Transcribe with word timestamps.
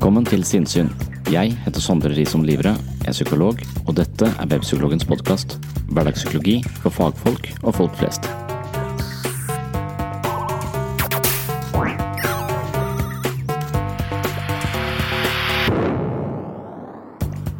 Velkommen 0.00 0.24
til 0.24 0.40
Sinnsyn. 0.48 0.86
Jeg 1.28 1.50
heter 1.60 1.82
Sondre 1.84 2.08
Risom 2.16 2.40
Livre, 2.48 2.70
er 3.04 3.12
psykolog, 3.12 3.58
og 3.84 3.98
dette 3.98 4.30
er 4.30 4.46
Webpsykologens 4.48 5.04
podkast. 5.04 5.58
Hverdagspsykologi 5.92 6.54
for 6.80 6.88
fagfolk 6.88 7.50
og 7.60 7.74
folk 7.76 7.98
flest. 8.00 8.24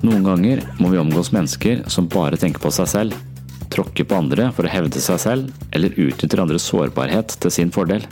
Noen 0.01 0.25
ganger 0.25 0.63
må 0.81 0.95
vi 0.95 1.03
omgås 1.03 1.35
mennesker 1.37 1.83
som 1.93 2.09
bare 2.09 2.41
tenker 2.41 2.65
på 2.65 2.73
seg 2.73 2.89
selv, 2.89 3.19
tråkker 3.69 4.09
på 4.09 4.17
andre 4.17 4.49
for 4.57 4.65
å 4.65 4.73
hevde 4.73 5.05
seg 5.05 5.21
selv, 5.21 5.53
eller 5.77 5.93
utnytter 5.93 6.41
andres 6.41 6.65
sårbarhet 6.73 7.37
til 7.37 7.53
sin 7.53 7.75
fordel. 7.77 8.09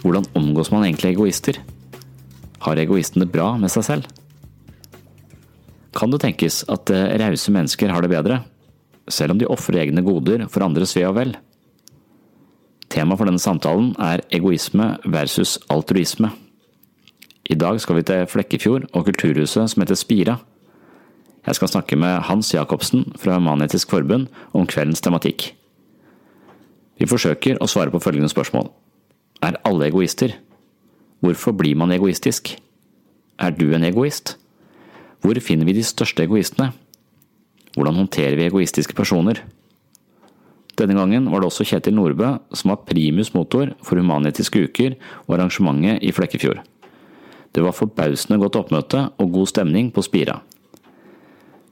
Hvordan 0.00 0.26
omgås 0.42 0.72
man 0.74 0.88
egentlig 0.88 1.14
egoister? 1.14 1.62
Har 2.62 2.78
egoisten 2.78 3.24
det 3.24 3.32
bra 3.34 3.52
med 3.58 3.72
seg 3.72 3.86
selv? 3.86 4.10
Kan 5.92 6.12
det 6.12 6.22
tenkes 6.22 6.62
at 6.72 6.90
eh, 6.94 7.16
rause 7.20 7.52
mennesker 7.52 7.90
har 7.92 8.04
det 8.04 8.12
bedre, 8.12 8.40
selv 9.10 9.34
om 9.34 9.40
de 9.40 9.48
ofrer 9.50 9.82
egne 9.82 10.04
goder 10.06 10.46
for 10.48 10.64
andres 10.64 10.94
ve 10.96 11.04
og 11.08 11.16
vel? 11.18 11.34
Tema 12.92 13.16
for 13.16 13.28
denne 13.28 13.42
samtalen 13.42 13.92
er 14.00 14.22
egoisme 14.32 14.94
versus 15.04 15.58
altruisme. 15.72 16.30
I 17.50 17.56
dag 17.58 17.80
skal 17.82 17.98
vi 17.98 18.04
til 18.06 18.28
Flekkefjord 18.30 18.86
og 18.92 19.08
kulturhuset 19.08 19.72
som 19.72 19.82
heter 19.82 19.98
Spira. 19.98 20.38
Jeg 21.42 21.58
skal 21.58 21.72
snakke 21.72 21.98
med 21.98 22.22
Hans 22.28 22.52
Jacobsen 22.54 23.08
fra 23.18 23.40
Human-Etisk 23.40 23.90
Forbund 23.90 24.28
om 24.54 24.68
kveldens 24.70 25.02
tematikk. 25.02 25.50
Vi 27.00 27.08
forsøker 27.10 27.58
å 27.58 27.66
svare 27.66 27.90
på 27.90 28.00
følgende 28.04 28.30
spørsmål. 28.30 28.70
Er 29.42 29.58
alle 29.66 29.88
egoister? 29.88 30.36
Hvorfor 31.22 31.54
blir 31.54 31.78
man 31.78 31.92
egoistisk? 31.94 32.56
Er 33.38 33.52
du 33.54 33.68
en 33.70 33.84
egoist? 33.86 34.36
Hvor 35.22 35.38
finner 35.38 35.68
vi 35.68 35.76
de 35.76 35.84
største 35.86 36.24
egoistene? 36.24 36.72
Hvordan 37.76 38.00
håndterer 38.00 38.34
vi 38.34 38.48
egoistiske 38.48 38.96
personer? 38.98 39.38
Denne 40.74 40.96
gangen 40.98 41.28
var 41.30 41.40
det 41.40 41.46
også 41.46 41.66
Kjetil 41.68 41.94
Nordbø 41.94 42.32
som 42.56 42.72
var 42.72 42.82
primus 42.88 43.30
motor 43.36 43.70
for 43.86 44.00
Human-Etiske 44.00 44.64
uker 44.66 44.96
og 45.28 45.36
arrangementet 45.36 46.02
i 46.02 46.10
Flekkefjord. 46.10 46.64
Det 47.54 47.62
var 47.62 47.76
forbausende 47.76 48.40
godt 48.42 48.58
oppmøte 48.58 49.04
og 49.20 49.32
god 49.32 49.52
stemning 49.52 49.92
på 49.94 50.02
Spira. 50.02 50.40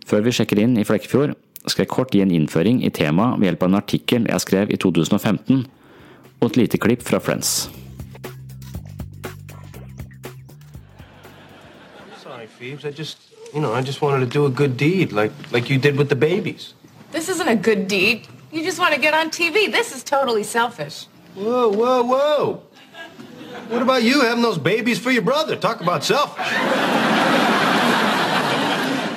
Før 0.06 0.22
vi 0.28 0.37
sjekker 0.37 0.62
inn 0.62 0.78
i 0.78 0.87
Flekkefjord, 0.87 1.34
skal 1.66 1.89
jeg 1.89 1.93
kort 1.93 2.15
gi 2.15 2.22
en 2.22 2.31
innføring 2.39 2.84
i 2.87 2.94
temaet 2.94 3.41
ved 3.41 3.50
hjelp 3.50 3.66
av 3.66 3.72
en 3.72 3.83
artikkel 3.83 4.31
jeg 4.31 4.47
skrev 4.47 4.71
i 4.71 4.78
2015, 4.78 5.66
og 6.39 6.50
et 6.53 6.62
lite 6.62 6.78
klipp 6.78 7.03
fra 7.03 7.19
Friends. 7.19 7.79
Phoebes. 12.60 12.84
I 12.84 12.91
just, 12.91 13.16
you 13.54 13.60
know, 13.62 13.72
I 13.72 13.81
just 13.81 14.03
wanted 14.03 14.21
to 14.21 14.26
do 14.26 14.44
a 14.44 14.50
good 14.50 14.76
deed, 14.76 15.12
like 15.12 15.32
like 15.50 15.71
you 15.71 15.78
did 15.78 15.97
with 15.97 16.10
the 16.10 16.15
babies. 16.15 16.75
This 17.10 17.31
isn't 17.31 17.48
a 17.48 17.56
good 17.56 17.88
deed. 17.88 18.28
You 18.53 18.62
just 18.62 18.78
want 18.78 18.94
to 18.94 19.00
get 19.00 19.15
on 19.15 19.31
TV. 19.31 19.72
This 19.72 19.97
is 19.97 20.04
totally 20.04 20.43
selfish. 20.43 21.06
Whoa, 21.34 21.71
whoa, 21.71 22.03
whoa! 22.03 22.62
What 23.69 23.81
about 23.81 24.03
you 24.03 24.21
having 24.21 24.43
those 24.43 24.59
babies 24.59 24.98
for 24.98 25.10
your 25.10 25.22
brother? 25.22 25.56
Talk 25.56 25.81
about 25.81 26.04
selfish. 26.04 26.53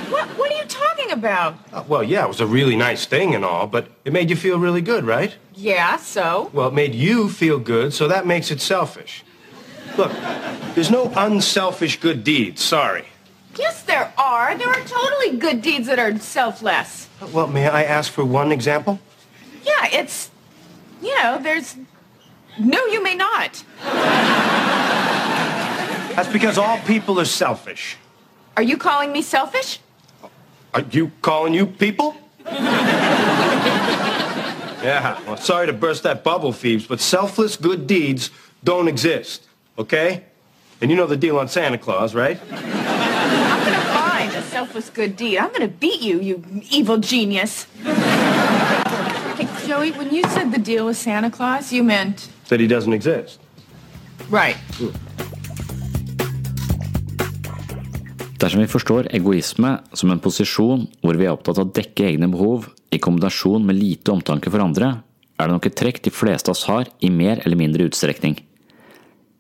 What, 0.10 0.26
what 0.38 0.50
are 0.50 0.58
you 0.58 0.66
talking 0.66 1.12
about? 1.12 1.58
Uh, 1.74 1.84
well, 1.86 2.02
yeah, 2.02 2.24
it 2.24 2.30
was 2.30 2.40
a 2.40 2.48
really 2.48 2.78
nice 2.78 3.06
thing 3.06 3.36
and 3.36 3.44
all, 3.44 3.68
but 3.68 3.90
it 4.06 4.14
made 4.14 4.30
you 4.30 4.38
feel 4.38 4.58
really 4.58 4.82
good, 4.82 5.04
right? 5.04 5.36
Yeah, 5.54 5.98
so? 5.98 6.50
Well, 6.54 6.70
it 6.70 6.74
made 6.74 6.96
you 6.96 7.28
feel 7.28 7.60
good, 7.60 7.94
so 7.94 8.08
that 8.08 8.26
makes 8.26 8.52
it 8.52 8.62
selfish. 8.62 9.26
Look, 9.98 10.14
there's 10.76 10.90
no 10.90 11.12
unselfish 11.18 12.00
good 12.00 12.24
deeds. 12.24 12.64
Sorry. 12.64 13.04
Yes, 13.58 13.84
there 13.84 14.12
are. 14.18 14.58
There 14.58 14.68
are 14.68 14.84
totally 14.86 15.38
good 15.38 15.62
deeds 15.62 15.88
that 15.88 16.00
are 16.00 16.18
selfless. 16.20 17.08
Well, 17.32 17.48
may 17.48 17.68
I 17.68 17.84
ask 17.84 18.12
for 18.12 18.26
one 18.26 18.52
example? 18.52 19.00
Yeah, 19.64 19.88
it's, 19.92 20.32
you 21.02 21.16
know, 21.18 21.40
there's. 21.42 21.76
No, 22.60 22.86
you 22.86 23.02
may 23.04 23.16
not. 23.16 23.64
That's 26.16 26.30
because 26.32 26.58
all 26.58 26.78
people 26.80 27.20
are 27.20 27.26
selfish. 27.26 27.98
Are 28.56 28.64
you 28.64 28.78
calling 28.78 29.12
me 29.12 29.24
selfish? 29.24 29.80
Are 30.74 30.82
you 30.92 31.12
calling 31.22 31.54
you 31.54 31.66
people? 31.66 32.16
yeah, 34.84 35.20
well, 35.26 35.38
sorry 35.38 35.68
to 35.68 35.74
burst 35.74 36.04
that 36.04 36.24
bubble, 36.24 36.54
Phoebes, 36.54 36.86
but 36.86 37.00
selfless 37.00 37.56
good 37.58 37.88
deeds 37.88 38.30
don't 38.64 38.88
exist, 38.88 39.48
okay? 39.78 40.26
And 40.82 40.92
you 40.92 40.98
know 40.98 41.08
the 41.08 41.18
deal 41.18 41.40
on 41.40 41.48
Santa 41.48 41.78
Claus, 41.78 42.14
right? 42.14 42.40
Selfless 44.64 44.90
good 44.90 45.16
deed. 45.16 45.38
I'm 45.38 45.52
gonna 45.52 45.68
beat 45.68 46.02
you, 46.02 46.20
you 46.22 46.44
evil 46.72 46.98
genius. 46.98 47.68
Hey, 49.38 49.48
Joey, 49.68 49.92
when 49.92 50.14
you 50.14 50.24
said 50.30 50.52
the 50.52 50.60
deal 50.60 50.86
with 50.86 50.98
Santa 50.98 51.30
Claus, 51.30 51.74
you 51.74 51.84
meant. 51.84 52.30
That 52.48 52.60
he 52.60 52.68
doesn't 52.68 52.94
exist. 52.94 53.40
Right. 54.30 54.58
Dersom 58.40 58.60
vi 58.60 58.68
forstår 58.68 59.08
egoisme 59.12 59.78
som 59.94 60.12
en 60.12 60.20
posisjon 60.20 60.88
hvor 61.02 61.16
vi 61.20 61.28
er 61.28 61.36
opptatt 61.36 61.60
av 61.60 61.68
å 61.68 61.74
dekke 61.76 62.08
egne 62.12 62.28
behov 62.32 62.70
i 62.92 63.00
kombinasjon 63.00 63.66
med 63.66 63.80
lite 63.80 64.12
omtanke 64.12 64.52
for 64.52 64.64
andre, 64.64 65.04
er 65.40 65.48
det 65.48 65.56
nok 65.56 65.68
et 65.68 65.78
trekk 65.80 66.02
de 66.04 66.12
fleste 66.12 66.52
av 66.52 66.56
oss 66.56 66.68
har 66.68 66.92
i 67.00 67.12
mer 67.12 67.42
eller 67.44 67.60
mindre 67.60 67.88
utstrekning. 67.90 68.38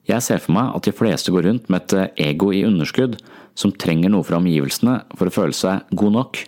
Jeg 0.08 0.24
ser 0.24 0.42
for 0.44 0.56
meg 0.56 0.76
at 0.76 0.88
de 0.88 0.96
fleste 0.96 1.32
går 1.32 1.48
rundt 1.48 1.70
med 1.72 1.84
et 1.86 1.94
eh, 1.96 2.32
ego 2.32 2.52
i 2.52 2.66
underskudd 2.68 3.16
som 3.56 3.74
trenger 3.74 4.12
noe 4.14 4.26
fra 4.26 4.40
omgivelsene 4.42 5.00
for 5.18 5.30
å 5.30 5.34
føle 5.34 5.58
seg 5.58 5.90
god 5.94 6.18
nok. 6.18 6.42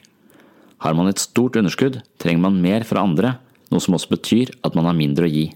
Har 0.86 0.96
man 0.98 1.10
et 1.10 1.22
stort 1.22 1.58
underskudd, 1.60 2.02
trenger 2.22 2.44
man 2.48 2.62
mer 2.62 2.86
fra 2.88 3.04
andre, 3.06 3.38
noe 3.72 3.82
som 3.82 3.96
også 3.98 4.12
betyr 4.14 4.54
at 4.66 4.76
man 4.78 4.90
har 4.90 4.98
mindre 4.98 5.28
å 5.28 5.32
gi. 5.32 5.48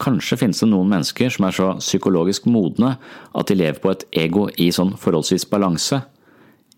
Kanskje 0.00 0.38
finnes 0.40 0.62
det 0.62 0.70
noen 0.70 0.88
mennesker 0.88 1.32
som 1.32 1.44
er 1.44 1.56
så 1.56 1.66
psykologisk 1.80 2.46
modne 2.48 2.94
at 3.36 3.50
de 3.50 3.58
lever 3.58 3.82
på 3.82 3.90
et 3.92 4.06
ego 4.22 4.46
i 4.56 4.70
sånn 4.72 4.94
forholdsvis 4.96 5.44
balanse. 5.50 6.00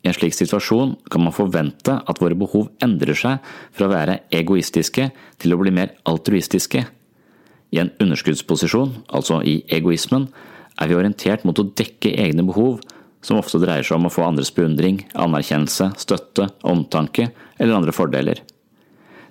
I 0.02 0.10
en 0.10 0.16
slik 0.16 0.34
situasjon 0.34 0.96
kan 1.12 1.22
man 1.22 1.34
forvente 1.34 1.94
at 1.94 2.18
våre 2.18 2.34
behov 2.38 2.72
endrer 2.82 3.14
seg 3.18 3.52
fra 3.70 3.86
å 3.86 3.92
være 3.92 4.24
egoistiske 4.34 5.12
til 5.38 5.54
å 5.54 5.60
bli 5.60 5.70
mer 5.74 5.94
altruistiske. 6.10 6.82
I 7.72 7.78
en 7.80 7.92
underskuddsposisjon, 8.02 9.04
altså 9.14 9.38
i 9.46 9.60
egoismen, 9.70 10.26
er 10.80 10.90
vi 10.90 10.98
orientert 10.98 11.46
mot 11.46 11.58
å 11.60 11.68
dekke 11.78 12.16
egne 12.18 12.42
behov, 12.48 12.80
som 13.22 13.38
ofte 13.38 13.60
dreier 13.62 13.86
seg 13.86 13.98
om 13.98 14.08
å 14.08 14.12
få 14.12 14.24
andres 14.26 14.52
beundring, 14.54 15.02
anerkjennelse, 15.14 15.92
støtte, 16.02 16.48
omtanke 16.66 17.30
eller 17.58 17.76
andre 17.78 17.94
fordeler. 17.94 18.42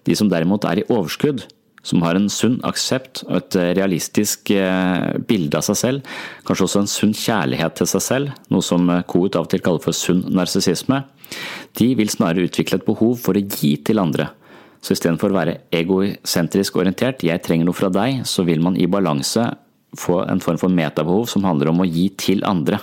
De 0.08 0.16
som 0.18 0.32
derimot 0.32 0.66
er 0.66 0.82
i 0.82 0.88
overskudd, 0.90 1.46
som 1.84 2.04
har 2.06 2.18
en 2.18 2.30
sunn 2.30 2.60
aksept 2.68 3.24
og 3.28 3.40
et 3.40 3.58
realistisk 3.78 4.52
eh, 4.54 5.18
bilde 5.28 5.58
av 5.58 5.66
seg 5.66 5.80
selv, 5.80 6.12
kanskje 6.46 6.68
også 6.68 6.84
en 6.84 6.92
sunn 6.92 7.16
kjærlighet 7.18 7.80
til 7.80 7.90
seg 7.90 8.06
selv, 8.06 8.36
noe 8.54 8.66
som 8.66 8.86
Koht 9.10 9.38
av 9.38 9.48
og 9.48 9.54
til 9.54 9.64
kaller 9.66 9.82
for 9.84 9.98
sunn 9.98 10.22
narsissisme, 10.30 11.02
de 11.80 11.90
vil 11.98 12.12
snarere 12.12 12.46
utvikle 12.48 12.80
et 12.80 12.86
behov 12.88 13.18
for 13.24 13.38
å 13.38 13.44
gi 13.44 13.76
til 13.86 14.02
andre. 14.02 14.30
Så 14.82 14.96
istedenfor 14.96 15.30
å 15.30 15.38
være 15.38 15.58
egosentrisk 15.78 16.80
orientert, 16.82 17.26
jeg 17.26 17.42
trenger 17.46 17.70
noe 17.70 17.78
fra 17.78 17.92
deg, 17.94 18.24
så 18.30 18.46
vil 18.48 18.64
man 18.66 18.78
i 18.78 18.90
balanse 18.90 19.46
få 19.98 20.22
en 20.26 20.42
form 20.42 20.58
for 20.62 20.74
metabehov 20.74 21.28
som 21.30 21.46
handler 21.46 21.72
om 21.72 21.84
å 21.84 21.90
gi 21.90 22.08
til 22.18 22.46
andre. 22.48 22.80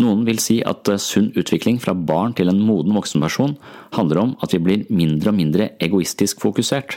Noen 0.00 0.24
vil 0.26 0.40
si 0.42 0.58
at 0.66 0.88
sunn 0.98 1.30
utvikling 1.38 1.78
fra 1.82 1.94
barn 1.94 2.34
til 2.34 2.50
en 2.50 2.62
moden 2.66 2.96
voksenperson 2.96 3.54
handler 3.94 4.22
om 4.24 4.32
at 4.42 4.54
vi 4.54 4.62
blir 4.62 4.86
mindre 4.90 5.30
og 5.30 5.38
mindre 5.38 5.68
egoistisk 5.82 6.42
fokusert. 6.42 6.96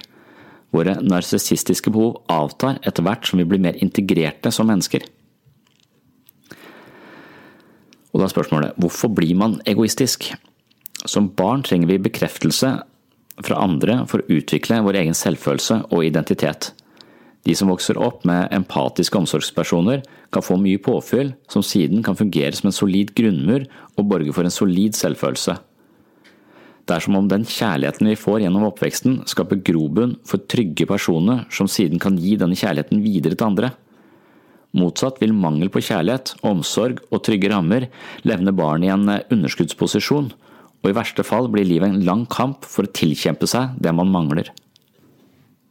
Våre 0.74 0.98
narsissistiske 1.06 1.94
behov 1.94 2.24
avtar 2.34 2.82
etter 2.82 3.06
hvert 3.06 3.30
som 3.30 3.40
vi 3.40 3.46
blir 3.48 3.62
mer 3.62 3.78
integrerte 3.84 4.52
som 4.52 4.68
mennesker. 4.68 5.06
Og 8.12 8.20
da 8.20 8.26
er 8.26 8.34
spørsmålet 8.34 8.82
hvorfor 8.82 9.14
blir 9.14 9.38
man 9.38 9.60
egoistisk? 9.70 10.32
Som 11.06 11.30
barn 11.38 11.62
trenger 11.64 11.92
vi 11.92 12.02
bekreftelse 12.02 12.72
fra 13.46 13.62
andre 13.62 14.02
for 14.10 14.24
å 14.24 14.40
utvikle 14.40 14.82
vår 14.82 15.04
egen 15.04 15.18
selvfølelse 15.18 15.84
og 15.94 16.06
identitet. 16.08 16.72
De 17.48 17.56
som 17.56 17.70
vokser 17.72 17.96
opp 18.04 18.26
med 18.28 18.52
empatiske 18.52 19.16
omsorgspersoner, 19.16 20.02
kan 20.36 20.44
få 20.44 20.58
mye 20.60 20.82
påfyll 20.84 21.32
som 21.48 21.64
siden 21.64 22.02
kan 22.04 22.18
fungere 22.20 22.52
som 22.58 22.68
en 22.68 22.76
solid 22.76 23.14
grunnmur 23.16 23.64
og 23.96 24.10
borge 24.12 24.34
for 24.36 24.44
en 24.44 24.52
solid 24.52 24.98
selvfølelse. 25.00 25.56
Det 26.88 26.96
er 26.96 27.04
som 27.04 27.16
om 27.20 27.28
den 27.32 27.46
kjærligheten 27.48 28.08
vi 28.08 28.20
får 28.20 28.42
gjennom 28.44 28.68
oppveksten, 28.68 29.22
skaper 29.28 29.64
grobunn 29.70 30.18
for 30.28 30.44
trygge 30.52 30.88
personer 30.88 31.46
som 31.52 31.72
siden 31.72 32.04
kan 32.04 32.20
gi 32.20 32.36
denne 32.40 32.56
kjærligheten 32.56 33.04
videre 33.04 33.36
til 33.36 33.48
andre. 33.48 33.72
Motsatt 34.78 35.20
vil 35.24 35.36
mangel 35.36 35.72
på 35.72 35.84
kjærlighet, 35.84 36.36
omsorg 36.48 37.00
og 37.12 37.24
trygge 37.28 37.52
rammer 37.52 37.88
levne 38.28 38.54
barn 38.56 38.84
i 38.84 38.92
en 38.92 39.08
underskuddsposisjon, 39.08 40.32
og 40.84 40.88
i 40.92 40.96
verste 40.96 41.24
fall 41.28 41.48
blir 41.52 41.68
livet 41.68 41.92
en 41.92 42.08
lang 42.08 42.28
kamp 42.32 42.68
for 42.68 42.88
å 42.88 42.96
tilkjempe 42.96 43.48
seg 43.50 43.80
det 43.84 43.96
man 43.96 44.12
mangler. 44.12 44.52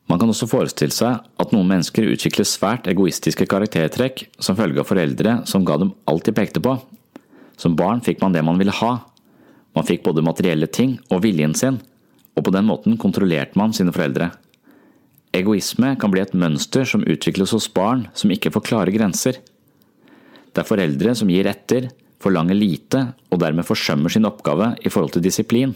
Man 0.07 0.21
kan 0.23 0.31
også 0.31 0.47
forestille 0.47 0.95
seg 0.95 1.19
at 1.43 1.53
noen 1.55 1.67
mennesker 1.67 2.07
utvikler 2.13 2.47
svært 2.47 2.87
egoistiske 2.91 3.47
karaktertrekk 3.51 4.29
som 4.39 4.59
følge 4.59 4.83
av 4.83 4.87
foreldre 4.91 5.41
som 5.51 5.67
ga 5.67 5.81
dem 5.83 5.93
alt 6.07 6.29
de 6.29 6.35
pekte 6.37 6.63
på. 6.63 6.77
Som 7.59 7.75
barn 7.79 8.03
fikk 8.05 8.23
man 8.23 8.37
det 8.37 8.45
man 8.47 8.61
ville 8.61 8.75
ha, 8.83 8.93
man 9.75 9.87
fikk 9.89 10.05
både 10.07 10.25
materielle 10.25 10.69
ting 10.71 10.97
og 11.11 11.25
viljen 11.25 11.57
sin, 11.59 11.81
og 12.37 12.47
på 12.47 12.53
den 12.55 12.69
måten 12.69 12.97
kontrollerte 13.01 13.59
man 13.59 13.75
sine 13.77 13.93
foreldre. 13.93 14.31
Egoisme 15.37 15.97
kan 16.01 16.13
bli 16.13 16.23
et 16.23 16.37
mønster 16.39 16.87
som 16.89 17.05
utvikles 17.05 17.53
hos 17.53 17.67
barn 17.73 18.07
som 18.17 18.33
ikke 18.33 18.53
får 18.55 18.65
klare 18.71 18.95
grenser. 18.95 19.41
Det 20.53 20.63
er 20.63 20.69
foreldre 20.69 21.13
som 21.19 21.29
gir 21.33 21.49
etter, 21.51 21.91
forlanger 22.23 22.57
lite 22.57 23.03
og 23.29 23.43
dermed 23.43 23.67
forsømmer 23.69 24.13
sin 24.13 24.25
oppgave 24.29 24.73
i 24.81 24.93
forhold 24.93 25.17
til 25.17 25.27
disiplin. 25.27 25.75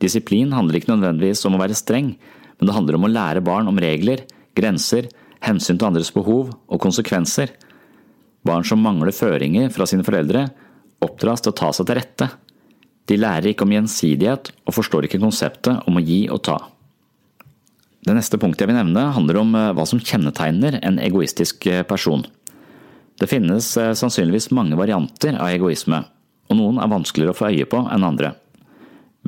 Disiplin 0.00 0.50
handler 0.56 0.80
ikke 0.80 0.94
nødvendigvis 0.94 1.44
om 1.46 1.54
å 1.54 1.60
være 1.60 1.76
streng, 1.78 2.14
men 2.60 2.68
det 2.68 2.76
handler 2.76 2.98
om 2.98 3.08
å 3.08 3.12
lære 3.12 3.42
barn 3.44 3.68
om 3.70 3.80
regler, 3.80 4.26
grenser, 4.56 5.08
hensyn 5.40 5.78
til 5.80 5.88
andres 5.88 6.12
behov 6.12 6.52
og 6.52 6.82
konsekvenser. 6.82 7.54
Barn 8.44 8.66
som 8.68 8.82
mangler 8.84 9.16
føringer 9.16 9.72
fra 9.72 9.86
sine 9.88 10.04
foreldre, 10.04 10.46
oppdras 11.00 11.40
til 11.40 11.54
å 11.54 11.56
ta 11.56 11.70
seg 11.72 11.88
til 11.88 11.98
rette. 11.98 12.28
De 13.08 13.16
lærer 13.18 13.50
ikke 13.50 13.64
om 13.64 13.72
gjensidighet 13.74 14.52
og 14.68 14.76
forstår 14.76 15.08
ikke 15.08 15.22
konseptet 15.22 15.88
om 15.88 15.96
å 15.96 16.04
gi 16.04 16.26
og 16.30 16.44
ta. 16.46 16.58
Det 18.04 18.14
neste 18.16 18.38
punktet 18.40 18.64
jeg 18.64 18.70
vil 18.70 18.78
nevne 18.78 19.10
handler 19.16 19.40
om 19.42 19.56
eh, 19.56 19.72
hva 19.76 19.84
som 19.88 20.00
kjennetegner 20.00 20.78
en 20.80 21.00
egoistisk 21.02 21.66
eh, 21.68 21.82
person. 21.84 22.22
Det 23.20 23.28
finnes 23.28 23.74
eh, 23.76 23.92
sannsynligvis 23.96 24.48
mange 24.56 24.78
varianter 24.80 25.36
av 25.36 25.52
egoisme, 25.52 26.00
og 26.48 26.56
noen 26.56 26.80
er 26.80 26.92
vanskeligere 26.92 27.34
å 27.34 27.40
få 27.40 27.50
øye 27.52 27.68
på 27.68 27.82
enn 27.92 28.06
andre. 28.06 28.32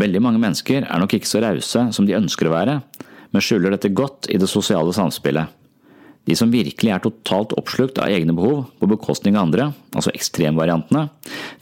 Veldig 0.00 0.23
mange 0.25 0.40
mennesker 0.40 0.87
er 0.87 1.02
nok 1.02 1.19
ikke 1.19 1.28
så 1.28 1.43
rause 1.44 1.85
som 1.93 2.08
de 2.08 2.17
ønsker 2.17 2.49
å 2.49 2.55
være, 2.55 2.78
men 3.32 3.44
skjuler 3.44 3.75
dette 3.75 3.93
godt 3.96 4.29
i 4.32 4.38
det 4.40 4.49
sosiale 4.50 4.93
samspillet. 4.96 5.58
De 6.29 6.37
som 6.38 6.52
virkelig 6.52 6.93
er 6.94 7.02
totalt 7.02 7.55
oppslukt 7.58 7.99
av 7.99 8.12
egne 8.12 8.34
behov 8.37 8.69
på 8.79 8.88
bekostning 8.93 9.34
av 9.34 9.49
andre, 9.49 9.73
altså 9.90 10.12
ekstremvariantene, 10.14 11.08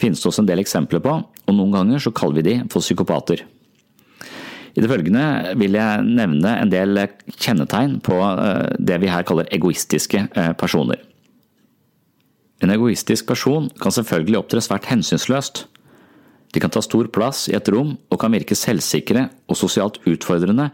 finnes 0.01 0.21
det 0.21 0.29
også 0.29 0.45
en 0.45 0.51
del 0.51 0.61
eksempler 0.61 1.01
på, 1.05 1.15
og 1.25 1.57
noen 1.57 1.73
ganger 1.79 2.03
så 2.05 2.13
kaller 2.13 2.41
vi 2.41 2.47
de 2.51 2.57
for 2.73 2.85
psykopater. 2.85 3.47
I 4.71 4.83
det 4.85 4.91
følgende 4.91 5.55
vil 5.59 5.75
jeg 5.75 6.05
nevne 6.07 6.53
en 6.61 6.71
del 6.71 7.01
kjennetegn 7.41 7.97
på 8.07 8.19
eh, 8.21 8.77
det 8.79 9.01
vi 9.03 9.11
her 9.11 9.25
kaller 9.27 9.49
egoistiske 9.51 10.29
eh, 10.29 10.53
personer. 10.61 11.01
En 12.61 12.71
egoistisk 12.71 13.27
person 13.27 13.71
kan 13.81 13.95
selvfølgelig 13.97 14.39
opptre 14.43 14.63
svært 14.63 14.87
hensynsløst. 14.93 15.65
De 16.53 16.61
kan 16.63 16.71
ta 16.71 16.83
stor 16.85 17.09
plass 17.11 17.47
i 17.49 17.57
et 17.57 17.69
rom 17.73 17.97
og 17.97 18.21
kan 18.21 18.35
virke 18.35 18.59
selvsikre 18.59 19.29
og 19.49 19.59
sosialt 19.59 19.99
utfordrende 20.05 20.69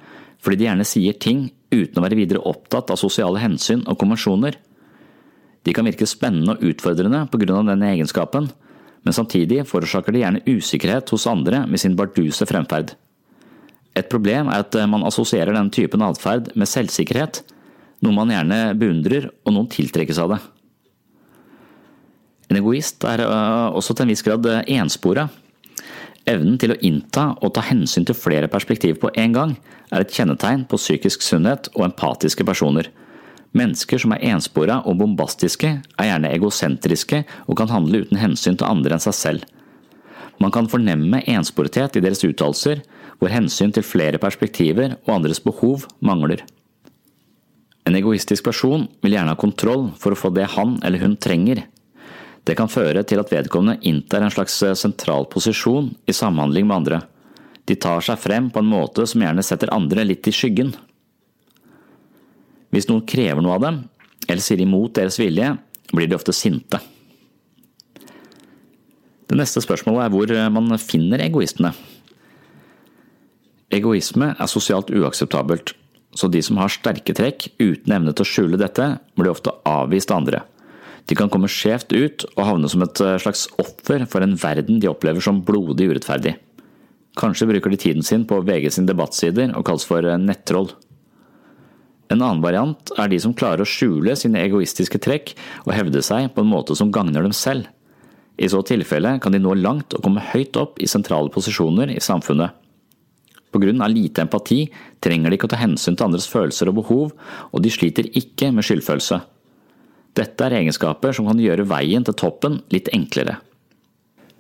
fordi 0.46 0.60
de 0.60 0.68
gjerne 0.68 0.86
sier 0.86 1.16
ting 1.18 1.48
uten 1.74 1.98
å 1.98 2.04
være 2.04 2.18
videre 2.20 2.44
opptatt 2.46 2.92
av 2.94 3.00
sosiale 3.00 3.40
hensyn 3.42 3.82
og 3.90 3.98
konvensjoner. 3.98 4.54
De 5.66 5.74
kan 5.74 5.88
virke 5.88 6.06
spennende 6.06 6.54
og 6.54 6.62
utfordrende 6.70 7.24
på 7.32 7.40
grunn 7.42 7.64
av 7.64 7.72
denne 7.72 7.88
egenskapen, 7.96 8.46
men 9.02 9.16
samtidig 9.16 9.64
forårsaker 9.66 10.14
de 10.14 10.22
gjerne 10.22 10.44
usikkerhet 10.46 11.10
hos 11.10 11.26
andre 11.26 11.64
med 11.66 11.82
sin 11.82 11.98
barduse 11.98 12.46
fremferd. 12.46 12.94
Et 13.98 14.06
problem 14.12 14.52
er 14.52 14.62
at 14.62 14.78
man 14.86 15.02
assosierer 15.08 15.50
denne 15.56 15.74
typen 15.74 16.04
atferd 16.06 16.52
med 16.54 16.70
selvsikkerhet, 16.70 17.42
noe 18.06 18.14
man 18.14 18.30
gjerne 18.30 18.60
beundrer 18.78 19.30
og 19.42 19.56
noen 19.56 19.70
tiltrekkes 19.72 20.20
av 20.22 20.36
det. 20.36 20.40
En 22.46 22.60
egoist 22.60 23.02
er 23.08 23.24
øh, 23.24 23.74
også 23.74 23.96
til 23.96 24.06
en 24.06 24.12
viss 24.12 24.22
grad 24.22 24.46
øh, 24.46 24.62
enspora. 24.78 25.26
Evnen 26.26 26.56
til 26.58 26.74
å 26.74 26.78
innta 26.82 27.28
og 27.38 27.52
ta 27.54 27.62
hensyn 27.62 28.06
til 28.06 28.18
flere 28.18 28.50
perspektiv 28.50 28.98
på 29.02 29.12
en 29.14 29.34
gang 29.34 29.52
er 29.94 30.02
et 30.02 30.14
kjennetegn 30.14 30.64
på 30.66 30.78
psykisk 30.80 31.22
sunnhet 31.22 31.68
og 31.76 31.84
empatiske 31.86 32.46
personer. 32.46 32.88
Mennesker 33.56 34.02
som 34.02 34.12
er 34.12 34.24
enspora 34.32 34.80
og 34.84 34.98
bombastiske, 35.00 35.70
er 35.78 36.08
gjerne 36.10 36.32
egosentriske 36.34 37.22
og 37.46 37.54
kan 37.60 37.70
handle 37.70 38.02
uten 38.02 38.18
hensyn 38.20 38.58
til 38.58 38.66
andre 38.68 38.96
enn 38.96 39.04
seg 39.06 39.16
selv. 39.16 39.46
Man 40.42 40.52
kan 40.52 40.68
fornemme 40.68 41.22
ensporethet 41.30 41.96
i 41.96 42.02
deres 42.04 42.24
uttalelser, 42.26 42.82
hvor 43.16 43.32
hensyn 43.32 43.72
til 43.72 43.86
flere 43.86 44.20
perspektiver 44.20 44.98
og 45.06 45.14
andres 45.14 45.40
behov 45.40 45.86
mangler. 46.04 46.42
En 47.86 47.94
egoistisk 47.96 48.44
person 48.44 48.88
vil 49.00 49.14
gjerne 49.14 49.32
ha 49.32 49.38
kontroll 49.38 49.92
for 49.96 50.12
å 50.12 50.18
få 50.18 50.32
det 50.34 50.50
han 50.56 50.76
eller 50.84 51.06
hun 51.06 51.14
trenger, 51.22 51.62
det 52.46 52.54
kan 52.54 52.70
føre 52.70 53.02
til 53.02 53.18
at 53.18 53.32
vedkommende 53.32 53.82
inntar 53.88 54.22
en 54.22 54.32
slags 54.32 54.60
eh, 54.62 54.76
sentral 54.78 55.26
posisjon 55.30 55.90
i 56.06 56.14
samhandling 56.14 56.68
med 56.68 56.76
andre. 56.76 57.00
De 57.66 57.74
tar 57.74 58.04
seg 58.06 58.20
frem 58.22 58.50
på 58.54 58.62
en 58.62 58.70
måte 58.70 59.06
som 59.10 59.24
gjerne 59.24 59.42
setter 59.42 59.72
andre 59.74 60.04
litt 60.06 60.28
i 60.30 60.34
skyggen. 60.34 60.70
Hvis 62.70 62.86
noen 62.90 63.02
krever 63.08 63.42
noe 63.42 63.56
av 63.58 63.64
dem, 63.66 63.80
eller 64.28 64.42
sier 64.42 64.62
imot 64.62 64.94
deres 64.94 65.18
vilje, 65.18 65.56
blir 65.90 66.06
de 66.10 66.18
ofte 66.18 66.34
sinte. 66.34 66.78
Det 69.26 69.34
neste 69.38 69.62
spørsmålet 69.64 70.06
er 70.06 70.14
hvor 70.14 70.38
eh, 70.38 70.48
man 70.54 70.78
finner 70.78 71.26
egoistene. 71.26 71.74
Egoisme 73.74 74.36
er 74.36 74.50
sosialt 74.50 74.92
uakseptabelt, 74.94 75.74
så 76.14 76.30
de 76.30 76.38
som 76.46 76.62
har 76.62 76.70
sterke 76.70 77.14
trekk 77.16 77.50
uten 77.58 77.96
evne 77.96 78.14
til 78.14 78.22
å 78.22 78.30
skjule 78.30 78.60
dette, 78.60 78.92
blir 79.18 79.34
ofte 79.34 79.50
avvist 79.66 80.14
av 80.14 80.22
andre. 80.22 80.46
De 81.06 81.14
kan 81.14 81.30
komme 81.30 81.50
skjevt 81.50 81.94
ut 81.94 82.24
og 82.34 82.42
havne 82.48 82.70
som 82.70 82.82
et 82.82 83.02
eh, 83.04 83.18
slags 83.22 83.46
offer 83.62 84.04
for 84.10 84.24
en 84.24 84.34
verden 84.40 84.80
de 84.82 84.90
opplever 84.90 85.22
som 85.22 85.42
blodig 85.46 85.90
urettferdig. 85.92 86.34
Kanskje 87.16 87.48
bruker 87.48 87.72
de 87.72 87.78
tiden 87.80 88.04
sin 88.04 88.26
på 88.28 88.42
VG 88.44 88.68
sin 88.74 88.88
debattsider 88.88 89.54
og 89.54 89.64
kalles 89.68 89.86
for 89.86 90.04
eh, 90.04 90.18
nettroll. 90.18 90.72
En 92.10 92.20
annen 92.20 92.42
variant 92.42 92.92
er 92.98 93.10
de 93.10 93.18
som 93.22 93.34
klarer 93.34 93.62
å 93.62 93.68
skjule 93.68 94.14
sine 94.18 94.42
egoistiske 94.44 94.98
trekk 95.02 95.32
og 95.64 95.74
hevde 95.74 96.02
seg 96.06 96.28
på 96.34 96.42
en 96.42 96.50
måte 96.50 96.76
som 96.78 96.92
gagner 96.94 97.26
dem 97.26 97.34
selv. 97.34 97.70
I 98.36 98.50
så 98.52 98.60
tilfelle 98.66 99.16
kan 99.22 99.32
de 99.32 99.40
nå 99.40 99.54
langt 99.58 99.94
og 99.96 100.04
komme 100.04 100.22
høyt 100.34 100.58
opp 100.60 100.82
i 100.82 100.90
sentrale 100.90 101.32
posisjoner 101.32 101.90
i 101.94 102.02
samfunnet. 102.02 102.62
Av 103.56 103.88
lite 103.88 104.20
empati 104.20 104.66
trenger 105.00 105.32
de 105.32 105.38
ikke 105.38 105.48
å 105.48 105.52
ta 105.54 105.62
hensyn 105.62 105.96
til 105.96 106.04
andres 106.04 106.26
følelser 106.28 106.68
og 106.68 106.82
behov, 106.82 107.14
og 107.54 107.62
de 107.64 107.72
sliter 107.72 108.10
ikke 108.12 108.50
med 108.52 108.66
skyldfølelse. 108.68 109.22
Dette 110.16 110.46
er 110.46 110.60
egenskaper 110.62 111.12
som 111.16 111.28
kan 111.28 111.40
gjøre 111.40 111.66
veien 111.68 112.04
til 112.06 112.16
toppen 112.16 112.60
litt 112.72 112.88
enklere. 112.96 113.38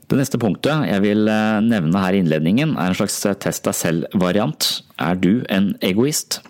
Det 0.06 0.18
neste 0.20 0.38
punktet 0.38 0.86
jeg 0.86 1.02
vil 1.02 1.26
eh, 1.28 1.60
nevne 1.66 2.00
her 2.00 2.14
i 2.14 2.20
innledningen, 2.22 2.76
er 2.78 2.92
en 2.92 2.98
slags 2.98 3.18
eh, 3.26 3.34
test 3.42 3.66
deg 3.66 3.74
selv-variant. 3.74 4.68
Er 5.02 5.18
du 5.18 5.42
en 5.52 5.72
egoist? 5.84 6.40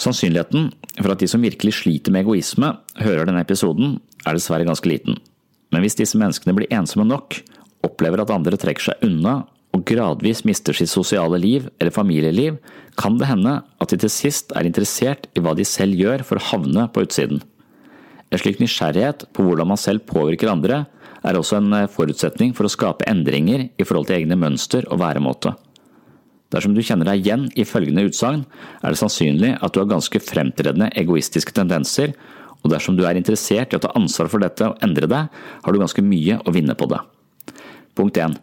Sannsynligheten 0.00 0.70
for 0.96 1.12
at 1.12 1.20
de 1.20 1.28
som 1.28 1.44
virkelig 1.44 1.76
sliter 1.82 2.12
med 2.12 2.24
egoisme, 2.24 2.72
hører 3.00 3.28
denne 3.28 3.42
episoden, 3.44 3.98
er 4.24 4.36
dessverre 4.36 4.66
ganske 4.66 4.88
liten. 4.88 5.20
Men 5.72 5.84
hvis 5.84 5.98
disse 5.98 6.18
menneskene 6.18 6.54
blir 6.56 6.72
ensomme 6.72 7.06
nok, 7.08 7.36
opplever 7.86 8.22
at 8.22 8.32
andre 8.32 8.58
trekker 8.58 8.88
seg 8.88 9.04
unna 9.06 9.42
og 9.76 9.84
gradvis 9.84 10.40
mister 10.48 10.76
sitt 10.76 10.88
sosiale 10.88 11.38
liv 11.42 11.66
eller 11.76 11.92
familieliv, 11.92 12.56
kan 12.96 13.18
det 13.20 13.28
hende 13.28 13.58
at 13.60 13.92
de 13.92 14.00
til 14.00 14.12
sist 14.12 14.54
er 14.56 14.68
interessert 14.68 15.28
i 15.36 15.42
hva 15.44 15.52
de 15.58 15.66
selv 15.68 15.98
gjør 16.00 16.24
for 16.24 16.40
å 16.40 16.46
havne 16.54 16.86
på 16.94 17.04
utsiden. 17.04 17.42
En 18.32 18.40
slik 18.42 18.58
nysgjerrighet 18.62 19.28
på 19.36 19.44
hvordan 19.46 19.70
man 19.70 19.80
selv 19.80 20.06
påvirker 20.08 20.50
andre, 20.50 20.84
er 21.26 21.38
også 21.38 21.58
en 21.60 21.72
eh, 21.74 21.90
forutsetning 21.90 22.52
for 22.56 22.66
å 22.66 22.72
skape 22.72 23.06
endringer 23.10 23.68
i 23.76 23.86
forhold 23.86 24.08
til 24.08 24.20
egne 24.20 24.38
mønster 24.38 24.86
og 24.90 25.00
væremåte. 25.02 25.54
Dersom 26.54 26.76
du 26.76 26.82
kjenner 26.84 27.08
deg 27.08 27.24
igjen 27.24 27.46
i 27.58 27.66
følgende 27.66 28.06
utsagn, 28.06 28.44
er 28.82 28.94
det 28.94 29.00
sannsynlig 29.00 29.56
at 29.58 29.74
du 29.74 29.80
har 29.82 29.90
ganske 29.90 30.20
fremtredende 30.22 30.92
egoistiske 30.94 31.54
tendenser, 31.56 32.14
og 32.62 32.70
dersom 32.72 32.96
du 32.98 33.04
er 33.06 33.18
interessert 33.18 33.74
i 33.74 33.78
å 33.78 33.82
ta 33.82 33.92
ansvar 33.98 34.30
for 34.30 34.42
dette 34.42 34.70
og 34.70 34.82
endre 34.82 35.08
deg, 35.10 35.30
har 35.62 35.72
du 35.72 35.82
ganske 35.82 36.02
mye 36.02 36.38
å 36.42 36.54
vinne 36.54 36.74
på 36.78 36.88
det. 36.90 37.00
Punkt 37.98 38.18
1. 38.22 38.36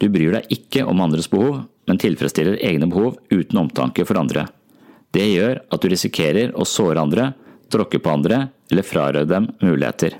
Du 0.00 0.08
bryr 0.10 0.38
deg 0.38 0.54
ikke 0.54 0.86
om 0.88 1.02
andres 1.04 1.30
behov, 1.30 1.64
men 1.86 2.00
tilfredsstiller 2.00 2.60
egne 2.66 2.88
behov 2.90 3.18
uten 3.30 3.62
omtanke 3.62 4.06
for 4.08 4.18
andre. 4.20 4.46
Det 5.14 5.26
gjør 5.26 5.62
at 5.66 5.82
du 5.82 5.90
risikerer 5.90 6.54
å 6.54 6.66
såre 6.68 7.02
andre, 7.02 7.32
tråkke 7.72 8.00
på 8.02 8.12
andre 8.12 8.48
eller 8.70 8.86
frarøve 8.86 9.28
dem 9.30 9.48
muligheter. 9.62 10.16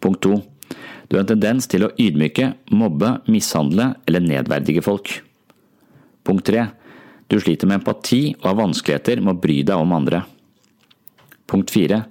Punkt 0.00 0.22
2. 0.26 0.40
Du 1.08 1.16
har 1.16 1.24
en 1.24 1.30
tendens 1.30 1.68
til 1.70 1.86
å 1.86 1.92
ydmyke, 1.96 2.52
mobbe, 2.76 3.16
mishandle 3.32 3.94
eller 4.06 4.24
nedverdige 4.24 4.84
folk. 4.84 5.14
Punkt 6.26 6.46
3. 6.50 6.66
Du 7.28 7.38
sliter 7.40 7.68
med 7.68 7.80
empati 7.80 8.34
og 8.38 8.46
har 8.50 8.60
vanskeligheter 8.62 9.22
med 9.22 9.36
å 9.36 9.40
bry 9.40 9.62
deg 9.66 9.80
om 9.80 9.94
andre. 9.96 10.22
Punkt 11.48 11.72
4. 11.72 12.02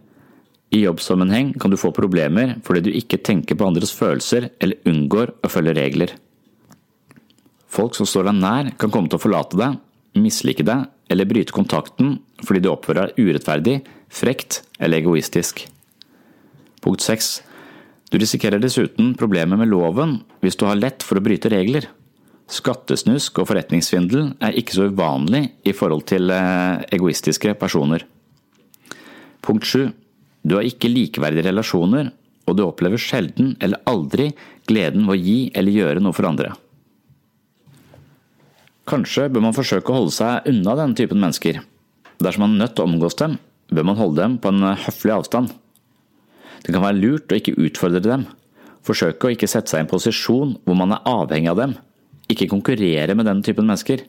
I 0.74 0.84
jobbsammenheng 0.84 1.53
kan 1.62 1.72
du 1.72 1.77
få 1.79 1.94
problemer 1.96 2.58
fordi 2.65 2.88
du 2.88 2.96
ikke 2.98 3.22
tenker 3.24 3.56
på 3.58 3.67
andres 3.70 3.94
følelser 3.96 4.50
eller 4.60 4.82
unngår 4.89 5.36
å 5.46 5.51
følge 5.51 5.77
regler. 5.77 6.13
Folk 7.72 7.96
som 7.96 8.08
står 8.10 8.29
deg 8.29 8.41
nær 8.41 8.72
kan 8.79 8.91
komme 8.91 9.12
til 9.12 9.20
å 9.20 9.24
forlate 9.24 9.60
deg, 9.60 9.77
mislike 10.17 10.65
deg 10.65 10.88
eller 11.13 11.29
bryte 11.29 11.56
kontakten 11.56 12.17
fordi 12.44 12.63
du 12.63 12.72
oppfører 12.72 13.13
deg 13.13 13.29
urettferdig, 13.29 13.77
frekt 14.10 14.62
eller 14.80 15.02
egoistisk. 15.02 15.66
Punkt 16.84 17.04
6. 17.04 17.30
Du 18.12 18.18
risikerer 18.22 18.62
dessuten 18.64 19.14
problemer 19.20 19.60
med 19.60 19.72
loven 19.72 20.22
hvis 20.44 20.56
du 20.60 20.66
har 20.70 20.80
lett 20.80 21.04
for 21.04 21.20
å 21.20 21.24
bryte 21.24 21.52
regler. 21.52 21.90
Skattesnusk 22.48 23.42
og 23.42 23.50
forretningssvindel 23.50 24.30
er 24.40 24.56
ikke 24.56 24.78
så 24.78 24.88
uvanlig 24.88 25.50
i 25.68 25.74
forhold 25.76 26.06
til 26.08 26.32
eh, 26.32 26.86
egoistiske 26.96 27.52
personer. 27.60 28.06
Punkt 29.44 29.68
7. 29.68 29.90
Du 30.48 30.56
har 30.56 30.64
ikke 30.64 30.92
likeverdige 30.92 31.50
relasjoner, 31.50 32.14
og 32.48 32.56
du 32.56 32.64
opplever 32.64 33.02
sjelden 33.02 33.58
eller 33.60 33.84
aldri 33.90 34.30
gleden 34.70 35.04
ved 35.10 35.18
å 35.18 35.20
gi 35.20 35.40
eller 35.52 35.76
gjøre 35.76 36.04
noe 36.04 36.16
for 36.16 36.30
andre. 36.30 36.54
Kanskje 38.88 39.28
bør 39.28 39.44
man 39.50 39.56
forsøke 39.56 39.92
å 39.92 40.00
holde 40.00 40.16
seg 40.16 40.48
unna 40.48 40.78
denne 40.80 40.96
typen 40.96 41.20
mennesker. 41.20 41.60
Dersom 42.24 42.46
man 42.46 42.56
er 42.56 42.64
nødt 42.64 42.78
til 42.78 42.86
å 42.86 42.88
omgås 42.88 43.20
dem, 43.20 43.36
bør 43.71 43.88
man 43.89 44.00
holde 44.00 44.21
dem 44.21 44.38
på 44.41 44.51
en 44.53 44.65
høflig 44.86 45.15
avstand. 45.15 45.53
Det 46.63 46.74
kan 46.74 46.83
være 46.83 47.00
lurt 47.00 47.31
å 47.31 47.38
ikke 47.39 47.57
utfordre 47.59 48.03
dem. 48.03 48.25
Forsøke 48.88 49.27
å 49.27 49.33
ikke 49.33 49.50
sette 49.50 49.71
seg 49.71 49.81
i 49.81 49.86
en 49.86 49.91
posisjon 49.91 50.55
hvor 50.63 50.77
man 50.79 50.95
er 50.95 51.09
avhengig 51.09 51.51
av 51.51 51.59
dem. 51.62 51.75
Ikke 52.31 52.50
konkurrere 52.51 53.15
med 53.15 53.27
den 53.27 53.43
typen 53.45 53.67
mennesker. 53.67 54.03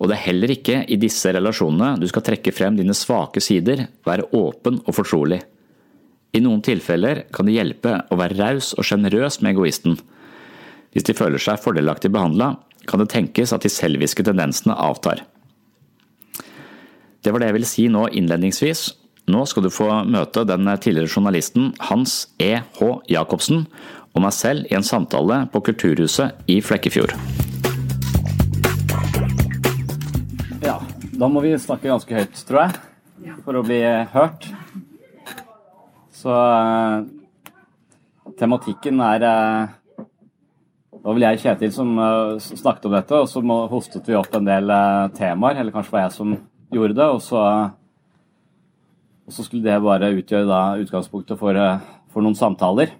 Og 0.00 0.08
det 0.08 0.16
er 0.16 0.26
heller 0.30 0.52
ikke 0.54 0.82
i 0.88 0.96
disse 1.00 1.32
relasjonene 1.36 2.00
du 2.00 2.06
skal 2.08 2.24
trekke 2.24 2.54
frem 2.56 2.76
dine 2.78 2.96
svake 2.96 3.42
sider, 3.44 3.86
være 4.08 4.30
åpen 4.36 4.80
og 4.86 4.96
fortrolig. 4.96 5.42
I 6.32 6.40
noen 6.44 6.62
tilfeller 6.64 7.24
kan 7.34 7.48
det 7.48 7.56
hjelpe 7.56 7.96
å 8.08 8.16
være 8.20 8.38
raus 8.38 8.72
og 8.78 8.86
sjenerøs 8.86 9.40
med 9.42 9.52
egoisten. 9.52 9.98
Hvis 10.94 11.06
de 11.06 11.16
føler 11.16 11.42
seg 11.42 11.60
fordelaktig 11.62 12.12
behandla, 12.14 12.54
kan 12.88 13.02
det 13.02 13.10
tenkes 13.12 13.52
at 13.52 13.66
de 13.66 13.72
selviske 13.72 14.24
tendensene 14.26 14.76
avtar. 14.78 15.24
Det 17.20 17.34
var 17.34 17.42
det 17.42 17.50
jeg 17.50 17.54
ville 17.58 17.68
si 17.68 17.82
nå 17.92 18.06
innledningsvis, 18.16 18.86
nå 19.28 19.42
skal 19.44 19.66
du 19.66 19.68
få 19.68 19.90
møte 20.08 20.46
den 20.48 20.64
tidligere 20.80 21.10
journalisten 21.12 21.74
Hans 21.90 22.30
E. 22.40 22.62
H. 22.78 22.88
Jacobsen 23.12 23.66
og 24.14 24.24
meg 24.24 24.32
selv 24.32 24.64
i 24.70 24.76
en 24.78 24.86
samtale 24.86 25.42
på 25.52 25.60
Kulturhuset 25.68 26.48
i 26.48 26.62
Flekkefjord. 26.64 27.12
Ja, 30.64 30.78
da 31.12 31.28
må 31.28 31.44
vi 31.44 31.52
snakke 31.60 31.92
ganske 31.92 32.16
høyt, 32.22 32.40
tror 32.48 32.62
jeg, 32.64 33.36
for 33.44 33.60
å 33.60 33.66
bli 33.68 33.82
hørt. 34.14 34.48
Så 36.16 36.32
uh, 36.32 37.04
tematikken 38.40 39.00
er 39.04 39.20
Det 39.20 41.04
var 41.04 41.16
vel 41.16 41.28
jeg 41.28 41.44
Kjetil 41.44 41.76
som 41.76 41.92
uh, 42.00 42.40
snakket 42.40 42.88
om 42.88 42.96
dette, 42.96 43.20
og 43.20 43.28
så 43.28 43.44
hostet 43.68 44.08
vi 44.08 44.16
opp 44.16 44.32
en 44.40 44.48
del 44.48 44.72
temaer. 45.20 45.60
Eller 45.60 45.76
kanskje 45.76 45.94
var 45.98 46.08
jeg 46.08 46.16
som 46.16 46.40
gjorde 46.72 46.96
det. 46.98 47.10
Og 47.10 47.22
så 47.24 47.44
og 49.30 49.34
så 49.36 49.44
skulle 49.46 49.62
det 49.62 49.76
bare 49.78 50.08
utgjøre 50.10 50.42
da, 50.42 50.60
utgangspunktet 50.82 51.38
for, 51.38 51.54
for, 52.10 52.18
noen 52.24 52.34
samtaler. 52.34 52.96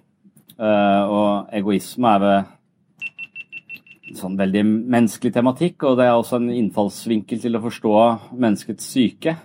Uh, 0.55 1.03
og 1.11 1.49
egoisme 1.57 2.07
er 2.07 2.23
en 2.31 4.15
sånn 4.15 4.37
veldig 4.39 4.61
menneskelig 4.63 5.33
tematikk, 5.35 5.83
og 5.89 5.99
det 5.99 6.05
er 6.07 6.15
også 6.15 6.39
en 6.39 6.47
innfallsvinkel 6.55 7.41
til 7.43 7.59
å 7.59 7.63
forstå 7.65 7.91
menneskets 8.31 8.87
syke. 8.93 9.35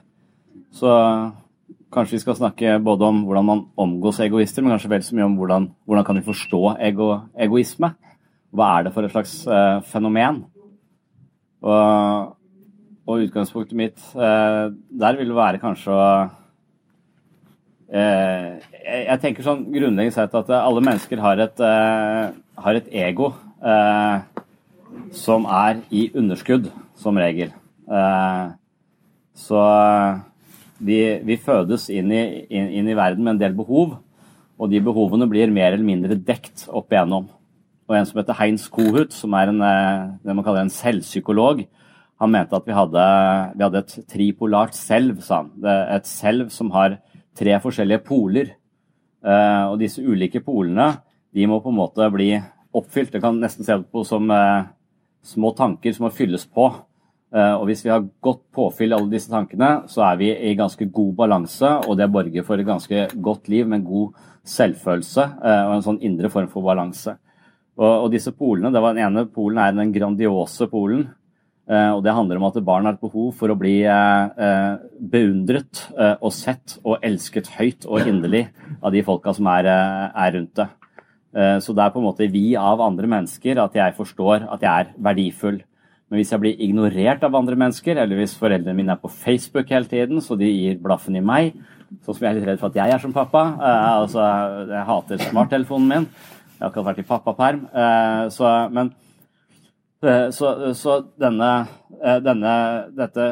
Så 0.71 0.95
kanskje 1.91 2.21
vi 2.21 2.23
skal 2.23 2.39
snakke 2.39 2.79
både 2.87 3.11
om 3.11 3.25
hvordan 3.27 3.51
man 3.51 3.67
omgås 3.83 4.23
egoister, 4.23 4.63
men 4.63 4.77
kanskje 4.77 4.93
vel 4.95 5.03
så 5.09 5.19
mye 5.19 5.27
om 5.27 5.35
hvordan, 5.41 5.67
hvordan 5.91 6.07
kan 6.07 6.21
vi 6.21 6.27
forstå 6.29 6.63
ego, 6.87 7.11
egoisme. 7.35 7.97
Hva 8.55 8.71
er 8.77 8.87
det 8.87 8.95
for 8.95 9.03
et 9.03 9.17
slags 9.17 9.41
uh, 9.51 9.83
fenomen? 9.91 10.45
Og, 11.67 12.36
og 13.07 13.23
utgangspunktet 13.23 13.79
mitt 13.79 14.03
eh, 14.19 14.65
der 14.75 15.19
vil 15.21 15.35
være 15.37 15.63
kanskje 15.63 15.95
å 15.95 16.09
Eh, 17.87 18.57
jeg 18.83 19.19
tenker 19.23 19.47
sånn 19.47 19.69
grunnleggende 19.71 20.15
sett 20.17 20.33
at 20.35 20.49
alle 20.51 20.83
mennesker 20.83 21.21
har 21.23 21.39
et, 21.39 21.61
eh, 21.63 22.33
har 22.59 22.79
et 22.79 22.89
ego 22.91 23.31
eh, 23.63 24.17
som 25.15 25.47
er 25.47 25.85
i 25.95 26.09
underskudd, 26.15 26.73
som 26.99 27.19
regel. 27.21 27.53
Så 29.37 29.61
vi, 30.83 30.99
vi 31.23 31.37
fødes 31.37 31.87
inn 31.93 32.11
i, 32.11 32.25
inn, 32.51 32.73
inn 32.81 32.91
i, 32.91 32.97
verden 32.97 33.23
med 33.23 33.37
en 33.37 33.43
del 33.45 33.55
behov, 33.55 33.99
og 34.57 34.73
de 34.73 34.81
behovene 34.83 35.29
blir 35.31 35.53
mer 35.53 35.77
eller 35.77 35.87
mindre 35.87 36.17
dekt 36.17 36.67
opp 36.67 36.91
igjennom. 36.91 37.29
Og 37.87 37.95
en 37.95 38.09
som 38.09 38.19
heter 38.19 38.39
Heinz 38.41 38.65
Kohut, 38.73 39.13
som 39.15 39.37
er 39.39 39.53
en, 39.53 39.61
det 40.25 40.35
man 40.35 40.43
kaller 40.43 40.65
en 40.65 40.73
selvpsykolog, 40.73 41.63
han 42.17 42.33
mente 42.33 42.57
at 42.57 42.65
vi 42.65 42.77
hadde, 42.77 43.03
vi 43.57 43.65
hadde 43.65 43.83
et 43.83 43.97
tripolart 44.09 44.77
selv, 44.77 45.21
sa 45.25 45.43
han. 45.43 45.51
Et 45.97 46.09
selv 46.09 46.49
som 46.53 46.71
har 46.73 46.99
tre 47.37 47.59
forskjellige 47.61 48.05
poler. 48.07 48.55
Uh, 49.27 49.73
og 49.73 49.81
disse 49.81 50.03
ulike 50.05 50.41
polene 50.45 50.93
de 51.35 51.47
må 51.51 51.59
på 51.61 51.73
en 51.73 51.81
måte 51.81 52.09
bli 52.15 52.31
oppfylt. 52.77 53.13
Det 53.13 53.23
kan 53.25 53.41
nesten 53.41 53.67
se 53.67 53.77
på 53.91 54.05
som 54.07 54.31
uh, 54.33 54.69
små 55.27 55.51
tanker 55.59 55.93
som 55.93 56.07
må 56.07 56.13
fylles 56.15 56.47
på. 56.49 56.71
Uh, 57.35 57.55
og 57.59 57.67
hvis 57.69 57.85
vi 57.85 57.93
har 57.93 58.07
godt 58.25 58.45
påfyll 58.55 58.97
alle 58.97 59.13
disse 59.13 59.29
tankene, 59.33 59.85
så 59.93 60.07
er 60.09 60.23
vi 60.23 60.31
i 60.33 60.55
ganske 60.57 60.89
god 60.95 61.13
balanse, 61.19 61.75
og 61.85 61.99
det 62.01 62.09
borger 62.15 62.47
for 62.47 62.57
et 62.57 62.69
ganske 62.69 63.09
godt 63.13 63.51
liv 63.53 63.69
med 63.69 63.83
en 63.83 63.89
god 63.91 64.25
selvfølelse 64.47 65.25
og 65.43 65.73
en 65.75 65.83
sånn 65.83 65.97
indre 66.07 66.31
form 66.31 66.47
for 66.53 66.63
balanse. 66.63 67.17
Og, 67.77 68.07
og 68.07 68.13
disse 68.13 68.31
polene, 68.31 68.71
det 68.71 68.81
var 68.81 68.95
Den 68.95 69.09
ene 69.09 69.25
polen 69.27 69.59
er 69.59 69.75
den 69.75 69.91
grandiose 69.93 70.69
polen, 70.71 71.09
og 71.67 72.03
Det 72.05 72.15
handler 72.15 72.39
om 72.39 72.47
at 72.47 72.59
barn 72.63 72.87
har 72.87 72.95
et 72.95 73.03
behov 73.03 73.33
for 73.35 73.51
å 73.51 73.59
bli 73.59 73.81
eh, 73.83 74.27
eh, 74.39 74.75
beundret 75.03 75.81
og 76.21 76.31
sett 76.35 76.77
og 76.85 77.03
elsket 77.03 77.51
høyt 77.57 77.89
og 77.91 78.07
inderlig 78.07 78.45
av 78.79 78.95
de 78.95 79.03
folka 79.07 79.35
som 79.35 79.49
er, 79.51 79.67
er 79.67 80.37
rundt 80.37 80.55
det. 80.61 80.69
Så 81.61 81.75
det 81.77 81.83
er 81.85 81.91
på 81.93 82.01
en 82.01 82.07
måte 82.07 82.29
vi 82.33 82.55
av 82.57 82.81
andre 82.81 83.09
mennesker 83.13 83.59
at 83.61 83.75
jeg 83.77 83.93
forstår 83.99 84.47
at 84.55 84.63
jeg 84.63 84.71
er 84.87 84.93
verdifull. 85.05 85.59
Men 86.09 86.21
hvis 86.21 86.31
jeg 86.33 86.41
blir 86.41 86.63
ignorert 86.65 87.25
av 87.27 87.35
andre 87.37 87.59
mennesker, 87.61 87.99
eller 87.99 88.17
hvis 88.17 88.37
foreldrene 88.39 88.77
mine 88.79 88.95
er 88.95 89.03
på 89.03 89.11
Facebook 89.13 89.69
hele 89.75 89.91
tiden, 89.91 90.23
så 90.25 90.39
de 90.39 90.49
gir 90.49 90.79
blaffen 90.81 91.19
i 91.19 91.21
meg, 91.21 91.51
sånn 92.07 92.15
som 92.17 92.23
jeg 92.23 92.31
er 92.31 92.39
litt 92.39 92.49
redd 92.49 92.63
for 92.63 92.71
at 92.71 92.79
jeg 92.79 92.95
er 92.95 93.03
som 93.03 93.13
pappa 93.15 93.43
altså, 93.59 94.23
Jeg 94.71 94.87
hater 94.89 95.25
smarttelefonen 95.27 95.91
min. 95.91 96.09
Jeg 96.57 96.63
har 96.63 96.71
akkurat 96.71 96.89
vært 96.95 97.03
i 97.03 97.09
pappaperm. 97.11 97.67
Men 98.73 98.95
Eh, 98.95 99.06
så, 100.03 100.75
så 100.77 100.97
denne, 101.21 101.51
eh, 102.03 102.19
denne, 102.21 102.55
dette, 102.97 103.27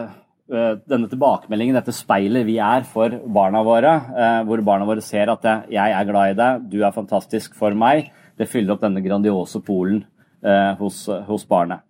eh, 0.49 0.73
denne, 0.89 1.09
tilbakemeldingen, 1.11 1.77
dette 1.77 1.93
speilet 1.93 2.47
vi 2.49 2.57
er 2.63 2.87
for 2.89 3.13
barna 3.27 3.63
våre, 3.67 3.95
hvor 4.49 4.63
barna 4.65 4.89
våre 4.89 5.05
ser 5.05 5.33
at 5.33 5.45
jeg 5.71 5.97
er 5.97 6.09
glad 6.09 6.33
i 6.33 6.39
deg, 6.39 6.69
du 6.73 6.79
er 6.83 6.95
fantastisk 6.97 7.57
for 7.59 7.77
meg, 7.77 8.11
det 8.39 8.49
fyller 8.51 8.75
opp 8.75 8.85
denne 8.85 9.05
grandiose 9.05 9.61
polen 9.65 10.03
hos, 10.79 11.05
hos 11.29 11.45
barnet. 11.49 11.85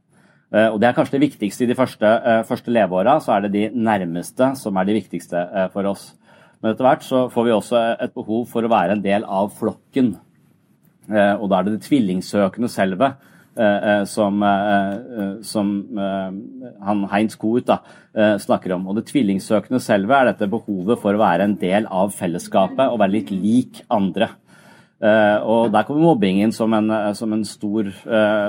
Og 0.55 0.77
Det 0.79 0.87
er 0.87 0.95
kanskje 0.95 1.17
det 1.17 1.25
viktigste 1.25 1.65
i 1.65 1.67
de 1.67 1.75
første, 1.75 2.11
første 2.47 2.71
leveåra. 2.71 3.17
Så 3.19 3.33
er 3.35 3.41
det 3.43 3.55
de 3.55 3.63
nærmeste 3.75 4.53
som 4.61 4.77
er 4.77 4.87
de 4.87 4.95
viktigste 5.01 5.41
for 5.73 5.89
oss. 5.91 6.13
Men 6.61 6.75
etter 6.75 6.87
hvert 6.87 7.03
så 7.03 7.25
får 7.33 7.47
vi 7.49 7.55
også 7.57 7.81
et 8.05 8.15
behov 8.15 8.45
for 8.53 8.63
å 8.63 8.71
være 8.71 8.95
en 8.95 9.03
del 9.03 9.25
av 9.25 9.51
flokken. 9.57 10.13
Og 11.09 11.49
da 11.49 11.59
er 11.59 11.67
det 11.67 11.79
det 11.79 11.89
tvillingsøkende 11.89 12.71
selvet 12.71 13.17
Eh, 13.17 13.21
eh, 13.21 13.34
som, 14.11 14.43
eh, 14.43 15.43
som 15.43 15.69
han 16.83 17.05
Heinz 17.13 17.37
Koht 17.39 17.71
snakker 18.15 18.75
om. 18.75 18.89
Og 18.89 18.97
Det 18.97 19.07
tvillingsøkende 19.11 19.81
selve 19.83 20.15
er 20.15 20.33
dette 20.33 20.51
behovet 20.51 21.01
for 21.03 21.15
å 21.15 21.23
være 21.23 21.49
en 21.49 21.55
del 21.59 21.87
av 21.87 22.15
fellesskapet 22.15 22.89
og 22.89 22.99
være 23.03 23.17
litt 23.17 23.31
lik 23.31 23.83
andre. 23.91 24.31
og 25.45 25.73
Der 25.73 25.83
kommer 25.83 26.01
mobbingen 26.01 26.53
som 26.53 26.73
en, 26.73 27.15
som 27.15 27.33
en 27.33 27.45
stor, 27.45 27.91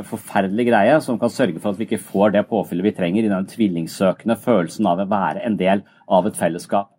forferdelig 0.06 0.68
greie, 0.70 1.02
som 1.02 1.20
kan 1.20 1.30
sørge 1.30 1.60
for 1.60 1.74
at 1.74 1.80
vi 1.80 1.86
ikke 1.86 2.00
får 2.00 2.32
det 2.34 2.48
påfyllet 2.48 2.84
vi 2.84 2.96
trenger 2.96 3.26
i 3.26 3.34
den 3.34 3.50
tvillingsøkende 3.50 4.38
følelsen 4.38 4.88
av 4.88 5.00
å 5.00 5.10
være 5.10 5.46
en 5.46 5.58
del 5.58 5.84
av 6.08 6.28
et 6.28 6.38
fellesskap. 6.38 6.95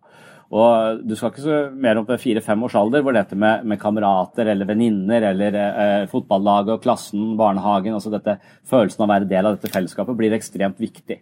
Og 0.47 1.01
Du 1.03 1.15
skal 1.17 1.33
ikke 1.33 1.43
så 1.43 1.55
mer 1.75 1.99
opp 1.99 2.07
til 2.07 2.21
fire-fem 2.21 2.61
års 2.63 2.75
alder 2.79 3.03
hvor 3.03 3.15
dette 3.15 3.35
med, 3.35 3.65
med 3.67 3.79
kamerater 3.81 4.47
eller 4.47 4.69
venninner 4.69 5.25
eller 5.33 5.57
eh, 5.59 6.05
fotballaget 6.11 6.77
og 6.77 6.83
klassen, 6.85 7.33
barnehagen, 7.39 7.97
altså 7.97 8.13
dette 8.13 8.37
følelsen 8.67 9.03
av 9.03 9.09
å 9.09 9.13
være 9.15 9.27
del 9.27 9.49
av 9.49 9.57
dette 9.57 9.73
fellesskapet 9.73 10.15
blir 10.15 10.35
ekstremt 10.37 10.79
viktig. 10.79 11.19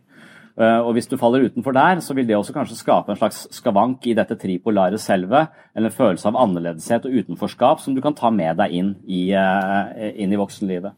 Uh, 0.55 0.79
og 0.87 0.93
Hvis 0.95 1.09
du 1.11 1.17
faller 1.19 1.49
utenfor 1.49 1.75
der, 1.75 1.99
så 1.99 2.13
vil 2.15 2.27
det 2.27 2.37
også 2.37 2.53
kanskje 2.55 2.77
skape 2.79 3.11
en 3.11 3.17
slags 3.19 3.41
skavank 3.51 4.05
i 4.07 4.13
dette 4.15 4.37
tripolare 4.39 4.99
selvet, 5.01 5.51
eller 5.75 5.91
en 5.91 5.97
følelse 5.97 6.29
av 6.29 6.37
annerledeshet 6.39 7.07
og 7.09 7.17
utenforskap 7.17 7.81
som 7.83 7.95
du 7.95 7.99
kan 8.03 8.15
ta 8.15 8.31
med 8.31 8.55
deg 8.61 8.71
inn 8.77 8.93
i, 9.03 9.25
uh, 9.35 9.91
inn 10.15 10.31
i 10.31 10.39
voksenlivet. 10.39 10.95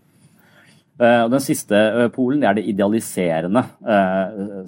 Uh, 1.02 1.24
og 1.24 1.34
Den 1.34 1.42
siste 1.42 1.80
polen 2.14 2.44
det 2.44 2.52
er 2.52 2.60
det 2.60 2.68
idealiserende 2.70 3.66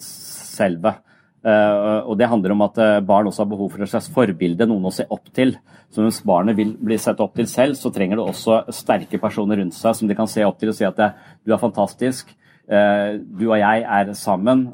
selvet. 0.01 1.05
Uh, 1.39 2.03
og 2.03 2.17
Det 2.19 2.27
handler 2.27 2.51
om 2.51 2.65
at 2.65 2.79
uh, 2.83 2.99
barn 2.99 3.29
også 3.29 3.45
har 3.45 3.51
behov 3.53 3.69
for 3.71 3.83
et 3.83 3.91
slags 3.91 4.09
forbilde, 4.11 4.65
noen 4.67 4.89
å 4.89 4.91
se 4.91 5.05
opp 5.07 5.29
til. 5.35 5.53
Så 5.87 6.03
Mens 6.03 6.19
barnet 6.27 6.57
vil 6.57 6.73
bli 6.75 6.97
sett 6.99 7.21
opp 7.23 7.37
til 7.37 7.47
selv, 7.47 7.77
så 7.79 7.91
trenger 7.95 8.19
det 8.19 8.25
også 8.27 8.59
sterke 8.75 9.21
personer 9.21 9.61
rundt 9.61 9.77
seg 9.77 9.95
som 9.95 10.09
de 10.09 10.17
kan 10.17 10.27
se 10.27 10.43
opp 10.43 10.59
til 10.59 10.73
og 10.73 10.75
si 10.75 10.87
at 10.87 10.99
det, 10.99 11.13
du 11.47 11.55
er 11.55 11.61
fantastisk. 11.61 12.35
Du 12.69 13.47
og 13.47 13.55
jeg 13.57 13.81
er 13.81 14.11
sammen. 14.13 14.67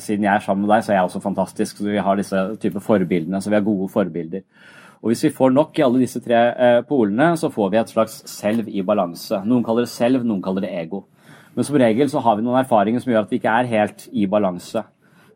siden 0.00 0.24
jeg 0.24 0.32
er 0.32 0.40
sammen 0.40 0.64
med 0.64 0.70
deg, 0.72 0.84
så 0.86 0.94
er 0.94 0.96
jeg 0.96 1.08
også 1.10 1.20
fantastisk. 1.20 1.76
Så 1.76 1.90
Vi 1.90 2.00
har 2.00 2.16
disse 2.16 2.38
typer 2.56 2.80
forbildene, 2.80 3.42
så 3.44 3.52
vi 3.52 3.58
har 3.58 3.66
gode 3.66 3.90
forbilder. 3.92 4.40
Og 5.02 5.10
Hvis 5.10 5.26
vi 5.26 5.34
får 5.36 5.52
nok 5.52 5.76
i 5.76 5.84
alle 5.84 6.00
disse 6.00 6.22
tre 6.24 6.40
polene, 6.88 7.34
så 7.36 7.52
får 7.52 7.68
vi 7.70 7.82
et 7.82 7.92
slags 7.92 8.22
selv 8.32 8.70
i 8.72 8.80
balanse. 8.80 9.42
Noen 9.44 9.66
kaller 9.66 9.84
det 9.84 9.92
selv, 9.92 10.24
noen 10.24 10.40
kaller 10.40 10.64
det 10.64 10.72
ego. 10.72 11.04
Men 11.54 11.68
som 11.68 11.76
regel 11.76 12.08
så 12.08 12.24
har 12.24 12.38
vi 12.38 12.46
noen 12.46 12.62
erfaringer 12.64 13.04
som 13.04 13.12
gjør 13.12 13.26
at 13.26 13.30
vi 13.30 13.42
ikke 13.42 13.60
er 13.60 13.72
helt 13.76 14.08
i 14.08 14.24
balanse. 14.24 14.86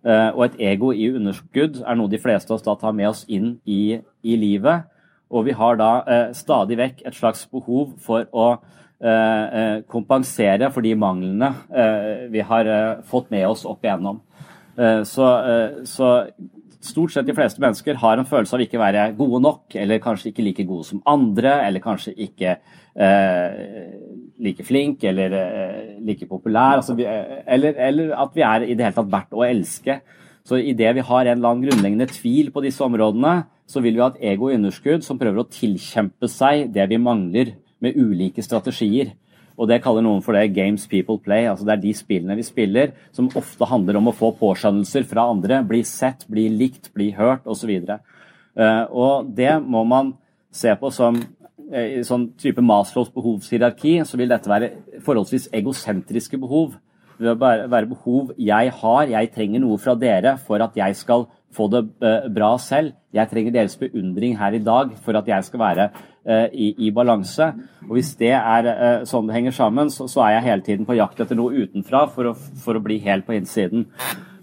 Eh, 0.06 0.30
og 0.30 0.44
et 0.46 0.60
ego 0.72 0.92
i 0.94 1.08
underskudd 1.10 1.80
er 1.82 1.98
noe 1.98 2.10
de 2.10 2.20
fleste 2.22 2.52
av 2.52 2.58
oss 2.58 2.66
da 2.66 2.76
tar 2.78 2.94
med 2.94 3.10
oss 3.10 3.24
inn 3.26 3.56
i, 3.66 3.98
i 4.22 4.36
livet. 4.38 4.86
Og 5.28 5.48
vi 5.48 5.56
har 5.58 5.78
da 5.80 5.90
eh, 6.06 6.28
stadig 6.36 6.78
vekk 6.78 7.02
et 7.08 7.16
slags 7.18 7.44
behov 7.50 7.96
for 8.04 8.28
å 8.32 8.48
eh, 8.54 9.10
eh 9.10 9.80
kompensere 9.90 10.70
for 10.72 10.86
de 10.86 10.94
manglene 10.94 11.50
eh, 11.68 12.28
vi 12.32 12.44
har 12.46 12.70
eh, 12.70 13.02
fått 13.10 13.30
med 13.34 13.48
oss 13.48 13.66
opp 13.66 13.84
igjennom. 13.84 14.22
Så, 14.78 15.26
så, 15.90 16.08
stort 16.84 17.12
sett 17.12 17.26
de 17.26 17.34
fleste 17.34 17.62
mennesker 17.62 17.98
har 18.00 18.20
en 18.20 18.28
følelse 18.28 18.54
av 18.54 18.62
ikke 18.62 18.78
å 18.78 18.84
være 18.84 19.06
gode 19.18 19.40
nok, 19.42 19.74
eller 19.80 20.02
kanskje 20.02 20.30
ikke 20.30 20.44
like 20.46 20.66
gode 20.68 20.86
som 20.86 21.02
andre, 21.10 21.56
eller 21.66 21.82
kanskje 21.82 22.14
ikke 22.14 22.58
like 22.98 24.64
flink 24.66 25.04
eller 25.06 25.34
eh, 25.38 25.98
like 26.04 26.26
populær. 26.26 26.78
Altså 26.80 26.96
vi, 26.98 27.06
eh, 27.06 27.42
eller, 27.46 27.74
eller, 27.88 28.14
at 28.14 28.34
vi 28.34 28.42
er 28.46 28.66
i 28.66 28.74
det 28.74 28.86
hele 28.86 28.96
tatt 28.96 29.12
verdt 29.12 29.36
å 29.36 29.44
elske. 29.46 30.00
Så 30.46 30.58
idet 30.58 30.94
vi 30.96 31.04
har 31.04 31.26
en 31.26 31.36
eller 31.36 31.50
annen 31.50 31.64
grunnleggende 31.66 32.08
tvil 32.10 32.50
på 32.54 32.62
disse 32.64 32.82
områdene, 32.84 33.42
så 33.68 33.82
vil 33.84 33.98
vi 33.98 34.02
ha 34.02 34.10
et 34.14 34.22
ego 34.32 34.48
i 34.48 34.56
underskudd 34.56 35.04
som 35.04 35.18
prøver 35.20 35.42
å 35.42 35.50
tilkjempe 35.52 36.30
seg 36.32 36.70
det 36.74 36.88
vi 36.90 37.00
mangler, 37.02 37.56
med 37.78 37.94
ulike 37.94 38.42
strategier. 38.42 39.12
Og 39.58 39.68
Det 39.68 39.82
kaller 39.82 40.02
noen 40.02 40.22
for 40.22 40.32
det 40.32 40.54
'games 40.54 40.86
people 40.86 41.18
play'. 41.18 41.50
altså 41.50 41.64
Det 41.64 41.72
er 41.72 41.82
de 41.82 41.94
spillene 41.94 42.36
vi 42.36 42.42
spiller 42.42 42.92
som 43.12 43.28
ofte 43.34 43.66
handler 43.66 43.96
om 43.96 44.08
å 44.08 44.14
få 44.14 44.36
påskjønnelser 44.38 45.04
fra 45.04 45.30
andre. 45.30 45.64
Bli 45.66 45.82
sett, 45.82 46.24
bli 46.30 46.48
likt, 46.48 46.94
bli 46.94 47.10
hørt 47.10 47.44
osv. 47.44 47.70
Og, 47.70 48.00
uh, 48.56 48.86
og 48.90 49.34
det 49.34 49.62
må 49.62 49.84
man 49.84 50.14
se 50.52 50.74
på 50.74 50.92
som 50.92 51.20
Eh, 51.68 51.98
i 52.00 52.04
sånn 52.06 52.30
type 52.40 52.62
Maslows 52.64 53.10
behovshierarki, 53.12 53.98
så 54.08 54.16
vil 54.16 54.30
dette 54.30 54.48
være 54.48 54.70
forholdsvis 55.04 55.50
egosentriske 55.56 56.40
behov. 56.40 56.78
Det 57.18 57.26
vil 57.26 57.40
være 57.68 57.90
behov 57.90 58.30
jeg 58.38 58.72
har, 58.78 59.10
jeg 59.10 59.32
trenger 59.34 59.60
noe 59.60 59.76
fra 59.82 59.96
dere 59.98 60.36
for 60.40 60.62
at 60.64 60.76
jeg 60.78 60.96
skal 60.96 61.26
få 61.52 61.66
det 61.72 61.82
eh, 62.00 62.28
bra 62.32 62.54
selv. 62.62 62.94
Jeg 63.12 63.28
trenger 63.28 63.56
deres 63.56 63.76
beundring 63.80 64.38
her 64.38 64.56
i 64.56 64.62
dag 64.64 64.94
for 65.04 65.18
at 65.18 65.28
jeg 65.28 65.44
skal 65.44 65.60
være 65.60 65.88
i, 66.28 66.74
i 66.86 66.90
balanse. 66.94 67.46
Og 67.88 67.96
Hvis 67.96 68.12
det 68.20 68.34
er 68.36 69.04
sånn 69.08 69.28
det 69.28 69.36
henger 69.38 69.54
sammen, 69.56 69.88
så, 69.92 70.04
så, 70.10 70.22
er 70.26 70.36
jeg 70.36 70.46
hele 70.48 70.66
tiden 70.66 70.88
på 70.88 70.96
jakt 70.98 71.22
etter 71.24 71.38
noe 71.38 71.64
utenfra 71.64 72.04
for 72.12 72.30
å, 72.30 72.34
for 72.36 72.76
å 72.76 72.82
bli 72.84 72.98
helt 73.06 73.24
på 73.24 73.36
innsiden. 73.38 73.86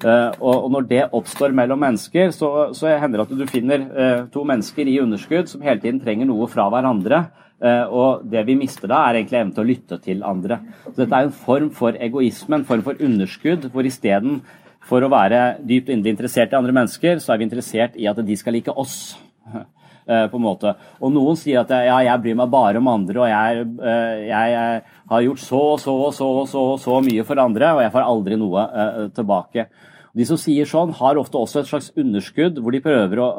Uh, 0.02 0.34
og, 0.42 0.68
når 0.74 0.90
det 0.90 1.04
oppstår 1.16 1.54
mellom 1.56 1.80
mennesker, 1.86 2.34
så, 2.36 2.50
så 2.76 2.90
hender 3.00 3.22
det 3.22 3.28
at 3.28 3.38
du 3.38 3.46
finner 3.50 3.86
to 4.34 4.44
mennesker 4.48 4.90
i 4.90 5.00
underskudd 5.04 5.50
som 5.52 5.64
hele 5.66 5.82
tiden 5.84 6.02
trenger 6.02 6.30
noe 6.30 6.50
fra 6.52 6.68
hverandre. 6.74 7.28
Og 7.96 8.26
det 8.30 8.42
vi 8.50 8.58
mister 8.60 8.90
da, 8.92 9.06
er 9.06 9.22
egentlig 9.22 9.40
evnen 9.40 9.54
til 9.56 9.64
å 9.64 9.70
lytte 9.70 9.98
til 10.04 10.26
andre. 10.28 10.60
Så 10.90 10.98
dette 11.00 11.16
er 11.16 11.30
en 11.30 11.38
form 11.46 11.70
for 11.74 11.96
egoisme, 11.96 12.60
en 12.60 12.68
form 12.68 12.84
for 12.86 13.00
underskudd, 13.02 13.70
hvor 13.72 13.88
isteden 13.88 14.42
for 14.86 15.06
å 15.06 15.12
være 15.12 15.42
dypt 15.66 15.90
inderlig 15.90 16.16
interessert 16.16 16.54
i 16.54 16.60
andre 16.60 16.76
mennesker, 16.76 17.22
så 17.22 17.34
er 17.34 17.42
vi 17.42 17.48
interessert 17.48 17.98
i 17.98 18.08
at 18.10 18.22
de 18.22 18.38
skal 18.38 18.56
like 18.58 18.74
oss. 18.78 19.16
På 20.06 20.38
en 20.38 20.44
måte. 20.44 20.76
Og 21.02 21.10
noen 21.14 21.38
sier 21.40 21.64
at 21.64 21.72
ja, 21.74 21.96
jeg 22.06 22.22
bryr 22.22 22.36
meg 22.38 22.52
bare 22.54 22.78
om 22.78 22.92
andre, 22.92 23.24
og 23.24 23.30
jeg, 23.32 23.64
jeg, 24.30 24.52
jeg 24.54 24.84
har 25.10 25.24
gjort 25.26 25.42
så 25.42 25.62
og 25.72 25.80
så 25.82 25.96
og 26.06 26.14
så, 26.14 26.30
så, 26.52 26.64
så 26.82 27.00
mye 27.02 27.26
for 27.26 27.42
andre, 27.42 27.72
og 27.74 27.82
jeg 27.82 27.94
får 27.96 28.06
aldri 28.06 28.38
noe 28.38 28.68
tilbake. 29.18 29.66
De 30.16 30.28
som 30.30 30.40
sier 30.40 30.70
sånn, 30.70 30.94
har 30.96 31.18
ofte 31.20 31.40
også 31.42 31.64
et 31.64 31.72
slags 31.72 31.90
underskudd, 32.00 32.62
hvor 32.64 32.76
de 32.76 32.84
prøver 32.84 33.20
å 33.20 33.30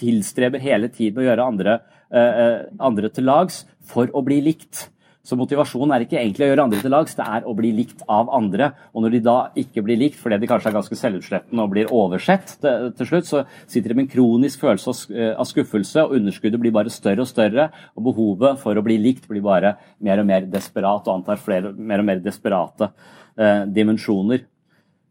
tilstreber 0.00 0.62
hele 0.62 0.88
tiden 0.92 1.20
å 1.20 1.26
gjøre 1.26 1.48
andre, 1.52 1.80
eh, 2.10 2.40
eh, 2.44 2.60
andre 2.80 3.10
til 3.12 3.28
lags 3.28 3.64
for 3.84 4.08
å 4.12 4.24
bli 4.24 4.40
likt. 4.44 4.88
Så 5.28 5.36
motivasjonen 5.36 5.92
er 5.92 6.06
ikke 6.06 6.16
egentlig 6.16 6.46
å 6.46 6.48
gjøre 6.48 6.64
andre 6.64 6.80
til 6.80 6.92
lags, 6.94 7.16
det 7.18 7.24
er 7.28 7.44
å 7.44 7.52
bli 7.56 7.68
likt 7.76 8.00
av 8.08 8.30
andre. 8.32 8.70
Og 8.96 9.04
når 9.04 9.12
de 9.12 9.20
da 9.26 9.36
ikke 9.60 9.84
blir 9.84 10.00
likt 10.00 10.16
fordi 10.16 10.38
de 10.40 10.48
kanskje 10.48 10.70
er 10.70 10.78
ganske 10.78 10.96
selvutslettende 10.96 11.66
og 11.66 11.74
blir 11.74 11.92
oversett 11.92 12.54
til, 12.62 13.04
slutt, 13.10 13.28
så 13.28 13.42
sitter 13.66 13.92
de 13.92 13.98
med 13.98 14.06
en 14.06 14.12
kronisk 14.14 14.64
følelse 14.64 14.94
av 15.34 15.48
skuffelse, 15.50 16.06
og 16.06 16.16
underskuddet 16.16 16.62
blir 16.62 16.72
bare 16.72 16.92
større 16.92 17.26
og 17.26 17.28
større. 17.28 17.68
Og 17.92 18.08
behovet 18.08 18.62
for 18.62 18.80
å 18.80 18.86
bli 18.86 18.96
likt 19.04 19.28
blir 19.28 19.44
bare 19.44 19.76
mer 20.00 20.24
og 20.24 20.30
mer 20.32 20.48
desperat 20.48 21.04
og 21.04 21.18
antar 21.18 21.44
flere, 21.44 21.76
mer 21.76 22.00
og 22.00 22.08
mer 22.08 22.24
desperate 22.24 22.88
eh, 22.88 23.66
dimensjoner. 23.68 24.48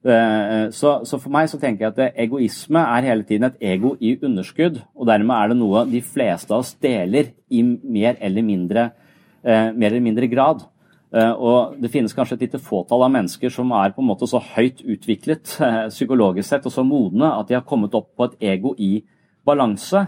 Eh, 0.08 0.68
så, 0.74 1.00
så, 1.06 1.18
for 1.22 1.34
meg 1.34 1.50
så 1.52 1.62
tenker 1.62 1.88
jeg 1.88 1.94
at 1.94 2.22
egoisme 2.26 2.82
er 2.98 3.12
hele 3.12 3.26
tiden 3.28 3.52
et 3.52 3.66
ego 3.76 3.94
i 4.02 4.18
underskudd. 4.18 4.82
Og 4.98 5.10
dermed 5.14 5.38
er 5.38 5.54
det 5.54 5.62
noe 5.62 5.86
de 5.94 6.02
fleste 6.02 6.50
av 6.54 6.66
oss 6.66 6.74
deler 6.82 7.36
i 7.54 7.62
mer 7.62 8.18
eller 8.18 8.46
mindre, 8.46 8.90
eh, 8.90 9.04
mer 9.44 9.92
eller 9.92 10.04
mindre 10.04 10.30
grad. 10.32 10.64
Eh, 11.16 11.32
og 11.32 11.78
det 11.80 11.92
finnes 11.94 12.14
kanskje 12.16 12.36
et 12.36 12.46
lite 12.48 12.62
fåtall 12.64 13.06
av 13.06 13.14
mennesker 13.14 13.52
som 13.54 13.72
er 13.78 13.94
på 13.96 14.04
en 14.04 14.10
måte 14.10 14.28
så 14.28 14.42
høyt 14.44 14.82
utviklet 14.84 15.54
psykologisk 15.94 16.50
sett 16.50 16.68
og 16.68 16.74
så 16.74 16.84
modne 16.84 17.30
at 17.38 17.48
de 17.48 17.56
har 17.56 17.68
kommet 17.68 17.96
opp 17.96 18.10
på 18.18 18.28
et 18.28 18.50
ego 18.56 18.74
i 18.78 19.00
balanse. 19.48 20.08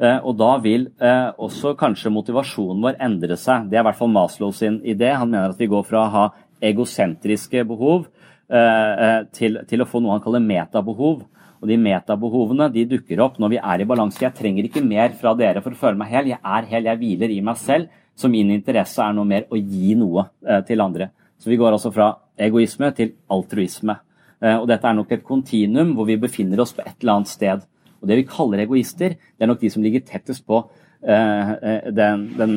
Og 0.00 0.32
da 0.38 0.54
vil 0.62 0.86
også 0.98 1.74
kanskje 1.76 2.12
motivasjonen 2.14 2.80
vår 2.82 2.96
endre 3.04 3.36
seg. 3.36 3.66
Det 3.68 3.76
er 3.76 3.82
i 3.82 3.86
hvert 3.90 3.98
fall 3.98 4.12
Maslow 4.14 4.54
sin 4.56 4.78
idé. 4.80 5.10
Han 5.12 5.28
mener 5.28 5.52
at 5.52 5.60
vi 5.60 5.68
går 5.68 5.84
fra 5.84 6.06
å 6.06 6.12
ha 6.14 6.24
egosentriske 6.70 7.66
behov 7.68 8.06
Eh, 8.50 8.92
eh, 9.06 9.20
til, 9.30 9.60
til, 9.70 9.78
å 9.78 9.86
få 9.86 10.00
noe 10.02 10.16
han 10.16 10.24
kaller 10.24 10.42
metabehov. 10.42 11.22
Og 11.60 11.68
De 11.68 11.76
metabehovene 11.76 12.70
de 12.72 12.86
dukker 12.88 13.20
opp 13.22 13.36
når 13.38 13.54
vi 13.54 13.58
er 13.60 13.82
i 13.82 13.86
balanse. 13.86 14.22
Jeg 14.24 14.34
trenger 14.36 14.66
ikke 14.66 14.82
mer 14.82 15.12
fra 15.18 15.34
dere 15.38 15.62
for 15.62 15.76
å 15.76 15.78
føle 15.78 16.00
meg 16.00 16.10
hel. 16.10 16.30
Jeg 16.32 16.40
er 16.40 16.68
hel, 16.70 16.88
jeg 16.88 17.00
hviler 17.02 17.34
i 17.34 17.42
meg 17.44 17.60
selv. 17.60 17.92
Så 18.20 18.28
min 18.28 18.52
interesse 18.52 19.00
er 19.00 19.16
noe 19.16 19.28
mer 19.28 19.46
å 19.48 19.56
gi 19.56 19.94
noe 19.96 20.26
eh, 20.44 20.60
til 20.68 20.82
andre. 20.84 21.08
Så 21.40 21.48
vi 21.48 21.56
går 21.60 21.72
altså 21.72 21.92
fra 21.94 22.10
egoisme 22.40 22.90
til 22.96 23.14
altruisme. 23.32 23.96
Eh, 24.42 24.58
og 24.58 24.66
Dette 24.68 24.88
er 24.88 24.98
nok 24.98 25.14
et 25.16 25.24
kontinuum 25.24 25.94
hvor 25.96 26.08
vi 26.08 26.18
befinner 26.20 26.60
oss 26.60 26.74
på 26.76 26.84
et 26.84 26.98
eller 27.00 27.20
annet 27.20 27.32
sted. 27.32 27.64
Og 28.00 28.08
Det 28.08 28.18
vi 28.20 28.28
kaller 28.28 28.64
egoister, 28.66 29.16
det 29.16 29.44
er 29.44 29.48
nok 29.48 29.62
de 29.62 29.72
som 29.72 29.84
ligger 29.84 30.04
tettest 30.04 30.44
på 30.48 30.60
eh, 31.00 31.54
den, 31.96 32.26
den 32.36 32.54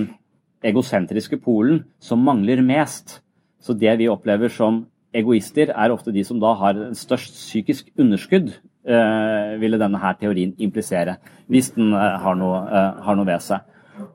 egosentriske 0.63 1.39
polen 1.43 1.86
som 1.99 2.23
mangler 2.23 2.63
mest. 2.63 3.21
Så 3.63 3.76
det 3.76 3.95
vi 4.02 4.12
opplever 4.12 4.52
som 4.52 4.84
egoister 5.15 5.71
er 5.71 5.95
ofte 5.95 6.12
de 6.12 6.26
som 6.28 6.39
da 6.43 6.52
har 6.60 6.80
størst 6.97 7.36
psykisk 7.38 7.91
underskudd, 7.99 8.52
ville 8.84 9.78
denne 9.80 9.99
her 10.02 10.17
teorien 10.19 10.49
implisere, 10.60 11.13
hvis 11.47 11.69
den 11.78 11.93
har, 11.95 12.36
noe, 12.36 12.58
har, 13.06 13.15
noe, 13.15 13.28
ved 13.30 13.39
seg. 13.45 13.62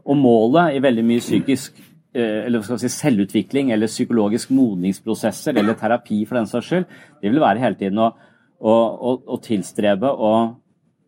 Og 0.05 0.17
målet 0.19 0.77
i 0.77 0.83
veldig 0.83 1.05
mye 1.07 1.23
psykisk 1.23 1.79
eh, 1.81 2.47
eller 2.47 2.65
skal 2.67 2.81
si, 2.83 2.91
selvutvikling 2.93 3.73
eller 3.75 3.91
psykologisk 3.91 4.53
modningsprosesser 4.55 5.59
eller 5.61 5.79
terapi 5.79 6.25
for 6.27 6.41
den 6.41 6.49
saks 6.51 6.71
skyld. 6.71 6.89
Det 7.23 7.33
vil 7.33 7.43
være 7.43 7.63
hele 7.63 7.79
tiden 7.79 8.01
å, 8.03 8.13
å, 8.59 8.75
å, 8.75 9.15
å 9.37 9.41
tilstrebe 9.45 10.11
å 10.11 10.33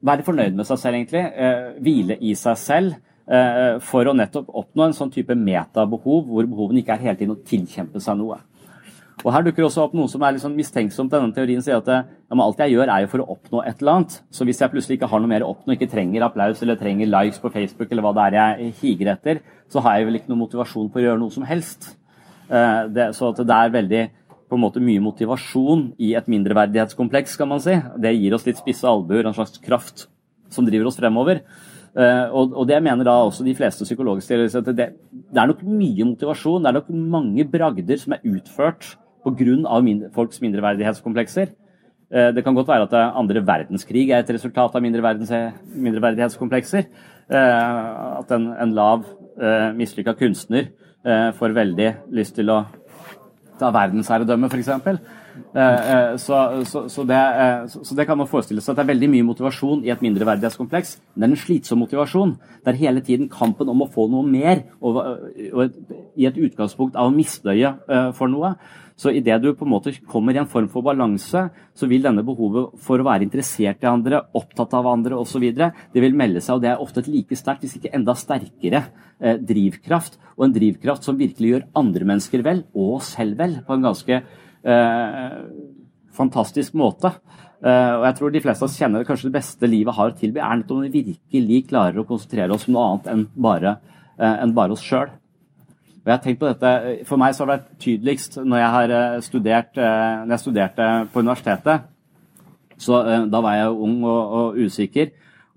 være 0.06 0.24
fornøyd 0.24 0.56
med 0.56 0.68
seg 0.68 0.80
selv, 0.80 0.98
egentlig. 0.98 1.24
Eh, 1.28 1.72
hvile 1.85 2.18
i 2.20 2.35
seg 2.38 2.61
selv. 2.61 2.98
Eh, 3.30 3.76
for 3.87 4.09
å 4.11 4.14
nettopp 4.16 4.48
oppnå 4.59 4.88
en 4.88 4.96
sånn 4.96 5.12
type 5.14 5.37
metabehov, 5.38 6.24
hvor 6.26 6.48
behovene 6.50 6.83
ikke 6.83 6.96
er 6.96 7.04
hele 7.04 7.18
tiden 7.20 7.37
å 7.37 7.42
tilkjempe 7.46 8.02
seg 8.02 8.18
noe. 8.18 8.40
Og 9.20 9.33
Her 9.35 9.44
dukker 9.44 9.66
også 9.66 9.85
opp 9.85 9.94
noen 9.96 10.09
som 10.09 10.22
er 10.24 10.38
sånn 10.40 10.56
mistenksomt. 10.56 11.12
Denne 11.12 11.35
teorien 11.37 11.61
sier 11.64 11.80
at 11.80 11.88
ja, 11.90 12.04
alt 12.33 12.62
jeg 12.62 12.72
gjør, 12.72 12.88
er 12.88 13.04
jo 13.04 13.11
for 13.12 13.22
å 13.22 13.35
oppnå 13.35 13.64
et 13.68 13.83
eller 13.83 13.98
annet. 13.98 14.14
Så 14.33 14.46
hvis 14.48 14.62
jeg 14.62 14.72
plutselig 14.72 14.96
ikke 14.96 15.11
har 15.12 15.20
noe 15.20 15.30
mer 15.30 15.44
å 15.44 15.50
oppnå, 15.52 15.76
ikke 15.76 15.90
trenger 15.92 16.24
applaus 16.24 16.62
eller 16.64 16.78
trenger 16.80 17.11
likes 17.11 17.40
på 17.42 17.52
Facebook, 17.52 17.90
eller 17.90 18.06
hva 18.06 18.14
det 18.16 18.24
er 18.24 18.62
jeg 18.62 18.76
higer 18.80 19.12
etter, 19.12 19.42
så 19.70 19.83
har 19.85 19.98
jeg 19.98 20.09
vel 20.09 20.20
ikke 20.20 20.33
noen 20.33 20.44
motivasjon 20.46 20.88
for 20.88 21.02
å 21.02 21.04
gjøre 21.04 21.20
noe 21.20 21.35
som 21.35 21.44
helst. 21.48 21.90
Eh, 22.48 22.87
det, 22.94 23.11
så 23.18 23.33
det 23.37 23.59
er 23.59 23.74
veldig 23.76 24.06
på 24.50 24.59
en 24.59 24.64
måte 24.64 24.83
mye 24.83 25.02
motivasjon 25.04 25.90
i 26.02 26.14
et 26.18 26.30
mindreverdighetskompleks, 26.30 27.37
kan 27.38 27.50
man 27.52 27.61
si. 27.62 27.76
Det 28.02 28.16
gir 28.16 28.35
oss 28.35 28.48
litt 28.48 28.59
spisse 28.59 28.88
albuer, 28.88 29.28
en 29.28 29.37
slags 29.37 29.61
kraft 29.62 30.09
som 30.50 30.66
driver 30.66 30.88
oss 30.90 30.98
fremover. 30.98 31.44
Uh, 31.90 32.30
og, 32.30 32.52
og, 32.54 32.64
det 32.70 32.78
mener 32.87 33.06
da 33.06 33.16
også 33.26 33.42
de 33.42 33.54
fleste 33.59 33.83
psykologiske 33.83 34.37
at 34.61 34.68
det, 34.78 34.85
det, 35.11 35.38
er 35.42 35.48
nok 35.50 35.64
mye 35.66 36.04
motivasjon, 36.06 36.62
det 36.62 36.70
er 36.70 36.76
nok 36.76 36.90
mange 36.94 37.46
bragder 37.50 37.98
som 37.98 38.14
er 38.14 38.26
utført 38.30 38.92
pga. 39.24 39.80
Mindre, 39.85 40.11
folks 40.14 40.40
mindreverdighetskomplekser. 40.44 41.54
Uh, 42.11 42.30
det 42.35 42.44
kan 42.44 42.54
godt 42.54 42.68
være 42.68 42.88
at 42.88 43.18
andre 43.18 43.46
verdenskrig 43.46 44.11
er 44.11 44.24
et 44.24 44.35
resultat 44.35 44.74
av 44.74 44.83
mindreverdighetskomplekser. 44.83 46.90
Uh, 47.30 48.20
at 48.20 48.30
en, 48.35 48.52
en 48.52 48.74
lav, 48.74 49.04
uh, 49.40 49.70
mislykka 49.76 50.12
kunstner 50.18 50.72
får 51.00 51.54
veldig 51.56 51.87
lyst 52.12 52.35
til 52.37 52.50
å 52.52 52.59
ta 53.56 53.70
verdensherredømme, 53.72 54.50
f.eks. 54.52 54.68
Eh, 55.54 56.16
så, 56.16 56.64
så, 56.64 56.88
så, 56.88 57.04
det, 57.04 57.16
eh, 57.16 57.68
så, 57.68 57.94
det, 57.94 58.06
kan 58.06 58.18
man 58.18 58.28
forestille 58.30 58.62
seg 58.62 58.72
at 58.72 58.80
det 58.80 58.85
er 58.85 58.92
veldig 58.92 59.11
mye 59.12 59.26
motivasjon 59.30 59.85
i 59.87 59.92
et 59.92 60.02
mindreverdighetskompleks. 60.04 60.96
Men 61.14 61.22
det 61.22 61.28
er 61.28 61.37
en 61.37 61.42
slitsom 61.44 61.83
motivasjon. 61.83 62.37
Det 62.64 62.72
er 62.72 62.80
hele 62.80 63.04
tiden 63.06 63.30
kampen 63.33 63.70
om 63.72 63.85
å 63.85 63.90
få 63.90 64.09
noe 64.12 64.26
mer, 64.26 64.64
og, 64.80 65.00
og 65.52 65.64
et, 65.66 65.80
i 66.20 66.28
et 66.30 66.40
utgangspunkt 66.48 66.98
av 67.00 67.12
misnøye 67.14 67.74
for 68.18 68.33
noe. 68.33 68.54
Så 69.01 69.15
idet 69.17 69.39
du 69.41 69.49
på 69.57 69.65
en 69.65 69.73
måte 69.73 69.95
kommer 70.11 70.37
i 70.37 70.43
en 70.43 70.51
form 70.51 70.69
for 70.69 70.85
balanse, 70.85 71.47
så 71.73 71.89
vil 71.89 72.05
denne 72.05 72.25
behovet 72.27 72.77
for 72.85 73.01
å 73.01 73.07
være 73.09 73.25
interessert 73.25 73.81
i 73.81 73.89
andre, 73.89 74.21
opptatt 74.37 74.77
av 74.77 74.91
andre 74.91 75.17
osv., 75.17 75.47
det 75.57 76.05
vil 76.05 76.19
melde 76.19 76.43
seg. 76.45 76.59
Og 76.59 76.67
det 76.67 76.75
er 76.75 76.85
ofte 76.85 77.01
et 77.01 77.09
like 77.09 77.39
sterkt, 77.39 77.65
hvis 77.65 77.79
ikke 77.81 77.95
enda 77.97 78.13
sterkere, 78.19 78.85
eh, 79.25 79.41
drivkraft. 79.41 80.21
Og 80.37 80.47
en 80.47 80.55
drivkraft 80.55 81.09
som 81.09 81.17
virkelig 81.17 81.55
gjør 81.55 81.67
andre 81.81 82.13
mennesker 82.13 82.45
vel, 82.45 82.65
og 82.77 83.01
oss 83.01 83.15
selv 83.17 83.41
vel, 83.41 83.59
på 83.65 83.79
en 83.79 83.89
ganske 83.89 84.23
Eh, 84.65 85.37
fantastisk 86.13 86.75
måte. 86.77 87.15
Uh, 87.61 88.01
og 88.01 88.05
jeg 88.07 88.17
tror 88.17 88.31
de 88.33 88.41
fleste 88.41 88.65
av 88.65 88.71
oss 88.71 88.77
kjenner 88.81 89.03
kanskje 89.05 89.29
det 89.29 89.35
beste 89.35 89.69
livet 89.69 89.93
har 89.93 90.09
å 90.09 90.15
tilby, 90.17 90.41
er 90.41 90.55
nettopp 90.57 90.79
om 90.79 90.87
vi 90.89 91.03
virkelig 91.11 91.59
klarer 91.69 92.01
å 92.01 92.07
konsentrere 92.09 92.55
oss 92.57 92.65
om 92.69 92.73
noe 92.73 92.87
annet 92.87 93.11
enn 93.13 93.25
bare, 93.37 93.75
uh, 94.17 94.37
enn 94.41 94.55
bare 94.57 94.73
oss 94.73 94.85
sjøl. 94.85 95.13
For 96.05 97.21
meg 97.21 97.35
så 97.37 97.45
har 97.45 97.49
det 97.49 97.55
vært 97.55 97.73
tydeligst 97.83 98.39
når 98.41 98.61
jeg 98.63 98.71
har 98.75 98.93
studert, 99.21 99.77
når 99.77 100.33
jeg 100.33 100.43
studerte 100.45 100.87
på 101.13 101.21
universitetet. 101.21 101.89
Så 102.81 103.03
Da 103.29 103.41
var 103.45 103.59
jeg 103.59 103.75
ung 103.75 103.99
og, 104.09 104.23
og 104.39 104.57
usikker 104.57 105.11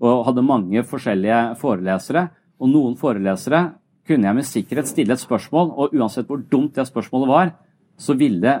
og 0.04 0.24
hadde 0.28 0.44
mange 0.44 0.84
forskjellige 0.84 1.40
forelesere. 1.60 2.28
Og 2.60 2.70
noen 2.70 2.96
forelesere 2.98 3.62
kunne 4.06 4.28
jeg 4.28 4.36
med 4.36 4.46
sikkerhet 4.48 4.90
stille 4.90 5.16
et 5.16 5.22
spørsmål, 5.22 5.72
og 5.72 5.94
uansett 5.96 6.28
hvor 6.28 6.42
dumt 6.50 6.76
det 6.76 6.86
spørsmålet 6.88 7.30
var, 7.30 7.54
så 7.96 8.16
ville 8.18 8.58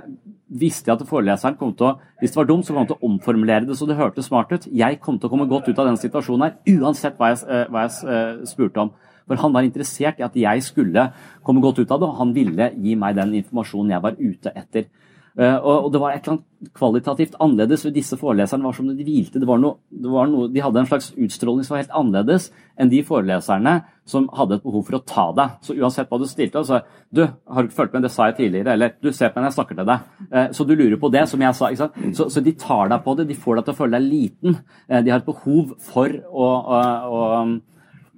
visste 0.54 0.90
jeg 0.90 1.00
at 1.00 1.08
foreleseren 1.08 1.56
kom 1.58 1.72
til 1.76 1.90
å 1.90 1.94
hvis 2.20 2.32
det 2.32 2.38
var 2.38 2.46
dumt, 2.48 2.64
så 2.64 2.72
kom 2.72 2.84
han 2.84 2.88
til 2.88 2.96
å 2.96 3.08
omformulere 3.10 3.66
det 3.68 3.76
så 3.76 3.88
det 3.88 3.98
hørtes 3.98 4.30
smart 4.30 4.52
ut. 4.54 4.68
Jeg 4.72 5.00
kom 5.02 5.18
til 5.18 5.28
å 5.28 5.32
komme 5.32 5.48
godt 5.50 5.66
ut 5.68 5.78
av 5.78 5.90
den 5.90 5.98
situasjonen 6.00 6.46
her, 6.46 6.78
uansett 6.78 7.18
hva 7.18 7.32
jeg, 7.32 7.42
eh, 7.48 7.66
hva 7.68 7.84
jeg 7.84 8.46
spurte 8.48 8.80
om. 8.80 8.92
For 9.28 9.40
han 9.40 9.54
var 9.54 9.66
interessert 9.66 10.20
i 10.20 10.26
at 10.26 10.36
jeg 10.36 10.66
skulle 10.66 11.08
komme 11.44 11.64
godt 11.64 11.80
ut 11.80 11.90
av 11.90 12.02
det, 12.02 12.10
og 12.10 12.20
han 12.20 12.34
ville 12.36 12.70
gi 12.76 12.96
meg 13.00 13.16
den 13.16 13.34
informasjonen 13.40 13.94
jeg 13.96 14.04
var 14.04 14.20
ute 14.20 14.52
etter. 14.54 14.90
Uh, 15.34 15.58
og, 15.66 15.88
det 15.90 15.98
var 15.98 16.12
et 16.14 16.22
eller 16.22 16.36
annet 16.36 16.74
kvalitativt 16.78 17.32
annerledes 17.42 17.82
ved 17.82 17.96
disse 17.96 18.14
foreleserne. 18.14 18.62
var 18.62 18.76
som 18.76 18.86
de 18.86 19.02
hvilte. 19.02 19.40
Det 19.42 19.48
var 19.48 19.58
noe, 19.58 19.80
det 19.90 20.10
var 20.12 20.28
noe, 20.30 20.46
de 20.46 20.62
hadde 20.62 20.78
en 20.78 20.86
slags 20.86 21.10
utstråling 21.10 21.66
som 21.66 21.74
var 21.74 21.82
helt 21.82 21.96
annerledes 21.98 22.52
enn 22.78 22.92
de 22.92 23.00
foreleserne 23.02 23.72
som 24.06 24.28
hadde 24.36 24.60
et 24.60 24.62
behov 24.62 24.84
for 24.86 25.00
å 25.00 25.02
ta 25.02 25.24
deg. 25.34 25.56
Så 25.66 25.74
uansett 25.74 26.06
hva 26.06 26.20
du 26.22 26.28
stilte, 26.30 26.62
så 26.62 26.84
du, 27.10 27.24
har 27.26 27.66
du 27.66 27.66
ikke 27.66 27.80
fulgt 27.80 27.96
med, 27.96 28.06
det 28.06 28.12
sa 28.14 28.28
jeg 28.30 28.38
tidligere, 28.38 28.76
eller 28.78 28.94
du 29.02 29.10
ser 29.10 29.32
på 29.32 29.40
meg 29.40 29.48
når 29.48 29.50
jeg 29.50 29.58
snakker 29.58 29.80
til 29.80 29.90
deg. 29.90 30.06
Uh, 30.30 30.46
så 30.54 30.68
du 30.68 30.74
lurer 30.76 30.96
på 31.02 31.10
det, 31.16 31.26
som 31.32 31.42
jeg 31.42 31.58
sa. 31.58 31.72
ikke 31.72 31.82
sant? 31.82 32.00
Så, 32.14 32.30
så, 32.30 32.44
de 32.46 32.54
tar 32.62 32.94
deg 32.94 33.02
på 33.02 33.18
det, 33.18 33.28
de 33.32 33.40
får 33.42 33.58
deg 33.58 33.66
til 33.66 33.74
å 33.74 33.80
føle 33.82 33.98
deg 33.98 34.06
liten. 34.06 34.58
Uh, 34.86 35.00
de 35.00 35.10
har 35.16 35.18
et 35.18 35.26
behov 35.26 35.74
for 35.82 36.14
å, 36.30 36.50
å, 36.78 36.82
å, 37.10 37.22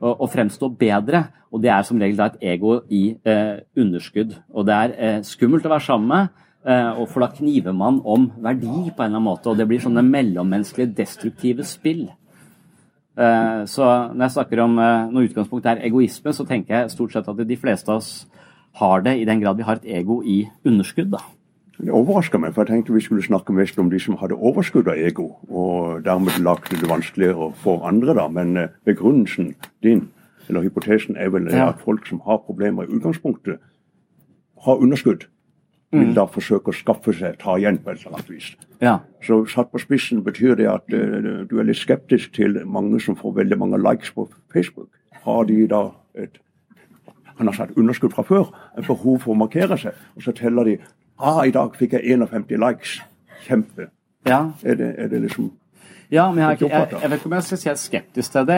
å 0.00 0.26
fremstå 0.28 0.68
bedre, 0.76 1.22
og 1.52 1.62
det 1.64 1.70
er 1.72 1.84
som 1.88 2.00
regel 2.00 2.18
da 2.18 2.26
et 2.28 2.42
ego 2.54 2.80
i 2.92 3.16
underskudd. 3.78 4.34
Og 4.52 4.66
det 4.68 4.74
er 4.76 5.22
skummelt 5.24 5.64
å 5.64 5.72
være 5.72 5.86
sammen 5.86 6.10
med. 6.10 6.34
Eh, 6.66 7.06
For 7.06 7.22
da 7.22 7.30
kniver 7.30 7.72
man 7.72 8.00
om 8.04 8.26
verdi 8.42 8.66
på 8.66 9.04
en 9.04 9.06
eller 9.06 9.20
annen 9.20 9.28
måte, 9.28 9.50
og 9.50 9.58
det 9.58 9.68
blir 9.70 9.82
sånne 9.82 10.02
mellommenneskelige, 10.02 10.96
destruktive 10.98 11.64
spill. 11.64 12.08
Eh, 13.16 13.62
så 13.70 13.86
når 14.10 14.26
jeg 14.26 14.34
snakker 14.34 14.64
om 14.64 14.74
eh, 14.82 15.06
noe 15.12 15.28
utgangspunkt 15.28 15.68
er 15.70 15.84
egoisme, 15.86 16.34
så 16.34 16.44
tenker 16.48 16.74
jeg 16.74 16.90
stort 16.96 17.14
sett 17.14 17.30
at 17.30 17.46
de 17.46 17.60
fleste 17.60 17.92
av 17.92 18.02
oss 18.02 18.26
har 18.80 19.06
det, 19.06 19.14
i 19.20 19.28
den 19.28 19.40
grad 19.40 19.56
vi 19.56 19.64
har 19.68 19.78
et 19.78 19.86
ego 20.02 20.18
i 20.26 20.42
underskudd. 20.66 21.14
da. 21.14 21.22
Det 21.76 21.92
overrasker 21.92 22.40
meg, 22.40 22.54
for 22.54 22.64
jeg 22.64 22.72
tenkte 22.72 22.94
vi 22.94 23.04
skulle 23.04 23.24
snakke 23.24 23.52
mest 23.52 23.78
om 23.78 23.90
de 23.92 24.00
som 24.00 24.16
hadde 24.16 24.38
overskudd 24.38 24.88
av 24.88 24.96
ego, 24.96 25.26
og 25.48 26.04
dermed 26.06 26.38
lagde 26.40 26.78
det 26.80 26.88
vanskeligere 26.88 27.50
for 27.60 27.84
andre, 27.88 28.14
da. 28.16 28.26
Men 28.32 28.70
begrunnelsen 28.88 29.54
din, 29.84 30.06
eller 30.48 30.64
hypotesen, 30.64 31.16
er 31.20 31.28
vel 31.34 31.50
at 31.52 31.82
folk 31.84 32.08
som 32.08 32.22
har 32.24 32.40
problemer 32.46 32.86
i 32.86 32.96
utgangspunktet, 32.96 33.60
har 34.64 34.80
underskudd 34.80 35.28
vil 35.94 36.14
da 36.16 36.24
forsøke 36.30 36.72
å 36.72 36.76
skaffe 36.76 37.14
seg, 37.16 37.36
ta 37.40 37.56
igjen 37.58 37.78
på 37.82 37.92
et 37.92 38.00
eller 38.00 38.16
annet 38.16 38.30
vis. 38.30 38.48
Ja. 38.82 38.96
Så 39.24 39.42
satt 39.50 39.70
på 39.72 39.80
spissen 39.82 40.24
betyr 40.26 40.56
det 40.58 40.68
at 40.70 40.90
uh, 40.92 41.44
du 41.48 41.54
er 41.60 41.68
litt 41.68 41.80
skeptisk 41.80 42.34
til 42.36 42.58
mange 42.66 43.00
som 43.02 43.18
får 43.18 43.36
veldig 43.40 43.60
mange 43.62 43.80
likes 43.82 44.12
på 44.14 44.28
Facebook. 44.52 44.90
Har 45.26 45.46
de 45.48 45.62
da 45.70 45.88
et 46.18 46.42
han 47.36 47.50
har 47.50 47.52
sagt 47.52 47.76
underskudd 47.76 48.14
fra 48.16 48.22
før, 48.24 48.46
et 48.80 48.86
behov 48.88 49.18
for 49.20 49.34
å 49.34 49.36
markere 49.36 49.76
seg, 49.76 49.96
og 50.16 50.22
så 50.24 50.32
teller 50.32 50.64
de 50.64 50.76
ah, 51.18 51.44
i 51.46 51.54
dag 51.54 51.76
fikk 51.76 51.98
jeg 51.98 52.18
51 52.18 52.58
likes. 52.62 52.98
Kjempe. 53.46 53.90
Ja. 54.26 54.50
Er, 54.62 54.74
det, 54.74 54.94
er 54.98 55.08
det 55.12 55.22
liksom 55.28 55.52
ja, 56.06 56.28
men 56.30 56.38
jeg, 56.38 56.60
jeg, 56.60 56.70
jeg, 56.70 56.98
jeg, 57.02 57.10
vet 57.10 57.18
ikke 57.18 57.26
om 57.26 57.34
jeg 57.34 57.44
skal 57.48 57.58
si 57.58 57.66
jeg 57.66 57.72
er 57.72 57.80
skeptisk 57.80 58.34
til 58.34 58.44
det. 58.46 58.56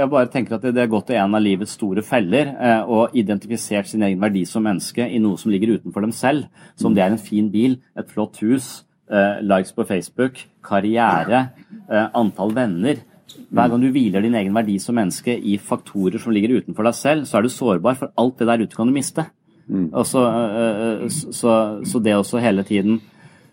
Jeg, 0.00 0.08
bare 0.10 0.30
tenker 0.32 0.56
at 0.56 0.64
det, 0.66 0.72
det 0.74 0.82
er 0.82 0.90
gått 0.90 1.06
til 1.10 1.18
en 1.20 1.36
av 1.38 1.44
livets 1.44 1.76
store 1.78 2.02
feller 2.02 2.50
eh, 2.56 2.90
og 2.90 3.14
identifisert 3.18 3.86
sin 3.86 4.02
egen 4.06 4.18
verdi 4.22 4.42
som 4.50 4.66
menneske 4.66 5.06
i 5.06 5.20
noe 5.22 5.38
som 5.38 5.52
ligger 5.54 5.76
utenfor 5.76 6.02
dem 6.02 6.14
selv. 6.16 6.48
Som 6.80 6.96
det 6.96 7.04
er 7.04 7.14
en 7.14 7.22
fin 7.22 7.52
bil, 7.54 7.78
et 7.98 8.10
flott 8.10 8.40
hus, 8.42 8.80
eh, 9.12 9.38
likes 9.46 9.70
på 9.76 9.86
Facebook, 9.86 10.42
karriere, 10.66 11.44
eh, 11.86 12.10
antall 12.18 12.56
venner. 12.56 13.04
Hver 13.46 13.70
gang 13.70 13.84
du 13.84 13.92
hviler 13.94 14.24
din 14.24 14.34
egen 14.40 14.56
verdi 14.56 14.80
som 14.82 14.98
menneske 14.98 15.36
i 15.38 15.54
faktorer 15.62 16.18
som 16.18 16.34
ligger 16.34 16.58
utenfor 16.58 16.88
deg 16.88 16.98
selv, 16.98 17.30
så 17.30 17.38
er 17.38 17.46
du 17.46 17.52
sårbar, 17.52 18.00
for 18.00 18.10
alt 18.18 18.42
det 18.42 18.50
der 18.50 18.66
ute 18.66 18.74
kan 18.74 18.90
du 18.90 18.96
miste. 18.96 19.28
Mm. 19.68 19.88
Så, 20.08 20.24
eh, 20.24 21.06
så, 21.12 21.54
så, 21.84 22.00
det 22.00 22.16
også 22.16 22.40
hele 22.40 22.64
tiden 22.64 23.00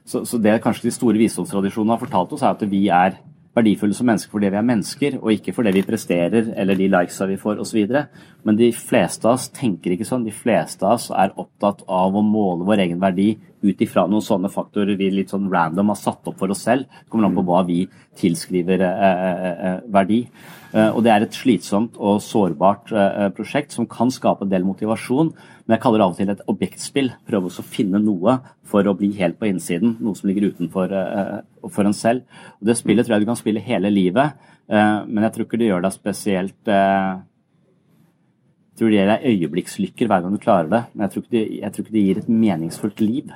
så, 0.05 0.21
så 0.25 0.37
det 0.39 0.61
kanskje 0.63 0.87
de 0.87 0.93
store 0.95 1.19
visdomstradisjonene 1.19 1.95
har 1.95 2.03
fortalt 2.03 2.35
oss, 2.35 2.43
er 2.45 2.53
at 2.53 2.67
vi 2.69 2.85
er 2.93 3.17
verdifulle 3.55 3.95
som 3.95 4.07
mennesker 4.09 4.31
fordi 4.31 4.51
vi 4.51 4.59
er 4.59 4.67
mennesker, 4.67 5.17
og 5.21 5.31
ikke 5.31 5.53
fordi 5.55 5.73
vi 5.77 5.83
presterer 5.87 6.51
eller 6.59 6.77
de 6.77 6.89
likesa 6.91 7.27
vi 7.29 7.37
får 7.39 7.61
osv. 7.63 7.85
Men 8.45 8.59
de 8.59 8.69
fleste 8.75 9.27
av 9.27 9.37
oss 9.37 9.47
tenker 9.55 9.95
ikke 9.95 10.07
sånn. 10.07 10.25
De 10.27 10.33
fleste 10.35 10.85
av 10.85 10.97
oss 10.97 11.07
er 11.15 11.33
opptatt 11.39 11.85
av 11.87 12.15
å 12.15 12.25
måle 12.25 12.67
vår 12.67 12.83
egen 12.85 13.01
verdi 13.03 13.31
ut 13.65 13.81
ifra 13.81 14.05
noen 14.09 14.23
sånne 14.23 14.51
faktorer 14.53 14.99
vi 14.99 15.09
litt 15.13 15.31
sånn 15.33 15.47
random 15.51 15.93
har 15.93 15.99
satt 15.99 16.27
opp 16.29 16.37
for 16.41 16.53
oss 16.53 16.65
selv. 16.67 16.85
Det 16.85 17.09
kommer 17.09 17.29
an 17.29 17.37
på 17.37 17.45
hva 17.47 17.63
vi 17.67 17.79
tilskriver 18.19 18.83
eh, 18.85 19.07
eh, 19.07 19.65
eh 19.69 19.79
verdi. 19.95 20.21
Eh, 20.73 20.89
og 20.89 21.03
det 21.05 21.11
er 21.13 21.25
et 21.25 21.35
slitsomt 21.35 21.97
og 22.01 22.21
sårbart 22.23 22.91
eh, 22.95 23.27
prosjekt 23.35 23.75
som 23.75 23.87
kan 23.89 24.11
skape 24.13 24.45
en 24.45 24.51
del 24.51 24.65
motivasjon. 24.67 25.31
Men 25.65 25.75
jeg 25.75 25.83
kaller 25.83 26.01
det 26.01 26.05
av 26.05 26.15
og 26.15 26.19
til 26.19 26.33
et 26.33 26.43
objektspill. 26.51 27.11
Prøve 27.27 27.51
å 27.51 27.67
finne 27.67 28.01
noe 28.01 28.39
for 28.67 28.87
å 28.87 28.95
bli 28.97 29.11
helt 29.19 29.39
på 29.39 29.49
innsiden. 29.49 29.97
Noe 30.03 30.17
som 30.17 30.29
ligger 30.29 30.49
utenfor 30.55 30.95
eh, 30.95 31.37
for 31.69 31.87
en 31.87 31.95
selv. 31.97 32.25
Og 32.59 32.69
Det 32.69 32.77
spillet 32.79 33.05
tror 33.05 33.17
jeg 33.17 33.25
du 33.25 33.31
kan 33.31 33.39
spille 33.39 33.63
hele 33.63 33.93
livet, 33.93 34.51
men 34.65 35.21
jeg 35.21 35.33
tror 35.33 35.45
ikke 35.45 35.59
det 35.61 35.67
gjør 35.67 35.83
deg 35.85 35.93
spesielt 35.93 36.69
jeg 38.75 38.79
tror 38.81 38.89
det 38.89 38.97
gir 38.97 39.11
deg 39.11 39.27
øyeblikkslykker 39.29 40.09
hver 40.09 40.23
gang 40.23 40.33
du 40.33 40.41
klarer 40.41 40.71
det, 40.71 40.79
men 40.91 41.05
jeg 41.05 41.11
tror, 41.13 41.25
det, 41.31 41.43
jeg 41.61 41.71
tror 41.71 41.85
ikke 41.85 41.93
det 41.93 42.05
gir 42.07 42.17
et 42.19 42.31
meningsfullt 42.43 43.03
liv. 43.05 43.29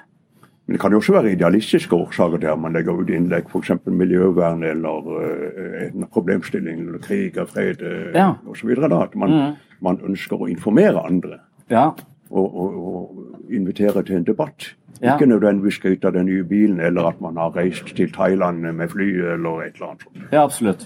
Men 0.70 0.76
det 0.76 0.82
kan 0.84 0.94
jo 0.94 0.98
også 1.02 1.14
være 1.16 1.32
idealistiske 1.34 1.96
årsaker 1.96 2.38
der 2.38 2.58
man 2.62 2.76
legger 2.78 2.94
ut 2.94 3.08
innlegg, 3.10 3.48
f.eks. 3.50 3.72
miljøvern 3.90 4.62
eller 4.64 5.08
uh, 5.10 5.80
en 5.88 6.06
problemstilling 6.14 6.84
eller 6.84 7.02
krig 7.02 7.40
og 7.42 7.50
fred 7.50 7.82
uh, 7.82 8.12
ja. 8.14 8.28
osv. 8.46 8.76
At 8.78 9.16
man, 9.18 9.34
mm. 9.34 9.56
man, 9.82 9.98
ønsker 10.06 10.38
å 10.38 10.46
informere 10.46 11.02
andre. 11.02 11.40
Ja. 11.74 11.88
Og, 12.30 12.46
og, 12.54 12.78
og, 12.92 13.18
invitere 13.50 14.06
til 14.06 14.20
en 14.20 14.30
debatt. 14.30 14.70
Ja. 15.02 15.16
Ikke 15.16 15.32
nødvendigvis 15.32 15.82
skryte 15.82 16.12
av 16.12 16.14
den 16.20 16.30
nye 16.30 16.46
bilen, 16.46 16.78
eller 16.86 17.10
at 17.16 17.26
man 17.26 17.42
har 17.42 17.58
reist 17.58 17.90
til 17.98 18.14
Thailand 18.14 18.62
med 18.62 18.94
fly, 18.94 19.10
eller 19.40 19.66
et 19.66 19.82
eller 19.82 19.90
annet 19.90 20.06
sånt. 20.06 20.24
Ja, 20.30 20.44
absolutt. 20.44 20.86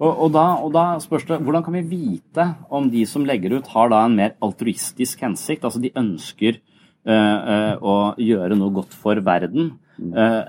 Og, 0.00 0.10
og, 0.10 0.28
da, 0.34 0.48
og 0.58 0.74
da 0.74 0.88
spørs 0.98 1.30
det 1.30 1.38
hvordan 1.38 1.62
kan 1.62 1.78
vi 1.78 1.86
vite 1.94 2.50
om 2.66 2.90
de 2.90 3.06
som 3.06 3.30
legger 3.30 3.60
ut, 3.60 3.70
har 3.78 3.94
da 3.94 4.02
en 4.08 4.18
mer 4.18 4.34
altruistisk 4.42 5.22
hensikt? 5.22 5.62
Altså 5.62 5.86
de 5.86 5.94
ønsker 5.94 6.58
eh, 6.58 6.62
eh, 6.64 6.73
å 7.06 8.14
gjøre 8.16 8.56
noe 8.56 8.72
godt 8.72 8.94
for 8.96 9.14
verden. 9.20 9.72
eh, 10.16 10.42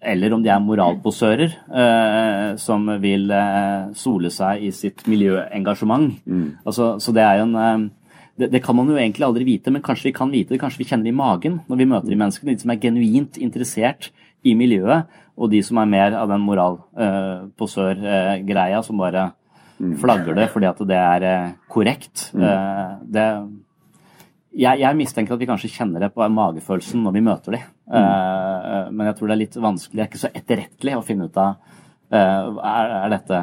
eller 0.00 0.32
om 0.32 0.40
de 0.42 0.48
er 0.48 0.58
moralposører 0.64 1.52
eh, 1.52 2.56
som 2.56 2.86
vil 3.02 3.30
eh, 3.30 3.90
sole 3.98 4.30
seg 4.32 4.62
i 4.64 4.70
sitt 4.72 5.04
miljøengasjement. 5.10 6.14
Altså, 6.64 6.96
så 7.02 7.12
det 7.12 7.22
er 7.26 7.36
jo 7.40 7.44
en 7.50 7.56
eh, 7.60 7.78
det, 8.38 8.48
det 8.54 8.62
kan 8.64 8.76
man 8.78 8.88
jo 8.88 8.96
egentlig 8.96 9.26
aldri 9.26 9.44
vite, 9.44 9.68
men 9.70 9.82
kanskje 9.84 10.08
vi 10.08 10.12
kan 10.16 10.30
vite 10.32 10.54
det, 10.54 10.60
kanskje 10.62 10.78
vi 10.80 10.86
kjenner 10.88 11.04
det 11.04 11.12
i 11.12 11.18
magen 11.18 11.60
når 11.68 11.76
vi 11.82 11.86
møter 11.90 12.08
de 12.08 12.16
menneskene. 12.16 12.54
De 12.56 12.62
som 12.64 12.72
er 12.72 12.80
genuint 12.80 13.36
interessert 13.44 14.08
i 14.42 14.54
miljøet, 14.56 15.04
og 15.36 15.50
de 15.52 15.60
som 15.64 15.76
er 15.82 15.86
mer 15.92 16.12
av 16.16 16.28
den 16.32 16.40
moralposør-greia, 16.46 18.80
som 18.86 18.96
bare 19.00 19.30
flagger 20.00 20.32
det 20.38 20.46
fordi 20.52 20.66
at 20.70 20.80
det 20.88 20.96
er 20.96 21.22
eh, 21.28 21.50
korrekt. 21.72 22.30
Eh, 22.32 22.90
det, 23.14 23.26
jeg, 24.52 24.80
jeg 24.82 24.98
mistenker 24.98 25.34
at 25.34 25.40
vi 25.40 25.48
kanskje 25.48 25.72
kjenner 25.72 26.04
det 26.04 26.12
på 26.14 26.26
magefølelsen 26.34 27.02
når 27.04 27.16
vi 27.16 27.24
møter 27.24 27.56
dem. 27.56 27.64
Mm. 27.88 27.96
Uh, 27.96 28.90
men 28.92 29.08
jeg 29.08 29.18
tror 29.18 29.30
det 29.30 29.34
er 29.34 29.42
litt 29.42 29.58
vanskelig, 29.64 29.98
det 29.98 30.04
er 30.04 30.10
ikke 30.10 30.22
så 30.22 30.32
etterrettelig 30.32 30.96
å 30.98 31.04
finne 31.06 31.28
ut 31.28 31.40
av 31.40 31.56
uh, 31.56 32.60
er, 32.60 32.94
er 33.02 33.12
dette 33.16 33.40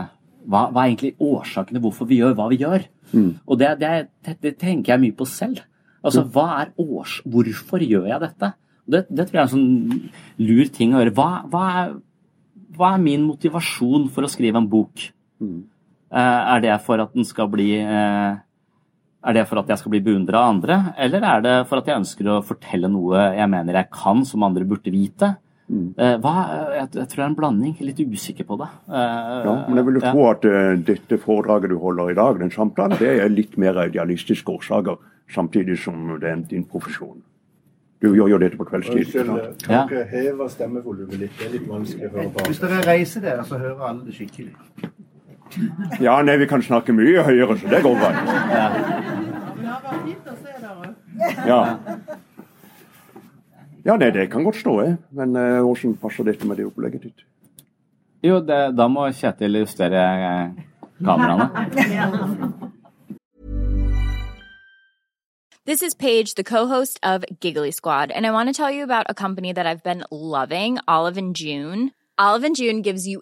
hva, 0.49 0.63
hva 0.69 0.83
er 0.83 0.91
egentlig 0.91 1.15
årsakene 1.21 1.81
hvorfor 1.83 2.09
vi 2.09 2.21
gjør 2.21 2.37
hva 2.37 2.47
vi 2.51 2.61
gjør? 2.61 2.85
Og 3.45 3.59
det, 3.59 3.73
det, 3.81 3.91
det, 4.41 4.55
tenker 4.61 4.93
jeg 4.93 5.03
mye 5.03 5.17
på 5.17 5.27
selv. 5.29 5.63
Altså, 6.05 6.23
hva 6.33 6.45
er 6.61 6.73
års... 6.79 7.19
Hvorfor 7.27 7.83
gjør 7.83 8.07
jeg 8.09 8.21
dette? 8.23 8.51
Det, 8.89 9.03
det 9.09 9.25
tror 9.27 9.37
jeg 9.37 9.41
er 9.41 9.47
en 9.47 9.55
sånn 9.55 10.45
lur 10.49 10.69
ting 10.73 10.93
å 10.93 11.01
gjøre. 11.01 11.15
Hva, 11.17 11.29
hva, 11.51 11.63
er, 11.81 11.95
hva 12.77 12.93
er 12.95 13.03
min 13.03 13.25
motivasjon 13.27 14.07
for 14.13 14.25
å 14.25 14.31
skrive 14.31 14.61
en 14.61 14.69
bok? 14.71 15.09
Eh, 16.09 16.53
er 16.55 16.63
det 16.63 16.77
for 16.85 17.01
at 17.03 17.13
den 17.17 17.27
skal 17.27 17.49
bli 17.51 17.71
eh, 17.81 18.39
Er 19.19 19.35
det 19.35 19.47
for 19.49 19.59
at 19.59 19.67
jeg 19.67 19.81
skal 19.81 19.91
bli 19.91 19.99
beundra 19.99 20.39
av 20.45 20.53
andre, 20.53 20.75
eller 20.97 21.25
er 21.27 21.41
det 21.43 21.53
for 21.67 21.81
at 21.81 21.89
jeg 21.91 21.99
ønsker 21.99 22.29
å 22.31 22.39
fortelle 22.45 22.87
noe 22.87 23.19
jeg 23.35 23.49
mener 23.51 23.75
jeg 23.81 23.89
kan, 23.91 24.23
som 24.25 24.45
andre 24.47 24.63
burde 24.67 24.93
vite? 24.93 25.33
Mm. 25.69 25.91
hva, 26.23 26.31
jeg, 26.73 26.87
jeg 26.97 27.07
tror 27.11 27.19
det 27.19 27.21
er 27.21 27.27
en 27.27 27.35
blanding. 27.37 27.73
Jeg 27.77 27.83
er 27.83 27.89
litt 27.91 28.13
usikker 28.15 28.47
på 28.49 28.55
det. 28.57 28.69
Eh, 28.89 29.33
Ja, 29.45 29.51
men 29.67 29.77
jeg 29.77 29.85
vil 29.85 29.99
tro 30.01 30.23
at 30.31 30.47
eh, 30.49 30.71
dette 30.81 31.19
foredraget 31.21 31.69
du 31.69 31.77
holder 31.77 32.09
i 32.09 32.15
dag, 32.17 32.39
den 32.41 32.49
samtalen, 32.49 32.97
det 32.97 33.11
er 33.21 33.29
litt 33.29 33.53
mer 33.61 33.77
idealistiske 33.83 34.49
årsaker, 34.49 34.97
samtidig 35.29 35.77
som 35.83 36.15
det 36.17 36.31
er 36.31 36.41
din 36.49 36.65
profesjon. 36.65 37.19
Du 38.01 38.07
gjør 38.15 38.31
jo 38.31 38.39
dette 38.41 38.57
på 38.57 38.65
kveldstid. 38.65 39.03
Unnskyld, 39.03 39.61
kan 39.67 39.89
dere 39.91 40.05
heve 40.09 40.47
stemmevolumet 40.49 41.19
litt? 41.19 41.35
Det 41.37 41.49
er 41.49 41.55
litt 41.57 41.67
vanskelig 41.67 42.07
å 42.07 42.13
høre 42.15 42.29
på. 42.33 42.45
Hvis 42.47 42.61
dere 42.63 42.81
reiser 42.87 43.25
dere, 43.27 43.43
så 43.45 43.59
hører 43.59 43.89
alle 43.91 44.07
det 44.07 44.15
skikkelig. 44.15 44.55
Ja, 45.99 46.21
nei, 46.21 46.37
vi 46.37 46.47
kan 46.49 46.61
snakke 46.63 46.93
mye 46.93 47.23
høyere, 47.25 47.57
så 47.59 47.67
det 47.71 47.81
går 47.83 47.95
bra. 47.99 48.11
Ja. 51.47 51.61
Ja, 53.85 53.95
nei, 53.97 54.09
det 54.11 54.29
kan 54.31 54.43
godt 54.43 54.59
stå, 54.59 54.75
jeg. 54.83 54.97
Men 55.15 55.35
eh, 55.39 55.59
hvordan 55.63 55.95
passer 56.01 56.27
dette 56.27 56.47
med 56.47 56.59
det 56.59 56.67
opplegget 56.67 57.07
ditt? 57.07 57.23
Jo, 58.23 58.41
det, 58.43 58.59
da 58.75 58.87
må 58.91 59.07
Kjetil 59.15 59.61
justere 59.61 60.03
eh, 60.29 60.49
kameraene. 61.05 61.47
This 65.65 65.83
is 65.83 65.93
Paige, 65.93 66.33
the 66.33 66.43
co-host 66.43 66.99
of 67.03 67.23
Giggly 67.39 67.71
Squad, 67.71 68.11
and 68.11 68.25
I 68.25 68.31
want 68.31 68.49
to 68.49 68.53
tell 68.53 68.71
you 68.71 68.83
about 68.83 69.05
a 69.07 69.13
company 69.13 69.53
that 69.53 69.67
I've 69.67 69.83
been 69.83 70.03
loving, 70.09 70.79
Olive 70.87 71.17
and 71.17 71.35
June. 71.35 71.91
Olive 72.17 72.43
and 72.43 72.55
June 72.55 72.81
gives 72.81 73.07
you 73.07 73.21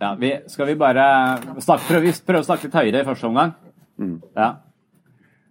Ja, 0.00 0.14
vi, 0.20 0.32
skal 0.52 0.66
vi 0.68 0.74
bare 0.76 1.04
snakke, 1.64 1.86
prøve, 1.88 2.12
prøve 2.26 2.42
å 2.42 2.46
snakke 2.46 2.68
litt 2.68 2.74
høyere 2.76 3.00
i 3.00 3.06
første 3.06 3.28
omgang? 3.30 3.54
Ja. 4.36 4.48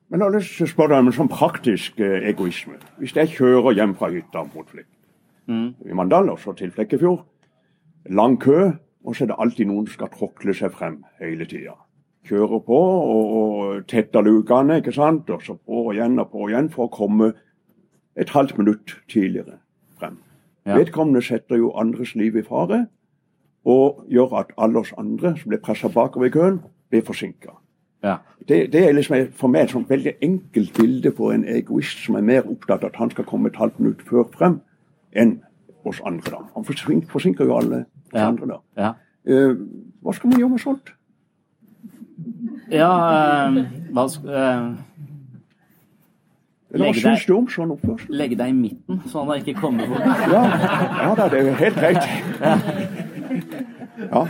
Men 0.10 0.21
jeg 0.21 0.28
har 0.28 0.36
lyst 0.36 0.51
til 0.60 0.67
å 0.67 0.69
spørre 0.69 0.93
deg 0.93 1.01
om 1.01 1.08
en 1.10 1.15
sånn 1.17 1.32
praktisk 1.32 1.97
eh, 1.99 2.28
egoisme. 2.30 2.78
Hvis 3.01 3.15
jeg 3.17 3.32
kjører 3.34 3.73
hjem 3.80 3.95
fra 3.97 4.12
hytta 4.13 4.43
mot 4.45 4.69
Flekk, 4.69 4.91
i 5.89 5.97
Mandal 5.97 6.30
og 6.30 6.39
så 6.43 6.54
til 6.58 6.71
Flekkefjord, 6.73 7.23
lang 8.13 8.38
kø, 8.41 8.69
og 9.06 9.15
så 9.15 9.25
er 9.25 9.34
det 9.34 9.39
alltid 9.41 9.69
noen 9.69 9.89
som 9.89 9.97
skal 9.97 10.13
tråkle 10.13 10.54
seg 10.58 10.73
frem 10.73 11.01
hele 11.21 11.49
tida. 11.49 11.73
Kjører 12.25 12.59
på 12.65 12.77
og, 12.77 13.33
og 13.38 13.88
tetter 13.88 14.21
lukene, 14.25 14.79
ikke 14.81 14.93
sant, 14.95 15.29
og 15.29 15.43
så 15.45 15.53
på 15.55 15.83
og 15.88 15.93
igjen 15.93 16.19
og 16.19 16.31
på 16.31 16.47
igjen 16.49 16.69
for 16.73 16.88
å 16.88 16.93
komme 16.93 17.33
et 18.17 18.29
halvt 18.33 18.57
minutt 18.57 18.95
tidligere 19.11 19.59
frem. 19.99 20.17
Ja. 20.65 20.77
Vedkommende 20.79 21.21
setter 21.21 21.59
jo 21.61 21.69
andres 21.77 22.15
liv 22.17 22.35
i 22.39 22.41
fare, 22.47 22.88
og 23.65 24.05
gjør 24.09 24.33
at 24.39 24.53
alle 24.57 24.81
oss 24.81 24.93
andre 24.97 25.35
som 25.38 25.49
blir 25.53 25.61
pressa 25.61 25.89
bakover 25.89 26.29
i 26.29 26.33
køen, 26.33 26.59
blir 26.89 27.05
forsinka. 27.05 27.53
ja. 28.03 28.17
Det, 28.47 28.71
det 28.73 28.81
er 28.88 28.91
liksom 28.93 29.31
for 29.33 29.49
meg 29.49 29.63
et 29.73 29.89
veldig 29.89 30.11
enkelt 30.21 30.73
bilde 30.77 31.11
på 31.11 31.31
en 31.33 31.45
egoist 31.49 32.03
som 32.05 32.15
er 32.15 32.21
mer 32.21 32.43
opptatt 32.45 32.83
av 32.83 32.91
at 32.91 32.99
han 33.01 33.09
skal 33.09 33.25
komme 33.25 33.49
et 33.49 33.55
halvt 33.57 33.79
minutt 33.79 34.01
før 34.05 34.27
frem, 34.33 34.59
enn 35.17 35.39
oss 35.85 36.01
andre. 36.05 36.31
da. 36.31 36.41
Han 36.53 36.65
forsink- 36.65 37.09
forsinker 37.09 37.45
jo 37.45 37.57
alle 37.57 37.85
oss 38.13 38.19
Ja. 38.19 38.27
andre 38.27 38.47
da. 38.47 38.59
ja. 38.77 38.91
Uh, 39.25 39.55
hva 40.05 40.13
skal 40.13 40.29
man 40.29 40.39
gjøre 40.39 40.49
med 40.49 40.59
sånt? 40.61 40.91
Ja 42.71 42.91
eh, 43.49 43.58
hva 43.93 44.06
eh, 44.06 44.63
legge 46.75 47.01
deg- 47.04 47.21
sånn? 47.25 47.99
Legge 48.10 48.36
deg 48.39 48.49
i 48.49 48.56
midten, 48.58 49.01
så 49.12 49.23
han 49.25 49.39
ikke 49.43 49.54
kommer 49.60 49.88
bort. 49.88 50.01
Ja, 50.34 50.41
ja 51.06 51.30
det 51.30 51.39
er 51.43 51.54
helt 51.62 51.78
greit. 51.80 52.04
Ja. 54.10 54.25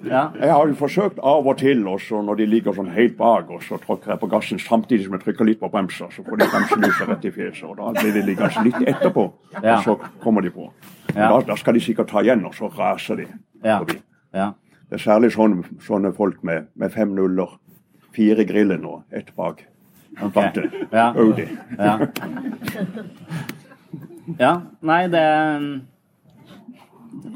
Ja. 0.00 0.20
Jeg 0.40 0.48
har 0.54 0.68
jo 0.70 0.74
forsøkt 0.78 1.18
av 1.20 1.44
og 1.50 1.58
til, 1.60 1.82
også 1.90 2.22
når 2.24 2.38
de 2.40 2.46
ligger 2.48 2.72
sånn 2.76 2.88
helt 2.94 3.16
bak, 3.18 3.50
og 3.52 3.60
så 3.66 3.76
tråkker 3.82 4.14
jeg 4.14 4.20
på 4.22 4.28
gassen 4.32 4.60
samtidig 4.62 5.04
som 5.04 5.16
jeg 5.18 5.24
trykker 5.26 5.44
litt 5.48 5.60
på 5.60 5.68
bremser. 5.72 6.08
Så 6.14 6.24
får 6.24 6.40
de 6.40 6.46
bremselyset 6.48 7.10
rett 7.10 7.26
i 7.28 7.32
fjeset, 7.34 7.66
og 7.68 7.76
da 7.82 7.90
blir 7.98 8.14
de 8.16 8.22
liggende 8.30 8.64
litt 8.64 8.80
etterpå. 8.94 9.26
Ja. 9.60 9.74
Og 9.76 9.84
så 9.84 9.96
kommer 10.22 10.46
de 10.46 10.52
på. 10.54 10.70
Ja. 11.12 11.26
Da, 11.34 11.40
da 11.50 11.56
skal 11.60 11.76
de 11.76 11.82
sikkert 11.84 12.08
ta 12.14 12.22
igjen, 12.24 12.46
og 12.48 12.54
så 12.56 12.70
raser 12.72 13.20
de 13.20 13.26
Ja. 13.64 13.76
forbi. 13.82 13.98
Ja. 14.32 14.52
Det 14.90 14.98
er 14.98 15.02
særlig 15.04 15.30
sånne, 15.32 15.62
sånne 15.86 16.10
folk 16.16 16.40
med, 16.42 16.66
med 16.74 16.90
fem 16.90 17.12
nuller, 17.14 17.52
fire 18.10 18.42
griller 18.42 18.50
grillen 18.50 18.86
og 18.90 19.02
ett 19.14 19.30
bak. 19.36 19.62
Ok. 20.18 20.36
rattet. 20.36 20.72
Ja. 20.92 21.12
Audi. 21.14 21.46
Ja. 21.78 21.98
ja. 24.38 24.60
Nei, 24.82 25.06
det 25.06 25.24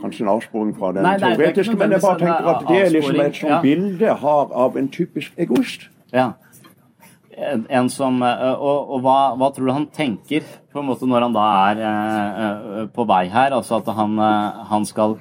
Kanskje 0.01 0.25
en 0.25 0.31
avsporing 0.31 0.73
fra 0.77 0.93
den 0.93 1.03
Nei, 1.03 1.17
nei, 1.19 1.31
det 1.31 1.38
teoretiske, 1.38 1.77
men 1.79 1.95
jeg 1.95 2.03
bare 2.03 2.19
tenker 2.19 2.49
at 2.51 2.67
det 2.69 2.81
er 2.81 2.93
liksom 2.95 3.21
et 3.21 3.38
sånt 3.38 3.53
ja. 3.53 3.61
bilde 3.62 4.07
jeg 4.07 4.17
har 4.23 4.53
av 4.64 4.77
en 4.79 4.88
typisk 4.88 5.38
egoist. 5.38 5.88
Ja. 6.12 6.33
En, 7.35 7.64
en 7.71 7.88
som 7.90 8.21
eh, 8.23 8.43
Og, 8.53 8.90
og 8.95 9.01
hva, 9.03 9.17
hva 9.38 9.49
tror 9.55 9.67
du 9.67 9.73
han 9.75 9.88
tenker 9.90 10.45
på 10.71 10.83
en 10.83 10.87
måte 10.87 11.07
når 11.11 11.27
han 11.27 11.35
da 11.35 11.47
er 11.71 11.83
eh, 11.88 12.85
på 12.95 13.07
vei 13.11 13.25
her? 13.33 13.57
Altså 13.57 13.81
at 13.81 13.90
han, 13.97 14.19
han 14.71 14.87
skal 14.87 15.17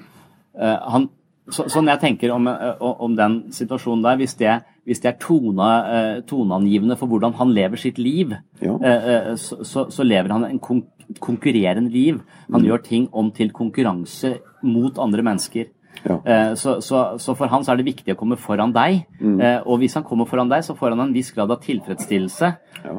eh, 0.58 0.78
han, 0.94 1.10
så, 1.50 1.66
Sånn 1.70 1.88
jeg 1.88 2.00
tenker 2.00 2.32
om, 2.32 2.48
eh, 2.48 2.76
om 2.82 3.16
den 3.16 3.52
situasjonen 3.52 4.04
der, 4.04 4.16
hvis 4.18 4.36
det, 4.40 4.64
hvis 4.88 5.02
det 5.02 5.10
er 5.14 5.18
tone, 5.20 5.70
eh, 5.92 6.22
toneangivende 6.22 6.98
for 6.98 7.08
hvordan 7.08 7.34
han 7.36 7.54
lever 7.54 7.78
sitt 7.78 7.98
liv, 7.98 8.32
Ja. 8.62 8.78
eh, 8.82 9.36
så, 9.36 9.64
så, 9.66 9.90
så 9.92 10.04
lever 10.08 10.30
han 10.32 10.46
en 10.46 10.60
kon 10.60 10.84
konkurrerende 11.20 11.92
liv. 11.92 12.22
Han 12.52 12.62
Mm. 12.62 12.68
gjør 12.70 12.84
ting 12.84 13.10
om 13.14 13.30
til 13.32 13.50
konkurranse 13.52 14.40
mot 14.64 14.98
andre 14.98 15.22
mennesker. 15.22 15.66
Ja. 16.04 16.18
Eh, 16.26 16.54
Så, 16.60 16.80
så, 16.82 17.18
så 17.20 17.36
for 17.38 17.48
han 17.48 17.64
så 17.64 17.72
er 17.74 17.78
det 17.82 17.86
viktig 17.88 18.14
å 18.16 18.20
komme 18.20 18.36
foran 18.38 18.74
deg. 18.74 19.06
Mm. 19.22 19.40
Eh, 19.40 19.60
Og 19.66 19.80
hvis 19.80 19.94
han 19.96 20.04
kommer 20.04 20.26
foran 20.28 20.50
deg, 20.50 20.64
så 20.66 20.76
får 20.76 20.90
han 20.96 21.00
en 21.08 21.14
viss 21.14 21.32
grad 21.32 21.52
av 21.52 21.62
tilfredsstillelse. 21.64 22.54
Ja. 22.84 22.94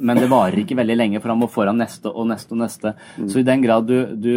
Men 0.00 0.16
det 0.20 0.28
varer 0.30 0.56
ikke 0.62 0.76
veldig 0.78 0.96
lenge, 0.96 1.20
for 1.20 1.32
han 1.32 1.40
må 1.40 1.48
foran 1.52 1.76
neste 1.80 2.08
og 2.12 2.28
neste 2.30 2.54
og 2.56 2.60
neste. 2.62 2.92
Mm. 3.18 3.28
Så 3.32 3.40
i 3.40 3.46
den 3.46 3.64
grad 3.64 3.86
du, 3.88 3.96
du 4.16 4.32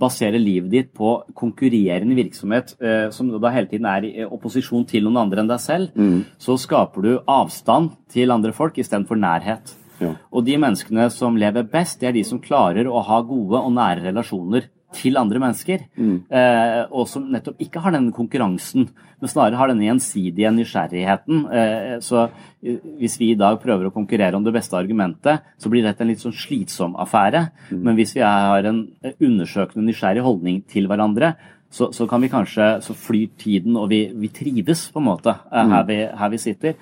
baserer 0.00 0.40
livet 0.42 0.70
ditt 0.72 0.90
på 0.96 1.14
konkurrerende 1.38 2.16
virksomhet, 2.18 2.74
eh, 2.82 3.06
som 3.14 3.30
da 3.32 3.52
hele 3.54 3.70
tiden 3.70 3.88
er 3.88 4.04
i 4.08 4.26
opposisjon 4.26 4.84
til 4.90 5.06
noen 5.06 5.22
andre 5.26 5.40
enn 5.44 5.50
deg 5.52 5.60
selv, 5.62 5.90
Mm. 5.92 6.24
så 6.40 6.54
skaper 6.58 7.02
du 7.04 7.10
avstand 7.28 7.90
til 8.12 8.30
andre 8.32 8.52
folk 8.52 8.76
istedenfor 8.80 9.18
nærhet. 9.18 9.74
Ja. 10.00 10.14
Og 10.32 10.44
de 10.46 10.56
menneskene 10.58 11.08
som 11.12 11.36
lever 11.38 11.62
best, 11.70 12.00
det 12.00 12.08
er 12.08 12.12
de 12.16 12.22
som 12.24 12.40
klarer 12.40 12.88
å 12.90 13.02
ha 13.04 13.20
gode 13.22 13.60
og 13.60 13.72
nære 13.76 14.02
relasjoner 14.08 14.68
til 14.96 15.18
andre 15.20 15.40
mennesker. 15.42 15.86
Eh, 16.28 16.82
og 16.90 17.08
som 17.10 17.26
nettopp 17.32 17.60
ikke 17.62 17.82
har 17.84 17.94
denne 17.94 18.14
konkurransen, 18.14 18.88
men 19.22 19.30
snarere 19.30 19.58
har 19.60 19.70
denne 19.70 19.86
gjensidige 19.86 20.50
nysgjerrigheten. 20.56 21.44
Eh, 21.54 21.94
så 22.04 22.24
eh, 22.26 22.82
hvis 22.98 23.18
vi 23.20 23.32
i 23.32 23.38
dag 23.38 23.60
prøver 23.62 23.88
å 23.88 23.94
konkurrere 23.94 24.38
om 24.38 24.44
det 24.46 24.54
beste 24.56 24.78
argumentet, 24.78 25.46
så 25.58 25.72
blir 25.72 25.86
dette 25.86 26.04
en 26.04 26.10
litt 26.10 26.22
sånn 26.22 26.36
slitsom 26.36 26.96
affære. 27.00 27.46
Men 27.72 27.98
hvis 27.98 28.16
vi 28.18 28.24
har 28.26 28.68
en 28.68 28.84
undersøkende 29.14 29.86
nysgjerrig 29.88 30.24
holdning 30.26 30.62
til 30.70 30.90
hverandre, 30.90 31.34
så, 31.72 31.88
så 31.92 32.04
kan 32.04 32.20
vi 32.20 32.28
kanskje 32.28 32.66
Så 32.84 32.92
flyr 32.92 33.30
tiden, 33.38 33.76
og 33.80 33.88
vi, 33.88 34.04
vi 34.12 34.28
trives 34.28 34.90
på 34.92 35.00
en 35.00 35.08
måte 35.08 35.32
eh, 35.32 35.72
her, 35.72 35.86
vi, 35.88 35.98
her 36.18 36.32
vi 36.32 36.40
sitter. 36.40 36.76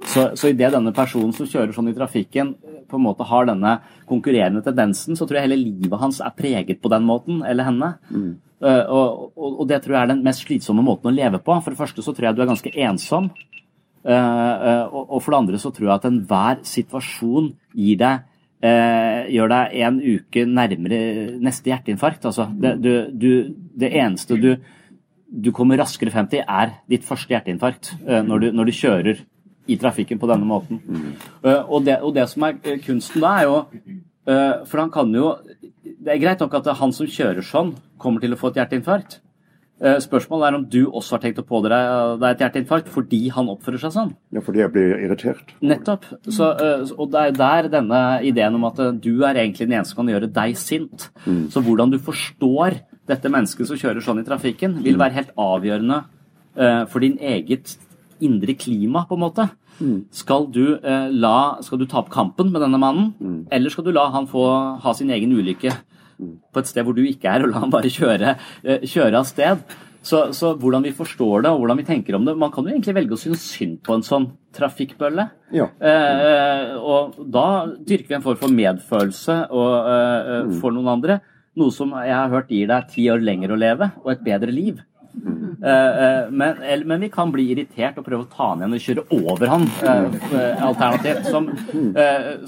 Så, 0.00 0.30
så 0.34 0.48
idet 0.48 0.70
denne 0.72 0.94
personen 0.96 1.32
som 1.36 1.48
kjører 1.48 1.74
sånn 1.76 1.90
i 1.90 1.96
trafikken, 1.96 2.54
på 2.90 2.98
en 2.98 3.06
måte 3.06 3.26
har 3.26 3.48
denne 3.48 3.78
konkurrerende 4.10 4.62
tendensen, 4.66 5.18
så 5.18 5.26
tror 5.26 5.40
jeg 5.40 5.48
hele 5.48 5.60
livet 5.60 6.00
hans 6.02 6.20
er 6.24 6.34
preget 6.36 6.82
på 6.82 6.92
den 6.92 7.06
måten, 7.08 7.44
eller 7.46 7.68
henne. 7.68 7.92
Eh, 8.60 8.84
og, 8.92 9.30
og, 9.36 9.60
og 9.62 9.68
det 9.70 9.80
tror 9.84 9.96
jeg 9.96 10.02
er 10.02 10.10
den 10.12 10.24
mest 10.24 10.44
slitsomme 10.44 10.84
måten 10.84 11.10
å 11.10 11.14
leve 11.14 11.40
på. 11.42 11.56
For 11.62 11.72
det 11.72 11.80
første 11.80 12.04
så 12.04 12.14
tror 12.16 12.28
jeg 12.28 12.38
du 12.38 12.42
er 12.44 12.50
ganske 12.50 12.74
ensom. 12.88 13.30
Uh, 14.00 14.10
uh, 14.16 14.84
og, 14.96 15.02
og 15.12 15.18
for 15.20 15.34
det 15.34 15.38
andre 15.42 15.58
så 15.60 15.68
tror 15.76 15.86
jeg 15.86 15.98
at 15.98 16.04
enhver 16.08 16.60
situasjon 16.64 17.50
gir 17.76 17.98
deg 18.00 18.22
eh, 18.64 19.26
gjør 19.28 19.50
deg 19.52 19.74
en 19.84 19.98
uke 20.00 20.44
nærmere 20.48 21.00
neste 21.40 21.68
hjerteinfarkt. 21.68 22.24
Altså, 22.30 22.46
det, 22.60 22.78
du, 22.80 22.92
du, 23.12 23.32
det 23.80 23.92
eneste 24.00 24.40
du 24.40 24.54
du 25.30 25.52
kommer 25.54 25.78
raskere 25.78 26.10
frem 26.10 26.26
til, 26.26 26.40
er 26.42 26.72
ditt 26.90 27.04
første 27.06 27.30
hjerteinfarkt 27.30 27.92
når, 28.02 28.40
du, 28.42 28.46
når 28.50 28.66
du 28.66 28.72
kjører 28.74 29.20
i 29.70 29.78
trafikken 29.80 30.20
på 30.20 30.28
denne 30.30 30.46
måten. 30.48 30.82
Eh, 31.44 31.62
og, 31.62 31.84
det, 31.86 32.00
og 32.02 32.14
det 32.16 32.26
som 32.30 32.46
er 32.48 32.58
eh, 32.64 32.78
kunsten 32.84 33.22
da, 33.22 33.32
er 33.40 33.48
jo 33.48 33.56
uh, 34.28 34.62
For 34.68 34.82
han 34.82 34.92
kan 34.92 35.10
jo 35.14 35.32
Det 35.80 36.14
er 36.14 36.22
greit 36.22 36.42
nok 36.42 36.54
at 36.60 36.70
han 36.80 36.94
som 36.96 37.08
kjører 37.08 37.44
sånn, 37.44 37.74
kommer 38.00 38.22
til 38.22 38.34
å 38.34 38.38
få 38.40 38.50
et 38.50 38.62
hjerteinfarkt. 38.62 39.20
Spørsmålet 39.80 40.44
er 40.44 40.56
om 40.58 40.64
du 40.68 40.78
også 40.84 41.14
har 41.14 41.22
tenkt 41.22 41.38
å 41.40 41.44
pådra 41.48 41.76
deg 42.20 42.34
et 42.34 42.42
hjerteinfarkt 42.44 42.90
fordi 42.92 43.20
han 43.32 43.48
oppfører 43.48 43.80
seg 43.80 43.94
sånn. 43.94 44.10
Ja, 44.36 44.42
fordi 44.44 44.60
jeg 44.60 44.72
blir 44.74 44.92
irritert. 45.06 45.54
Nettopp. 45.64 46.04
Så, 46.28 46.50
og 46.92 47.12
det 47.12 47.22
er 47.22 47.36
der 47.38 47.68
denne 47.72 48.00
ideen 48.28 48.58
om 48.58 48.66
at 48.68 48.80
du 49.00 49.24
er 49.24 49.40
egentlig 49.40 49.70
den 49.70 49.78
eneste 49.78 49.94
som 49.94 50.02
kan 50.02 50.12
gjøre 50.12 50.28
deg 50.36 50.56
sint. 50.60 51.08
Så 51.24 51.64
hvordan 51.64 51.92
du 51.92 51.96
forstår 51.96 52.82
dette 53.08 53.32
mennesket 53.32 53.70
som 53.70 53.80
kjører 53.80 54.04
sånn 54.04 54.20
i 54.20 54.26
trafikken, 54.28 54.76
vil 54.84 55.00
være 55.00 55.16
helt 55.16 55.32
avgjørende 55.48 56.02
for 56.92 57.00
din 57.04 57.16
eget 57.32 57.76
indre 58.20 58.54
klima, 58.54 59.06
på 59.08 59.16
en 59.16 59.24
måte. 59.24 59.48
Skal 60.12 60.48
du, 60.52 60.64
eh, 60.78 61.08
la, 61.10 61.58
skal 61.62 61.78
du 61.80 61.86
ta 61.86 62.00
opp 62.02 62.10
kampen 62.12 62.52
med 62.52 62.62
denne 62.62 62.80
mannen, 62.80 63.46
eller 63.50 63.72
skal 63.72 63.84
du 63.84 63.92
la 63.96 64.10
han 64.14 64.26
få 64.30 64.44
ha 64.80 64.92
sin 64.96 65.10
egen 65.10 65.32
ulykke 65.32 65.72
på 66.20 66.60
et 66.60 66.68
sted 66.68 66.84
hvor 66.84 66.94
du 66.96 67.02
ikke 67.02 67.30
er, 67.32 67.44
og 67.44 67.52
la 67.52 67.62
han 67.62 67.72
bare 67.72 67.88
kjøre, 67.92 68.34
eh, 68.64 68.84
kjøre 68.84 69.22
av 69.22 69.24
sted? 69.28 69.62
Så, 70.02 70.30
så 70.32 70.54
hvordan 70.56 70.84
vi 70.86 70.94
forstår 70.96 71.44
det, 71.44 71.50
og 71.52 71.60
hvordan 71.60 71.80
vi 71.80 71.84
tenker 71.84 72.16
om 72.16 72.24
det 72.24 72.32
Man 72.40 72.52
kan 72.52 72.64
jo 72.64 72.72
egentlig 72.72 72.94
velge 72.96 73.16
å 73.16 73.20
synes 73.20 73.42
synd 73.44 73.82
på 73.84 73.98
en 73.98 74.04
sånn 74.04 74.30
trafikkbølle. 74.56 75.26
Ja. 75.54 75.66
Eh, 75.76 76.70
og 76.80 77.18
da 77.30 77.66
dyrker 77.68 78.08
vi 78.08 78.16
en 78.16 78.24
form 78.24 78.38
for 78.40 78.54
medfølelse 78.54 79.36
og, 79.50 79.74
eh, 79.90 80.30
eh, 80.36 80.54
for 80.62 80.74
noen 80.74 80.88
andre. 80.96 81.20
Noe 81.60 81.74
som 81.74 81.92
jeg 81.92 82.16
har 82.16 82.32
hørt 82.32 82.48
gir 82.48 82.70
deg 82.70 82.88
ti 82.88 83.08
år 83.12 83.20
lenger 83.20 83.52
å 83.52 83.60
leve 83.60 83.90
og 84.00 84.12
et 84.14 84.24
bedre 84.24 84.54
liv. 84.54 84.80
Eh, 85.10 86.04
eh, 86.04 86.30
men, 86.30 86.62
eller, 86.62 86.84
men 86.86 87.02
vi 87.04 87.10
kan 87.12 87.32
bli 87.32 87.48
irritert 87.52 87.98
og 88.00 88.06
prøve 88.06 88.24
å 88.24 88.30
ta 88.30 88.50
han 88.52 88.62
igjen 88.62 88.76
og 88.76 88.84
kjøre 88.84 89.04
over 89.18 89.52
han, 89.52 89.66
eh, 89.82 90.62
alternativt. 90.64 91.28
Som, 91.30 91.50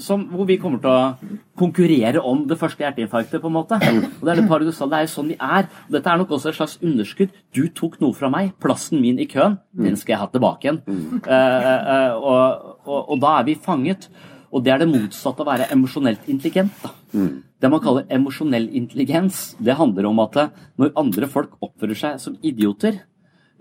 som, 0.01 0.25
hvor 0.31 0.49
vi 0.49 0.57
kommer 0.61 0.81
til 0.81 0.91
å 0.91 1.37
konkurrere 1.59 2.23
om 2.23 2.45
det 2.49 2.57
første 2.61 2.85
hjerteinfarktet, 2.85 3.41
på 3.43 3.51
en 3.51 3.57
måte. 3.59 3.77
Og 3.77 4.25
Det 4.25 4.33
er 4.33 4.41
det 4.41 4.49
paradoksale. 4.49 4.91
Det 4.93 4.99
er 4.99 5.07
jo 5.07 5.13
sånn 5.13 5.31
vi 5.33 5.39
er. 5.39 5.69
Og 5.87 5.97
dette 5.97 6.11
er 6.11 6.21
nok 6.21 6.35
også 6.37 6.51
et 6.51 6.59
slags 6.59 6.77
underskudd. 6.81 7.33
Du 7.53 7.63
tok 7.75 7.99
noe 8.01 8.17
fra 8.17 8.31
meg. 8.33 8.53
Plassen 8.63 9.01
min 9.03 9.21
i 9.21 9.29
køen, 9.29 9.59
den 9.77 9.99
skal 9.99 10.15
jeg 10.15 10.23
ha 10.23 10.29
tilbake 10.33 10.69
igjen. 10.69 10.83
Eh, 11.23 12.13
og, 12.17 12.77
og, 12.85 12.99
og 13.13 13.19
da 13.23 13.39
er 13.39 13.49
vi 13.51 13.59
fanget. 13.59 14.09
Og 14.53 14.63
det 14.65 14.73
er 14.73 14.83
det 14.83 14.91
motsatte 14.91 15.41
av 15.41 15.47
å 15.47 15.51
være 15.51 15.69
emosjonelt 15.73 16.27
intelligent. 16.29 16.75
da. 16.83 16.93
Det 17.63 17.71
man 17.71 17.81
kaller 17.81 18.05
emosjonell 18.11 18.67
intelligens, 18.75 19.55
det 19.57 19.77
handler 19.79 20.09
om 20.09 20.21
at 20.23 20.37
eh, 20.37 20.53
når 20.77 20.93
andre 20.99 21.29
folk 21.31 21.57
oppfører 21.63 21.97
seg 21.97 22.19
som 22.21 22.35
idioter, 22.45 22.99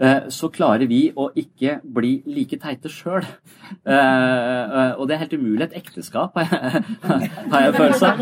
eh, 0.02 0.28
så 0.28 0.50
klarer 0.52 0.90
vi 0.90 1.04
å 1.14 1.30
ikke 1.38 1.78
bli 1.84 2.12
like 2.26 2.58
teite 2.60 2.92
sjøl. 2.92 3.24
Og 3.86 5.04
det 5.08 5.16
er 5.16 5.22
helt 5.22 5.38
umulig 5.38 5.68
et 5.68 5.78
ekteskap, 5.80 6.36
har 6.36 6.50
jeg, 6.50 6.84
en 7.70 7.78
følelse. 7.78 8.12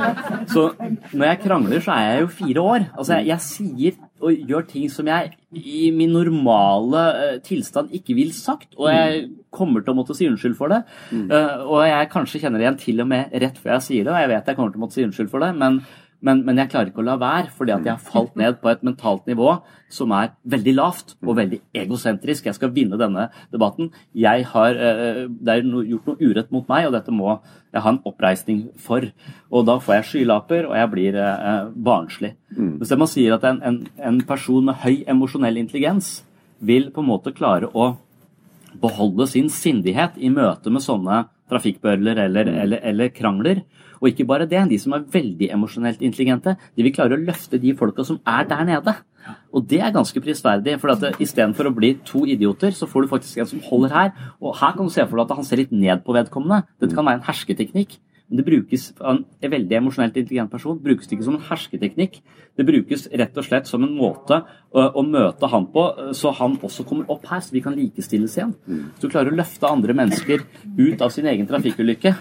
Så 0.53 0.69
når 1.15 1.27
jeg 1.33 1.43
krangler, 1.47 1.83
så 1.83 1.97
er 1.97 2.07
jeg 2.13 2.23
jo 2.23 2.33
fire 2.43 2.69
år. 2.75 2.89
Altså, 2.95 3.19
jeg, 3.19 3.33
jeg 3.33 3.47
sier 3.49 3.99
og 4.21 4.51
gjør 4.51 4.67
ting 4.69 4.91
som 4.93 5.09
jeg 5.11 5.33
i 5.57 5.89
min 5.95 6.13
normale 6.15 7.05
eh, 7.21 7.39
tilstand 7.47 7.95
ikke 7.97 8.17
vil 8.19 8.33
sagt, 8.37 8.75
og 8.79 8.91
jeg 8.93 9.25
kommer 9.55 9.83
til 9.83 9.95
å 9.95 9.99
måtte 9.99 10.17
si 10.17 10.29
unnskyld 10.31 10.57
for 10.59 10.73
det. 10.73 10.83
Eh, 11.17 11.65
og 11.65 11.83
jeg 11.89 12.13
kanskje 12.13 12.43
kjenner 12.45 12.61
det 12.61 12.69
igjen 12.69 12.81
til 12.85 13.05
og 13.05 13.11
med 13.11 13.35
rett 13.43 13.59
før 13.59 13.77
jeg 13.77 13.87
sier 13.89 14.07
det, 14.07 14.15
og 14.15 14.23
jeg 14.23 14.33
vet 14.35 14.53
jeg 14.53 14.61
kommer 14.61 14.75
til 14.75 14.83
å 14.83 14.85
måtte 14.85 14.99
si 14.99 15.07
unnskyld 15.09 15.33
for 15.33 15.47
det, 15.47 15.51
men, 15.59 15.81
men, 16.27 16.43
men 16.45 16.59
jeg 16.61 16.71
klarer 16.73 16.91
ikke 16.91 17.01
å 17.01 17.07
la 17.07 17.17
være, 17.21 17.51
fordi 17.57 17.73
at 17.73 17.87
jeg 17.87 17.95
har 17.95 18.03
falt 18.05 18.35
ned 18.39 18.59
på 18.61 18.69
et 18.69 18.83
mentalt 18.85 19.29
nivå 19.31 19.55
som 19.91 20.13
er 20.15 20.35
veldig 20.53 20.75
lavt 20.77 21.15
og 21.25 21.39
veldig 21.39 21.61
egosentrisk. 21.83 22.47
Jeg 22.47 22.59
skal 22.59 22.73
vinne 22.77 22.99
denne 23.01 23.29
debatten. 23.55 23.89
Jeg 24.13 24.45
har, 24.53 24.77
eh, 24.77 25.23
det 25.31 25.55
er 25.55 25.65
gjort 25.65 26.11
noe 26.11 26.21
urett 26.21 26.53
mot 26.53 26.69
meg, 26.71 26.87
og 26.89 26.95
dette 26.95 27.15
må 27.15 27.39
jeg 27.73 27.85
ha 27.85 27.95
en 27.95 28.03
oppreisning 28.07 28.63
for. 28.79 29.09
Og 29.51 29.67
da 29.67 29.79
får 29.81 29.97
jeg 29.97 30.09
skylapper, 30.11 30.69
og 30.69 30.77
jeg 30.77 30.93
blir 30.93 31.19
eh, 31.25 31.73
barnslig. 31.89 32.35
Hvis 32.83 32.95
man 33.01 33.11
sier 33.11 33.39
at 33.39 33.49
en, 33.49 33.63
en, 33.65 33.83
en 33.97 34.23
person 34.29 34.65
med 34.69 34.83
høy 34.85 35.03
emosjonell 35.09 35.61
intelligens 35.63 36.21
vil 36.61 36.91
på 36.93 37.01
en 37.01 37.11
måte 37.11 37.33
klare 37.33 37.71
å 37.73 37.95
beholde 38.81 39.27
sin 39.27 39.49
sindighet 39.51 40.19
i 40.21 40.31
møte 40.31 40.71
med 40.71 40.85
sånne 40.85 41.25
trafikkbøller 41.51 42.21
eller, 42.27 42.51
eller, 42.63 42.83
eller 42.87 43.15
krangler. 43.15 43.65
Og 44.01 44.11
ikke 44.11 44.27
bare 44.29 44.49
det, 44.49 44.63
de 44.71 44.79
som 44.81 44.95
er 44.97 45.07
veldig 45.13 45.51
emosjonelt 45.53 46.03
intelligente, 46.03 46.57
de 46.77 46.85
vil 46.85 46.95
klare 46.97 47.17
å 47.17 47.21
løfte 47.21 47.61
de 47.61 47.75
folka 47.77 48.05
som 48.07 48.21
er 48.29 48.49
der 48.49 48.65
nede. 48.69 48.95
Og 49.53 49.67
det 49.69 49.81
er 49.85 49.93
ganske 49.93 50.23
prisverdig, 50.25 50.79
for 50.81 50.95
at 50.95 51.21
istedenfor 51.21 51.69
å 51.69 51.75
bli 51.77 51.93
to 52.09 52.25
idioter, 52.25 52.73
så 52.77 52.89
får 52.89 53.05
du 53.05 53.11
faktisk 53.13 53.43
en 53.43 53.51
som 53.51 53.65
holder 53.67 53.97
her. 53.97 54.13
Og 54.41 54.57
her 54.57 54.77
kan 54.77 54.89
du 54.89 54.95
se 54.95 55.05
for 55.05 55.21
deg 55.21 55.27
at 55.27 55.43
han 55.43 55.49
ser 55.49 55.61
litt 55.61 55.75
ned 55.75 56.05
på 56.07 56.17
vedkommende. 56.17 56.65
Dette 56.81 56.97
kan 56.97 57.07
være 57.07 57.21
en 57.21 57.29
hersketeknikk. 57.29 57.99
Men 58.31 58.39
det 58.39 58.47
brukes 58.47 58.85
av 59.01 59.17
en 59.19 59.51
veldig 59.53 59.75
emosjonelt 59.75 60.15
intelligent 60.21 60.53
person 60.53 60.79
brukes 60.79 61.09
det 61.11 61.17
ikke 61.17 61.27
som 61.27 61.37
en 61.37 61.47
hersketeknikk. 61.49 62.21
Det 62.55 62.67
brukes 62.69 63.09
rett 63.19 63.41
og 63.41 63.47
slett 63.47 63.67
som 63.67 63.83
en 63.83 63.97
måte 63.97 64.39
å, 64.71 64.85
å 64.87 65.03
møte 65.03 65.51
han 65.51 65.67
på, 65.75 65.87
så 66.15 66.31
han 66.39 66.55
også 66.63 66.87
kommer 66.87 67.11
opp 67.11 67.27
her, 67.27 67.43
så 67.43 67.57
vi 67.57 67.63
kan 67.65 67.75
likestilles 67.75 68.37
igjen. 68.39 68.53
Så 68.99 69.09
du 69.09 69.11
klarer 69.11 69.33
å 69.33 69.41
løfte 69.41 69.67
andre 69.67 69.97
mennesker 69.99 70.45
ut 70.79 71.03
av 71.03 71.11
sin 71.11 71.27
egen 71.31 71.51
trafikkulykke. 71.51 72.15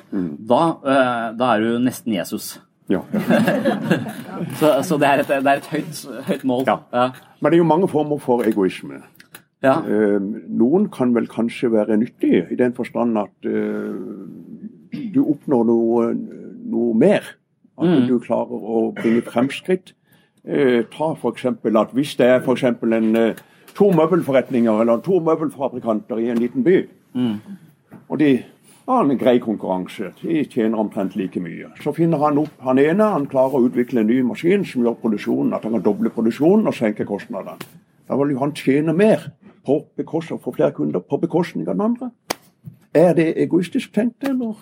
Da, 0.50 0.64
eh, 0.82 1.30
da 1.38 1.54
er 1.54 1.68
du 1.68 1.78
nesten 1.86 2.18
Jesus. 2.18 2.56
Ja. 2.90 3.04
så, 4.60 4.74
så 4.82 4.98
det 4.98 5.12
er 5.12 5.22
et, 5.22 5.30
det 5.30 5.46
er 5.46 5.62
et 5.62 5.72
høyt, 5.76 6.04
høyt, 6.26 6.44
mål. 6.50 6.66
Ja. 6.66 7.12
Men 7.38 7.52
det 7.52 7.60
er 7.60 7.62
jo 7.62 7.70
mange 7.70 7.90
former 7.92 8.18
for 8.24 8.50
egoisme. 8.50 9.04
Ja. 9.62 9.78
Eh, 9.84 10.18
noen 10.18 10.88
kan 10.94 11.14
vel 11.14 11.30
kanskje 11.30 11.70
være 11.76 12.00
nyttige 12.02 12.48
i 12.50 12.58
den 12.58 12.74
forstand 12.74 13.20
at 13.20 13.50
du 14.92 15.22
oppnår 15.24 15.66
noe, 15.66 16.14
noe 16.66 16.94
mer. 16.98 17.24
At 17.80 17.88
Mm. 17.88 18.08
du 18.08 18.20
klarer 18.20 18.52
å 18.60 18.94
bringe 18.96 19.22
fremskritt. 19.22 19.94
Eh, 20.46 20.84
ta 20.92 21.14
f.eks. 21.16 21.46
at 21.46 21.92
hvis 21.94 22.16
det 22.18 22.26
er 22.28 22.40
eksempel 22.42 22.94
en 22.94 23.16
eh, 23.16 23.34
to 23.76 23.92
møbelforretninger 23.92 24.82
eller 24.82 24.98
to 25.02 25.20
møbelfabrikanter 25.20 26.18
i 26.20 26.30
en 26.30 26.38
liten 26.38 26.64
by, 26.64 26.88
Mm. 27.16 27.40
og 28.10 28.20
de 28.20 28.44
har 28.88 29.04
en 29.04 29.18
grei 29.18 29.38
konkurranse, 29.40 30.12
de 30.22 30.44
tjener 30.46 30.78
omtrent 30.78 31.16
like 31.16 31.40
mye. 31.40 31.70
Så 31.82 31.92
finner 31.94 32.18
han 32.18 32.38
opp 32.38 32.50
han 32.62 32.78
ene, 32.80 33.04
han 33.04 33.28
klarer 33.28 33.54
å 33.60 33.70
utvikle 33.70 34.00
en 34.02 34.08
ny 34.08 34.22
maskin 34.24 34.66
som 34.66 34.84
gjør 34.84 34.96
produksjonen, 35.02 35.54
at 35.54 35.64
han 35.64 35.72
kan 35.74 35.82
doble 35.82 36.10
produksjonen 36.10 36.68
og 36.68 36.74
senke 36.74 37.06
kostnadene. 37.06 37.58
Da 38.10 38.16
vil 38.18 38.32
jo 38.34 38.40
han 38.40 38.52
tjene 38.52 38.94
mer 38.96 39.32
på 39.66 39.86
bekostning, 39.98 40.40
få 40.42 40.54
flere 40.56 40.72
kunder 40.74 41.00
på 41.00 41.20
bekostning 41.22 41.68
av 41.68 41.76
den 41.78 41.82
andre. 41.86 42.12
Er 42.94 43.14
det 43.14 43.38
egoistisk 43.38 43.94
tenkt, 43.94 44.24
eller? 44.28 44.56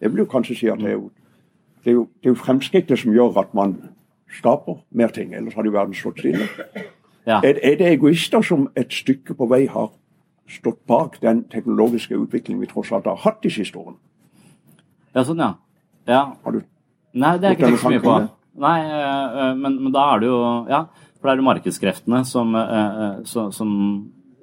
Jeg 0.00 0.10
vil 0.12 0.18
jo 0.24 0.24
kanskje 0.30 0.56
si 0.56 0.66
at 0.72 0.78
det 0.78 0.86
er 0.88 0.92
jo, 0.96 1.10
det 1.84 1.90
er 1.90 1.94
jo, 1.94 2.04
det 2.22 2.28
er 2.30 2.34
jo 2.34 2.40
fremskrittet 2.40 2.98
som 2.98 3.12
gjør 3.12 3.38
at 3.40 3.54
man 3.54 3.76
skaper 4.38 4.78
mer 4.90 5.08
ting, 5.08 5.34
ellers 5.34 5.54
hadde 5.54 5.66
jo 5.68 5.72
verden 5.76 5.94
stått 5.94 6.18
stille. 6.22 6.46
Ja. 7.26 7.40
Er, 7.44 7.58
er 7.62 7.76
det 7.76 7.86
egoister 7.92 8.42
som 8.42 8.68
et 8.76 8.92
stykke 8.92 9.34
på 9.34 9.46
vei 9.50 9.66
har 9.68 9.90
stått 10.50 10.78
bak 10.88 11.18
den 11.22 11.44
teknologiske 11.52 12.16
utviklingen 12.18 12.60
vi 12.62 12.66
tross 12.70 12.92
alt 12.92 13.06
har 13.06 13.16
hatt 13.24 13.42
de 13.42 13.50
siste 13.50 13.78
årene? 13.78 13.98
Ja, 15.14 15.24
sånn, 15.26 15.38
ja. 15.42 15.52
ja. 16.06 16.22
Har 16.44 16.52
du 16.56 16.60
Nei, 17.12 17.36
det 17.42 17.48
er 17.48 17.56
ikke 17.56 17.66
tenkt 17.66 17.82
så 17.82 17.90
mye 17.90 18.02
på. 18.04 18.16
Nei, 18.62 18.76
øh, 18.86 19.38
øh, 19.42 19.56
men, 19.58 19.76
men 19.82 19.92
da 19.94 20.04
er 20.14 20.20
det 20.22 20.28
jo 20.30 20.38
Ja, 20.70 20.80
for 21.18 21.26
det 21.28 21.32
er 21.32 21.40
jo 21.40 21.46
markedskreftene 21.48 22.20
som, 22.24 22.54
øh, 22.54 23.24
så- 23.26 23.50
som, 23.54 23.72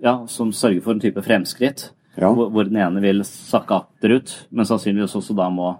ja, 0.04 0.18
som 0.28 0.52
sørger 0.52 0.82
for 0.84 0.92
en 0.92 1.00
type 1.00 1.22
fremskritt. 1.24 1.94
Ja. 2.18 2.32
Hvor, 2.34 2.50
hvor 2.50 2.66
den 2.66 2.80
ene 2.82 3.02
vil 3.04 3.22
sakke 3.28 3.76
akterut, 3.84 4.48
men 4.52 4.66
sannsynligvis 4.66 5.16
også 5.20 5.36
da 5.38 5.50
må 5.54 5.76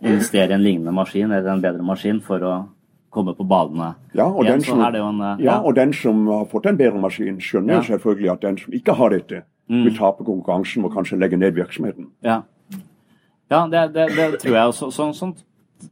investere 0.00 0.52
i 0.52 0.56
en 0.56 0.62
lignende 0.64 0.94
maskin 0.94 1.30
eller 1.32 1.52
en 1.52 1.60
bedre 1.62 1.82
maskin 1.84 2.20
for 2.24 2.44
å 2.46 2.52
komme 3.10 3.34
på 3.34 3.44
badene 3.48 3.94
Ja, 4.14 4.26
og 4.28 4.44
igjen. 4.44 4.58
den 4.60 4.64
som, 4.64 4.80
en 4.80 5.20
ja. 5.24 5.36
ja, 5.40 5.56
og 5.60 5.74
den 5.74 5.92
som 5.96 6.26
har 6.28 6.44
fått 6.50 6.66
en 6.70 6.76
bedre 6.78 7.00
maskin, 7.00 7.38
skjønner 7.40 7.80
Ja. 7.80 7.82
selvfølgelig 7.82 8.32
at 8.32 8.40
den 8.40 8.58
som 8.58 8.72
ikke 8.72 8.94
har 8.94 9.10
dette, 9.10 9.42
Mm. 9.68 9.82
vil 9.84 9.96
tape 9.98 10.24
konkurransen 10.24 10.82
og 10.86 10.94
kanskje 10.94 11.18
legge 11.20 11.36
ned 11.36 11.52
virksomheten. 11.52 12.06
Ja, 12.24 12.38
ja 13.50 13.66
det, 13.68 13.92
det, 13.92 14.06
det 14.16 14.38
tror 14.40 14.54
jeg 14.54 14.70
også. 14.70 14.88
Så, 14.90 15.12
sånn, 15.12 15.34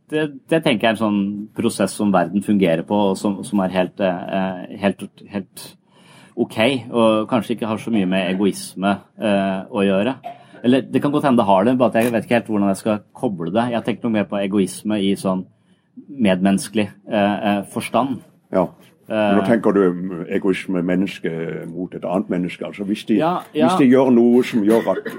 det, 0.09 0.23
det 0.49 0.63
tenker 0.65 0.81
jeg 0.81 0.89
er 0.89 0.95
en 0.95 1.03
sånn 1.03 1.49
prosess 1.55 1.93
som 1.93 2.09
verden 2.11 2.41
fungerer 2.41 2.87
på, 2.89 2.95
og 3.11 3.19
som, 3.21 3.43
som 3.45 3.61
er 3.61 3.75
helt, 3.77 4.01
eh, 4.01 4.79
helt, 4.81 5.05
helt 5.29 5.76
ok. 6.37 6.59
Og 6.91 7.29
kanskje 7.31 7.57
ikke 7.57 7.71
har 7.71 7.81
så 7.83 7.93
mye 7.95 8.09
med 8.11 8.31
egoisme 8.35 8.97
eh, 9.19 9.61
å 9.69 9.85
gjøre. 9.87 10.17
Eller 10.67 10.87
det 10.89 11.03
kan 11.03 11.13
godt 11.15 11.29
hende 11.29 11.43
det 11.43 11.49
har 11.49 11.67
det, 11.67 11.77
bare 11.79 11.93
at 11.95 12.01
jeg 12.01 12.15
vet 12.15 12.27
ikke 12.27 12.39
helt 12.41 12.49
hvordan 12.53 12.73
jeg 12.73 12.81
skal 12.83 13.05
koble 13.15 13.53
det. 13.55 13.69
Jeg 13.75 13.87
tenker 13.87 14.09
noe 14.09 14.17
mer 14.19 14.27
på 14.31 14.41
egoisme 14.41 14.99
i 15.03 15.13
sånn 15.19 15.45
medmenneskelig 15.97 16.89
eh, 17.09 17.37
eh, 17.51 17.63
forstand. 17.73 18.21
Ja. 18.55 18.67
Nå 19.07 19.15
Eh, 19.39 19.45
tenker 19.47 19.71
du 19.71 20.25
egoisme 20.35 20.81
menneske 20.83 21.31
mot 21.71 21.93
et 21.95 22.05
annet 22.05 22.31
menneske. 22.31 22.67
altså 22.67 22.85
Hvis 22.85 23.05
de, 23.05 23.15
Ja, 23.15 23.39
ja. 23.55 23.69
Hvis 23.69 23.79
de 23.79 23.85
gjør 23.85 24.11
noe 24.11 24.43
som 24.45 24.65
gjør 24.65 24.91
at 24.91 25.13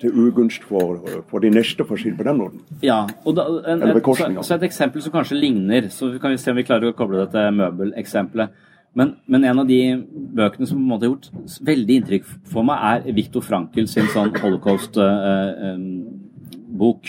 til 0.00 0.10
ugunst 0.14 0.62
for, 0.62 1.00
for 1.28 1.38
de 1.38 1.50
neste, 1.50 1.84
for 1.84 1.96
å 1.96 1.98
si 1.98 2.10
det 2.10 2.18
på 2.18 2.24
den 2.28 2.38
måten. 2.38 2.60
Ja, 2.82 3.06
og 3.24 3.34
da, 3.34 3.48
en, 3.66 3.82
Eller 3.82 3.96
et, 3.96 4.04
så, 4.04 4.42
så 4.42 4.54
et 4.54 4.62
eksempel 4.62 5.02
som 5.02 5.12
kanskje 5.12 5.40
ligner, 5.40 5.88
så 5.90 6.12
kan 6.22 6.30
vi 6.30 6.38
se 6.38 6.50
om 6.50 6.56
vi 6.56 6.62
klarer 6.62 6.92
å 6.92 6.94
koble 6.94 7.24
det 7.24 7.32
til 7.34 7.58
møbeleksempelet. 7.58 8.54
Men, 8.94 9.16
men 9.26 9.44
en 9.44 9.58
av 9.64 9.68
de 9.68 9.96
bøkene 10.38 10.66
som 10.70 10.78
på 10.78 10.82
en 10.84 10.90
måte 10.92 11.04
har 11.06 11.12
gjort 11.14 11.30
veldig 11.66 11.94
inntrykk 12.00 12.24
for 12.52 12.62
meg, 12.66 12.76
er 13.08 13.16
Viktor 13.16 13.42
Frankel 13.42 13.86
sin 13.90 14.08
sånn 14.12 14.36
holocaust-bok. 14.38 17.02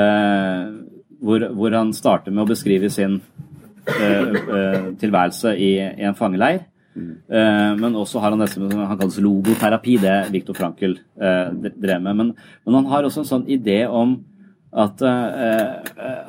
eh, 0.00 0.64
hvor, 1.26 1.40
hvor 1.56 1.70
han 1.72 1.92
starter 1.96 2.30
med 2.30 2.44
å 2.44 2.52
beskrive 2.52 2.88
sin 2.92 3.14
uh, 3.16 3.20
eh, 3.96 4.92
tilværelse 5.00 5.48
i, 5.56 5.80
i 5.80 6.04
en 6.06 6.18
fangeleir. 6.18 6.60
Eh, 6.96 7.72
men 7.76 7.96
også 7.96 8.20
har 8.22 8.32
han 8.32 8.40
det 8.40 8.48
som 8.52 8.70
han 8.70 8.98
kalles 8.98 9.18
logoterapi, 9.20 9.98
det 10.00 10.16
Viktor 10.32 10.56
Frankel 10.56 10.98
eh, 11.20 11.52
drev 11.76 12.02
med. 12.02 12.16
Men, 12.16 12.32
men 12.64 12.78
han 12.78 12.88
har 12.92 13.04
også 13.04 13.24
en 13.24 13.30
sånn 13.32 13.46
idé 13.52 13.82
om 13.88 14.16
at, 14.72 15.02
eh, 15.04 15.72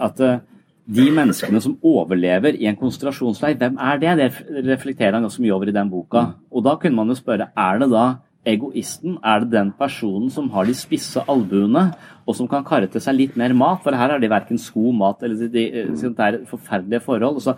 at 0.07 0.23
eh, 0.23 0.39
de 0.87 1.07
menneskene 1.11 1.59
som 1.63 1.75
overlever 1.83 2.55
i 2.55 2.67
en 2.69 2.77
konsentrasjonsleir, 2.79 3.57
hvem 3.59 3.75
er 3.83 3.99
det? 3.99 4.13
Det 4.19 4.67
reflekterer 4.69 5.17
han 5.17 5.25
ganske 5.25 5.43
mye 5.43 5.55
over 5.55 5.67
i 5.67 5.75
den 5.75 5.89
boka. 5.91 6.29
Og 6.51 6.63
da 6.63 6.77
kunne 6.79 6.95
man 6.95 7.11
jo 7.11 7.17
spørre, 7.19 7.49
er 7.51 7.81
det 7.81 7.89
da 7.91 8.05
egoisten? 8.47 9.17
Er 9.19 9.43
det 9.43 9.51
den 9.51 9.73
personen 9.75 10.29
som 10.31 10.47
har 10.53 10.67
de 10.67 10.75
spisse 10.77 11.23
albuene, 11.27 11.89
og 12.23 12.37
som 12.37 12.47
kan 12.47 12.63
karre 12.67 12.87
til 12.91 13.03
seg 13.03 13.17
litt 13.17 13.35
mer 13.39 13.55
mat? 13.57 13.83
For 13.83 13.95
her 13.95 14.15
har 14.15 14.23
de 14.23 14.31
verken 14.31 14.61
sko, 14.61 14.93
mat 14.95 15.23
eller 15.27 15.43
de, 15.43 15.49
de, 15.51 15.83
det 16.07 16.29
er 16.29 16.39
forferdelige 16.47 17.03
forhold. 17.03 17.41
Og 17.41 17.49
så 17.49 17.57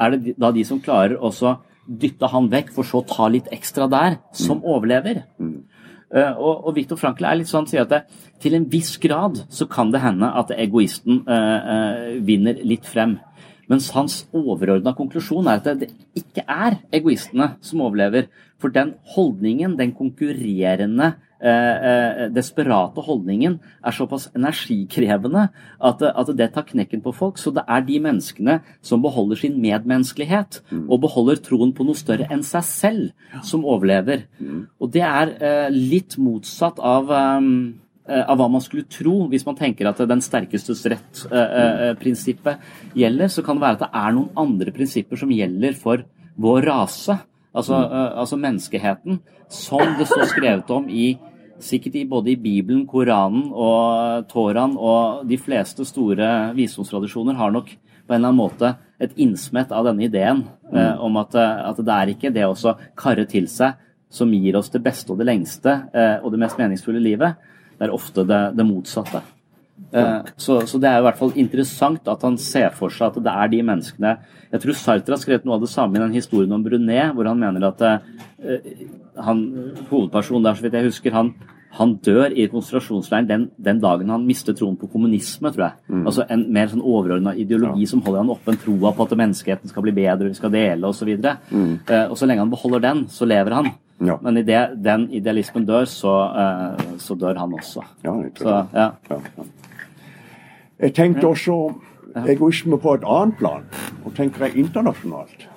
er 0.00 0.14
det 0.14 0.36
da 0.38 0.52
de 0.54 0.64
som 0.66 0.82
klarer 0.82 1.18
å 1.18 1.32
dytte 1.90 2.28
han 2.30 2.46
vekk, 2.52 2.70
for 2.76 2.86
så 2.86 3.00
å 3.00 3.08
ta 3.08 3.26
litt 3.32 3.48
ekstra 3.50 3.88
der, 3.90 4.20
som 4.36 4.62
overlever. 4.62 5.24
Eh, 5.42 5.54
og, 6.10 6.66
og 6.66 6.74
Viktor 6.74 6.98
Frankl 6.98 7.26
er 7.28 7.38
litt 7.38 7.50
sånn, 7.50 7.68
sier 7.70 7.84
at 7.84 7.92
det, 7.92 8.00
til 8.42 8.56
en 8.56 8.66
viss 8.72 8.96
grad 9.02 9.44
så 9.52 9.66
kan 9.70 9.92
det 9.94 10.02
hende 10.02 10.30
at 10.40 10.50
egoisten 10.56 11.22
eh, 11.28 11.72
eh, 11.74 12.14
vinner 12.26 12.58
litt 12.66 12.88
frem. 12.88 13.18
Mens 13.70 13.92
hans 13.94 14.24
overordna 14.34 14.96
konklusjon 14.98 15.46
er 15.46 15.60
at 15.60 15.82
det 15.84 15.92
ikke 16.18 16.42
er 16.50 16.80
egoistene 16.96 17.52
som 17.62 17.84
overlever. 17.84 18.26
For 18.58 18.74
den 18.74 18.96
holdningen, 19.14 19.76
den 19.78 19.92
konkurrerende, 19.94 21.12
eh, 21.42 21.90
eh, 21.90 22.22
desperate 22.34 23.02
holdningen, 23.04 23.58
er 23.84 23.96
såpass 23.96 24.28
energikrevende 24.36 25.48
at, 25.80 26.02
at 26.02 26.32
det 26.36 26.50
tar 26.54 26.66
knekken 26.68 27.02
på 27.04 27.14
folk. 27.16 27.40
Så 27.40 27.52
det 27.54 27.64
er 27.66 27.84
de 27.86 28.00
menneskene 28.02 28.60
som 28.82 29.02
beholder 29.02 29.40
sin 29.40 29.60
medmenneskelighet 29.62 30.60
og 30.86 31.02
beholder 31.04 31.42
troen 31.42 31.74
på 31.76 31.86
noe 31.88 31.98
større 31.98 32.28
enn 32.30 32.44
seg 32.46 32.66
selv, 32.66 33.28
som 33.46 33.64
overlever. 33.64 34.26
Og 34.80 34.90
det 34.92 35.04
er 35.06 35.36
eh, 35.38 35.68
litt 35.74 36.18
motsatt 36.20 36.82
av 36.82 37.14
eh, 37.14 37.40
av 38.10 38.40
hva 38.40 38.48
man 38.50 38.62
skulle 38.64 38.90
tro, 38.90 39.28
hvis 39.30 39.44
man 39.46 39.54
tenker 39.54 39.86
at 39.86 40.00
den 40.08 40.22
sterkestes 40.24 40.80
rett-prinsippet 40.90 42.64
gjelder, 42.98 43.30
så 43.30 43.44
kan 43.46 43.54
det 43.54 43.62
være 43.62 43.78
at 43.78 43.84
det 43.84 44.00
er 44.00 44.16
noen 44.16 44.40
andre 44.40 44.72
prinsipper 44.74 45.20
som 45.20 45.30
gjelder 45.30 45.76
for 45.78 46.02
vår 46.40 46.66
rase, 46.66 47.18
altså, 47.52 47.74
eh, 47.74 48.18
altså 48.18 48.38
menneskeheten, 48.40 49.20
som 49.50 49.96
det 49.98 50.06
står 50.08 50.30
skrevet 50.30 50.70
om 50.70 50.88
i 50.88 51.18
Sikkert 51.60 51.96
i, 52.00 52.06
både 52.08 52.32
i 52.32 52.38
Bibelen, 52.40 52.86
Koranen 52.88 53.50
og 53.52 54.26
Toraen 54.30 54.76
og 54.80 55.26
de 55.28 55.36
fleste 55.40 55.84
store 55.88 56.50
visdomstradisjoner 56.56 57.36
har 57.36 57.52
nok 57.52 57.70
på 57.70 58.14
en 58.14 58.18
eller 58.18 58.32
annen 58.32 58.40
måte 58.40 58.72
et 59.00 59.12
innsmett 59.20 59.72
av 59.72 59.86
denne 59.86 60.06
ideen 60.08 60.42
eh, 60.72 60.96
om 61.00 61.18
at, 61.20 61.36
eh, 61.38 61.60
at 61.70 61.78
det 61.78 61.96
er 61.96 62.12
ikke 62.14 62.32
det 62.34 62.46
å 62.48 62.74
karre 62.98 63.26
til 63.30 63.46
seg 63.48 63.78
som 64.10 64.32
gir 64.34 64.56
oss 64.58 64.72
det 64.72 64.82
beste 64.82 65.12
og 65.12 65.20
det 65.20 65.28
lengste 65.28 65.76
eh, 65.94 66.16
og 66.18 66.32
det 66.34 66.40
mest 66.42 66.58
meningsfulle 66.58 67.02
livet. 67.02 67.38
Det 67.78 67.86
er 67.86 67.94
ofte 67.94 68.24
det, 68.26 68.40
det 68.58 68.66
motsatte. 68.66 69.22
Eh, 69.92 70.32
så, 70.38 70.60
så 70.70 70.78
det 70.78 70.86
er 70.86 71.00
i 71.00 71.04
hvert 71.08 71.18
fall 71.18 71.32
interessant 71.40 72.06
at 72.10 72.22
han 72.22 72.36
ser 72.38 72.70
for 72.78 72.94
seg 72.94 73.08
at 73.08 73.24
det 73.24 73.32
er 73.32 73.48
de 73.50 73.58
menneskene 73.66 74.12
Jeg 74.52 74.62
tror 74.62 74.76
Sartre 74.78 75.16
har 75.16 75.18
skrevet 75.18 75.48
noe 75.48 75.56
av 75.56 75.64
det 75.64 75.70
samme 75.72 75.98
i 75.98 76.02
den 76.02 76.14
historien 76.14 76.54
om 76.54 76.62
Brunet, 76.62 77.10
hvor 77.16 77.26
han 77.26 77.40
mener 77.42 77.66
at 77.72 77.82
eh, 77.86 78.84
han, 79.18 79.40
hovedpersonen 79.90 80.46
der, 80.46 80.54
så 80.54 80.64
vidt 80.64 80.76
jeg 80.78 80.88
husker, 80.88 81.14
han, 81.14 81.32
han 81.78 81.96
dør 82.02 82.32
i 82.34 82.46
konsentrasjonsleiren 82.50 83.28
den, 83.28 83.44
den 83.58 83.82
dagen 83.82 84.10
han 84.10 84.26
mister 84.26 84.56
troen 84.56 84.78
på 84.78 84.88
kommunisme, 84.90 85.52
tror 85.54 85.68
jeg. 85.68 85.78
Mm. 85.90 86.06
Altså 86.06 86.26
en 86.26 86.46
mer 86.54 86.70
sånn 86.72 86.82
overordna 86.82 87.34
ideologi 87.38 87.86
som 87.90 88.02
holder 88.06 88.24
han 88.24 88.32
oppe, 88.34 88.54
en 88.54 88.62
troa 88.62 88.94
på 88.96 89.06
at 89.06 89.14
menneskeheten 89.20 89.70
skal 89.70 89.86
bli 89.86 89.94
bedre, 90.00 90.30
vi 90.32 90.38
skal 90.38 90.54
dele 90.54 90.90
osv. 90.90 91.12
Mm. 91.50 91.70
Eh, 91.86 92.06
og 92.08 92.18
så 92.18 92.26
lenge 92.30 92.46
han 92.46 92.54
beholder 92.54 92.86
den, 92.88 93.06
så 93.12 93.28
lever 93.28 93.58
han. 93.58 93.70
Ja. 94.00 94.16
Men 94.24 94.40
idet 94.40 94.78
den 94.82 95.10
idealismen 95.12 95.66
dør, 95.68 95.84
så, 95.84 96.14
eh, 96.42 96.84
så 96.98 97.14
dør 97.14 97.38
han 97.38 97.54
også. 97.54 97.84
Ja, 98.06 98.16
Så, 98.34 98.60
ja. 98.74 98.90
Jeg 100.80 100.94
tenkte 100.94 101.26
også 101.26 101.74
egoisme 102.26 102.78
på 102.78 102.94
et 102.94 103.04
annet 103.06 103.36
plan, 103.38 103.64
og 104.04 104.14
tenker 104.16 104.44
jeg 104.46 104.56
internasjonalt. 104.56 105.48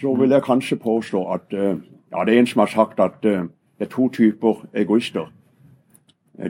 Så 0.00 0.14
vil 0.18 0.30
jeg 0.30 0.42
kanskje 0.42 0.76
påstå 0.76 1.20
at 1.32 1.52
eh, 1.52 1.76
ja, 2.12 2.24
det 2.24 2.34
er 2.34 2.38
en 2.38 2.46
som 2.46 2.60
har 2.60 2.66
sagt 2.72 3.00
at 3.00 3.24
eh, 3.24 3.44
det 3.78 3.86
er 3.86 3.90
to 3.92 4.08
typer 4.08 4.64
egoister. 4.74 5.28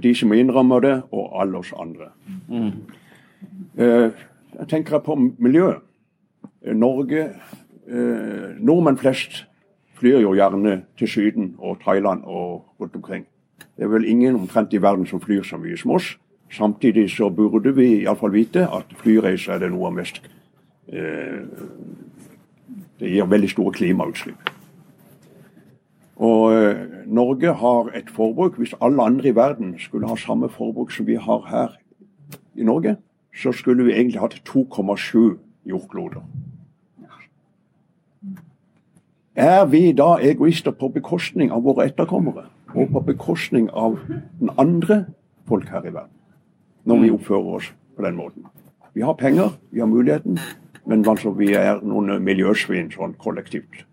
De 0.02 0.14
som 0.14 0.32
innrømmer 0.32 0.80
det, 0.80 1.02
og 1.12 1.40
alle 1.40 1.58
oss 1.58 1.72
andre. 1.78 2.12
Eh, 3.76 4.10
Jeg 4.58 4.68
tenker 4.68 4.98
på 4.98 5.14
miljøet. 5.38 5.80
Eh, 6.64 6.74
Norge 6.74 7.30
Nordmenn 8.60 8.96
flest 8.96 9.46
flyr 9.98 10.20
jo 10.22 10.34
gjerne 10.34 10.82
til 10.98 11.08
Syden 11.08 11.54
og 11.58 11.80
Thailand 11.84 12.22
og 12.24 12.64
rundt 12.80 12.94
omkring. 12.96 13.26
Det 13.76 13.84
er 13.84 13.88
vel 13.88 14.04
ingen 14.04 14.34
omtrent 14.36 14.72
i 14.72 14.82
verden 14.82 15.06
som 15.06 15.20
flyr 15.20 15.42
så 15.42 15.56
mye 15.58 15.76
som 15.76 15.90
oss. 15.90 16.16
Samtidig 16.52 17.10
så 17.10 17.30
burde 17.30 17.72
vi 17.76 18.02
iallfall 18.02 18.32
vite 18.32 18.66
at 18.68 18.90
flyreiser 19.00 19.54
er 19.54 19.62
det 19.62 19.70
noe 19.72 19.88
av 19.88 19.94
mest 19.96 20.20
eh, 20.92 21.40
Det 23.00 23.08
gir 23.08 23.26
veldig 23.26 23.48
store 23.50 23.72
klimautslipp. 23.72 24.50
Og 26.20 26.52
eh, 26.52 26.82
Norge 27.06 27.54
har 27.56 27.88
et 27.96 28.10
forbruk 28.10 28.58
Hvis 28.60 28.74
alle 28.80 29.02
andre 29.02 29.28
i 29.28 29.34
verden 29.34 29.78
skulle 29.78 30.08
ha 30.08 30.16
samme 30.16 30.48
forbruk 30.48 30.92
som 30.92 31.06
vi 31.06 31.16
har 31.16 31.46
her 31.48 31.78
i 32.54 32.62
Norge, 32.62 32.96
så 33.34 33.52
skulle 33.52 33.84
vi 33.84 33.92
egentlig 33.92 34.20
hatt 34.20 34.42
2,7 34.48 35.38
jordkloder. 35.64 36.20
Er 39.34 39.64
vi 39.64 39.92
da 39.92 40.18
egoister 40.20 40.70
på 40.70 40.88
bekostning 40.88 41.52
av 41.52 41.64
våre 41.64 41.86
etterkommere? 41.88 42.44
Og 42.74 42.92
på 42.92 43.00
bekostning 43.00 43.70
av 43.72 43.96
den 44.40 44.50
andre 44.58 45.06
folk 45.48 45.68
her 45.72 45.88
i 45.88 45.94
verden? 45.94 46.21
Når 46.84 47.00
vi 47.02 47.10
oppfører 47.10 47.54
oss 47.56 47.72
på 47.96 48.02
den 48.04 48.16
måten. 48.16 48.46
Vi 48.94 49.00
har 49.00 49.14
penger, 49.14 49.50
vi 49.70 49.80
har 49.80 49.86
muligheten, 49.86 50.38
men 50.86 51.04
altså 51.08 51.30
vi 51.36 51.52
er 51.54 51.80
noen 51.82 52.22
miljøsvin 52.24 52.90
sånn 52.92 53.14
kollektivt. 53.18 53.84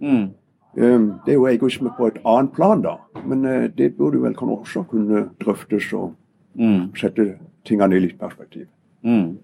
Mm. 0.00 0.30
Um, 0.76 1.06
Det 1.24 1.32
er 1.32 1.38
jo 1.38 1.46
egoisme 1.48 1.90
på 1.96 2.06
et 2.10 2.18
annet 2.24 2.52
plan, 2.52 2.82
da. 2.82 2.96
Men 3.24 3.44
eh, 3.44 3.68
det 3.78 3.94
burde 3.96 4.20
vel 4.22 4.34
kan 4.36 4.48
også 4.52 4.82
kunne 4.90 5.28
drøftes 5.40 5.92
og 5.92 6.14
Mm. 6.58 6.94
sette 6.96 7.36
tingene 7.64 7.96
i 7.96 7.98
litt 8.00 8.18
perspektiv. 8.18 8.66
Mm. 9.04 9.36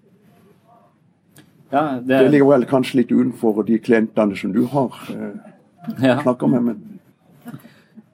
Ja, 1.71 1.99
det, 1.99 2.07
Det 2.07 2.31
ligger 2.31 2.47
vel 2.49 2.65
kanskje 2.65 2.95
litt 2.95 3.11
utenfor 3.11 3.63
de 3.67 3.77
klientene 3.79 4.35
som 4.37 4.51
du 4.53 4.65
har 4.65 4.89
eh, 5.09 6.01
ja. 6.01 6.15
snakka 6.21 6.47
med, 6.47 6.63
men 6.63 6.99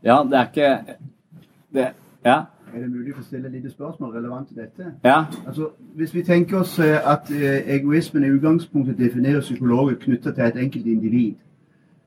ja, 0.03 0.23
det 0.23 0.33
er 0.33 0.45
ikke 0.47 0.95
det, 1.73 1.87
Ja. 2.25 2.41
Er 2.73 2.79
det 2.81 2.91
mulig 2.91 3.13
å 3.17 3.23
stille 3.23 3.47
et 3.47 3.53
lite 3.53 3.71
spørsmål 3.71 4.11
relevant 4.13 4.47
til 4.47 4.57
dette? 4.57 4.93
Ja. 5.03 5.25
Altså, 5.47 5.69
Hvis 5.95 6.13
vi 6.15 6.21
tenker 6.23 6.59
oss 6.59 6.79
eh, 6.79 7.11
at 7.11 7.31
eh, 7.31 7.75
egoismen 7.75 8.23
i 8.23 8.31
utgangspunktet 8.31 8.97
definerer 8.97 9.41
psykologer 9.41 9.95
knyttet 9.95 10.35
til 10.35 10.43
et 10.43 10.57
enkelt 10.57 10.85
individ, 10.85 11.35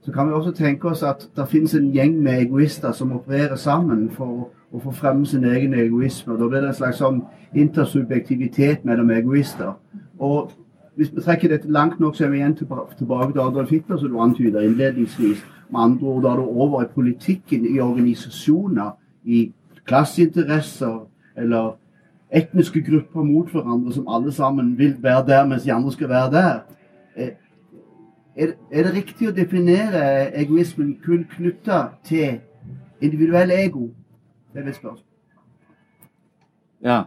så 0.02 0.12
kan 0.12 0.28
vi 0.28 0.32
også 0.32 0.50
tenke 0.50 0.88
oss 0.88 1.02
at 1.02 1.28
det 1.36 1.48
finnes 1.48 1.74
en 1.74 1.92
gjeng 1.94 2.22
med 2.22 2.40
egoister 2.40 2.92
som 2.92 3.12
opererer 3.12 3.56
sammen 3.56 4.10
for 4.10 4.48
å 4.72 4.80
få 4.82 4.90
fremme 4.90 5.26
sin 5.26 5.44
egen 5.44 5.74
egoisme. 5.74 6.32
og 6.32 6.40
Da 6.40 6.48
blir 6.48 6.60
det 6.60 6.68
en 6.68 6.74
slags 6.74 6.98
sånn 6.98 7.22
intersubjektivitet 7.54 8.84
mellom 8.84 9.10
egoister. 9.10 9.72
Og 10.18 10.50
hvis 10.96 11.12
vi 11.14 11.20
trekker 11.20 11.48
dette 11.48 11.70
langt 11.70 12.00
nok, 12.00 12.16
så 12.16 12.24
er 12.24 12.30
vi 12.30 12.36
igjen 12.40 12.56
tilbake 12.56 13.32
til 13.32 13.40
Adolf 13.40 13.70
Hitler, 13.70 13.96
som 13.96 14.08
du 14.08 14.18
antyder 14.20 14.60
innledningsvis. 14.60 15.44
Med 15.70 15.80
andre 15.80 16.06
ord, 16.06 16.22
da 16.22 16.32
er 16.32 16.36
du 16.36 16.42
over 16.42 16.82
i 16.82 16.90
politikken, 16.94 17.66
i 17.66 17.80
organisasjoner, 17.80 18.90
i 19.24 19.52
klasseinteresser 19.86 21.06
eller 21.36 21.76
etniske 22.30 22.82
grupper 22.82 23.22
mot 23.22 23.50
hverandre 23.52 23.92
som 23.92 24.08
alle 24.08 24.32
sammen 24.32 24.78
vil 24.78 24.96
være 25.02 25.26
der, 25.26 25.46
mens 25.46 25.62
de 25.62 25.72
andre 25.72 25.92
skal 25.92 26.08
være 26.08 26.30
der. 26.32 26.60
Eh, 27.16 27.30
Er, 28.36 28.54
er 28.72 28.82
det 28.82 28.94
riktig 28.94 29.28
å 29.28 29.32
definere 29.36 30.32
egoismen 30.40 30.94
kun 31.04 31.26
knytta 31.28 31.82
til 32.04 32.38
individuell 33.04 33.50
ego? 33.52 33.90
Det 34.54 34.60
er 34.60 34.64
mitt 34.64 34.78
spørsmål. 34.78 35.04
Ja. 36.82 37.02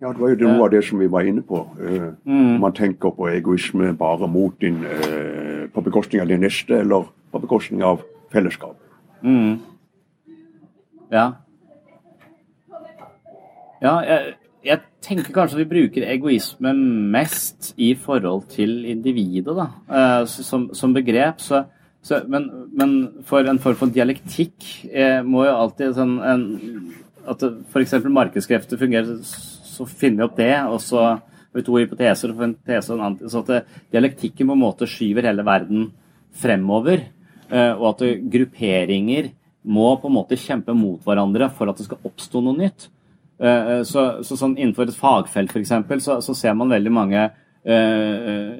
ja, 0.00 0.12
det 0.12 0.20
var 0.20 0.28
jo 0.32 0.48
noe 0.48 0.64
av 0.64 0.70
det 0.72 0.80
som 0.88 0.98
vi 0.98 1.10
var 1.12 1.28
inne 1.28 1.42
på. 1.42 1.60
Uh, 1.76 2.14
Mm. 2.24 2.56
Man 2.60 2.72
tenker 2.72 3.10
på 3.10 3.28
egoisme 3.28 3.92
bare 3.96 4.28
mot 4.28 4.54
din, 4.60 4.80
uh, 4.84 5.68
på 5.74 5.80
bekostning 5.80 6.22
av 6.22 6.28
din 6.28 6.40
neste, 6.40 6.78
eller 6.80 7.12
på 7.32 7.38
bekostning 7.38 7.84
av 7.84 8.00
fellesskap. 8.32 8.76
Mm. 9.22 9.58
Ja. 11.12 11.26
Ja, 13.78 13.94
jeg, 14.02 14.34
jeg 14.66 14.80
tenker 15.06 15.34
kanskje 15.36 15.60
vi 15.62 15.68
bruker 15.70 16.06
egoisme 16.10 16.72
mest 17.14 17.72
i 17.78 17.92
forhold 17.94 18.48
til 18.50 18.82
individet, 18.90 19.54
da. 19.54 19.68
Eh, 19.86 20.24
som, 20.26 20.68
som 20.74 20.94
begrep. 20.96 21.38
Så, 21.44 21.62
så, 22.02 22.20
men, 22.30 22.48
men 22.74 22.96
for 23.28 23.46
en 23.46 23.60
form 23.62 23.78
for 23.78 23.94
dialektikk 23.94 24.66
eh, 24.90 25.20
må 25.26 25.46
jo 25.46 25.54
alltid 25.54 25.94
sånn 25.98 26.16
en, 26.26 26.44
At 27.28 27.42
f.eks. 27.44 27.92
markedskrefter 28.08 28.80
fungerer, 28.80 29.18
så 29.22 29.84
finner 29.86 30.22
vi 30.22 30.26
opp 30.26 30.36
det. 30.38 30.54
og 30.66 30.78
så 30.82 31.02
har 31.04 31.18
vi 31.54 31.64
to 31.66 31.76
hypoteser 31.78 32.32
og 32.32 32.40
en 32.46 32.54
tese 32.66 32.90
og 32.92 32.98
en 32.98 33.04
annen. 33.10 33.30
Så 33.30 33.42
at 33.44 33.68
dialektikken 33.94 34.48
på 34.48 34.56
en 34.56 34.62
måte 34.62 34.88
skyver 34.88 35.28
hele 35.28 35.44
verden 35.46 35.90
fremover. 36.40 37.04
eh, 37.50 37.72
Og 37.76 37.92
at 37.94 38.06
grupperinger 38.32 39.30
må 39.64 39.88
på 40.00 40.08
en 40.08 40.16
måte 40.18 40.38
kjempe 40.38 40.74
mot 40.76 41.02
hverandre 41.04 41.50
for 41.54 41.70
at 41.70 41.80
det 41.80 41.88
skal 41.88 42.04
oppstå 42.06 42.42
noe 42.44 42.56
nytt. 42.58 42.88
Eh, 43.38 43.82
Så, 43.86 44.22
så 44.26 44.36
sånn 44.36 44.56
Innenfor 44.58 44.88
et 44.88 44.98
fagfelt 44.98 45.56
eksempel, 45.56 46.00
så, 46.02 46.20
så 46.22 46.34
ser 46.34 46.54
man 46.58 46.72
veldig 46.72 46.90
mange 46.90 47.20
eh, 47.22 48.54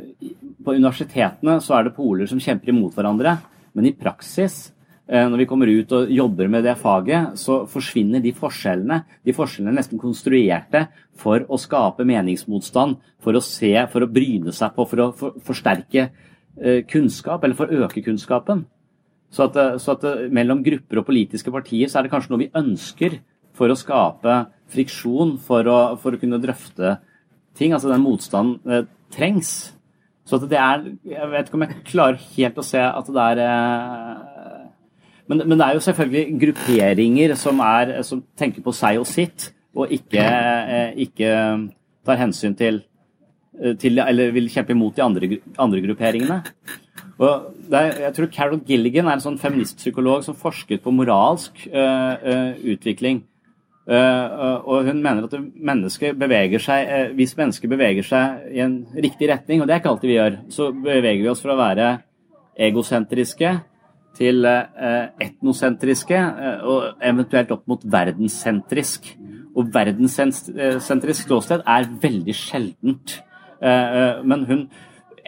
På 0.63 0.75
universitetene 0.77 1.59
så 1.65 1.79
er 1.79 1.89
det 1.89 1.97
poler 1.97 2.31
som 2.31 2.39
kjemper 2.39 2.71
imot 2.71 2.95
hverandre, 2.95 3.39
men 3.75 3.89
i 3.89 3.95
praksis, 3.95 4.71
eh, 5.09 5.27
når 5.27 5.43
vi 5.43 5.49
kommer 5.51 5.71
ut 5.71 5.93
og 5.97 6.11
jobber 6.15 6.51
med 6.51 6.65
det 6.67 6.77
faget, 6.79 7.35
så 7.39 7.65
forsvinner 7.71 8.23
de 8.23 8.35
forskjellene. 8.35 9.03
De 9.27 9.35
forskjellene 9.35 9.75
er 9.75 9.81
nesten 9.81 9.99
konstruerte 10.03 10.87
for 11.19 11.43
å 11.49 11.59
skape 11.59 12.07
meningsmotstand, 12.07 12.99
for 13.23 13.39
å 13.39 13.43
se, 13.43 13.75
for 13.91 14.05
å 14.05 14.11
bryne 14.11 14.55
seg 14.55 14.75
på, 14.75 14.87
for 14.87 15.05
å 15.05 15.13
forsterke 15.47 16.09
eh, 16.09 16.83
kunnskap, 16.91 17.43
eller 17.43 17.59
for 17.59 17.71
å 17.71 17.87
øke 17.87 18.03
kunnskapen. 18.07 18.67
Så 19.33 19.49
at, 19.49 19.59
eh, 19.61 19.77
så 19.83 19.97
at 19.97 20.07
eh, 20.09 20.29
mellom 20.33 20.63
grupper 20.65 21.03
og 21.03 21.09
politiske 21.09 21.53
partier 21.53 21.91
så 21.91 21.99
er 21.99 22.07
det 22.07 22.13
kanskje 22.13 22.33
noe 22.33 22.45
vi 22.47 22.53
ønsker 22.57 23.19
for 23.59 23.71
å 23.71 23.79
skape 23.79 24.39
friksjon, 24.73 25.37
for 25.43 25.69
å, 25.69 25.79
for 26.01 26.15
å 26.15 26.21
kunne 26.21 26.41
drøfte 26.41 26.97
ting. 27.59 27.75
Altså 27.75 27.91
den 27.93 28.05
motstanden 28.05 28.73
eh, 28.73 28.87
trengs. 29.15 29.75
Så 30.29 30.37
at 30.37 30.49
det 30.51 30.59
er 30.61 30.83
Jeg 31.09 31.29
vet 31.33 31.47
ikke 31.49 31.57
om 31.57 31.65
jeg 31.65 31.85
klarer 31.89 32.19
helt 32.37 32.59
å 32.61 32.67
se 32.67 32.81
at 32.85 33.07
det 33.15 33.29
er 33.33 33.45
eh, 33.45 34.29
men, 35.29 35.45
men 35.45 35.61
det 35.61 35.67
er 35.67 35.77
jo 35.77 35.85
selvfølgelig 35.85 36.41
grupperinger 36.41 37.35
som, 37.37 37.61
er, 37.61 37.99
som 38.07 38.23
tenker 38.39 38.65
på 38.65 38.73
seg 38.73 39.01
og 39.01 39.07
sitt, 39.09 39.51
og 39.77 39.93
ikke, 39.93 40.25
eh, 40.25 40.95
ikke 41.05 41.33
tar 42.09 42.21
hensyn 42.23 42.57
til, 42.57 42.81
eh, 43.61 43.75
til 43.77 44.01
Eller 44.01 44.33
vil 44.33 44.49
kjempe 44.49 44.73
imot 44.73 44.97
de 44.97 45.05
andre, 45.05 45.31
andre 45.61 45.83
grupperingene. 45.85 46.39
Er, 47.19 47.97
jeg 48.05 48.15
tror 48.15 48.29
Carol 48.31 48.61
Gilligan 48.67 49.09
er 49.09 49.17
en 49.17 49.25
sånn 49.25 49.41
feministpsykolog 49.43 50.23
som 50.23 50.37
forsket 50.39 50.85
på 50.85 50.93
moralsk 50.95 51.65
uh, 51.73 52.15
uh, 52.15 52.53
utvikling. 52.75 53.25
Uh, 53.89 54.61
og 54.69 54.87
hun 54.87 55.01
mener 55.03 55.27
at 55.27 55.35
mennesket 55.41 56.19
beveger 56.21 56.63
seg, 56.63 57.17
hvis 57.19 57.35
mennesket 57.39 57.73
beveger 57.73 58.07
seg 58.07 58.53
i 58.55 58.63
en 58.63 58.83
riktig 58.95 59.31
retning, 59.33 59.63
og 59.63 59.67
det 59.67 59.75
er 59.75 59.83
ikke 59.83 59.95
alltid 59.95 60.13
vi 60.13 60.19
gjør, 60.19 60.39
så 60.55 60.69
beveger 60.75 61.25
vi 61.25 61.33
oss 61.33 61.43
fra 61.43 61.57
å 61.57 61.59
være 61.59 61.89
egosentriske 62.69 63.55
til 64.19 64.47
etnosentriske, 64.49 66.21
og 66.67 67.05
eventuelt 67.07 67.53
opp 67.55 67.69
mot 67.71 67.85
verdenssentrisk. 67.87 69.13
Og 69.55 69.69
verdenssentrisk 69.75 71.29
ståsted 71.29 71.63
er 71.63 71.87
veldig 72.03 72.35
sjeldent. 72.35 73.15
Men 73.63 74.43
hun, 74.49 74.65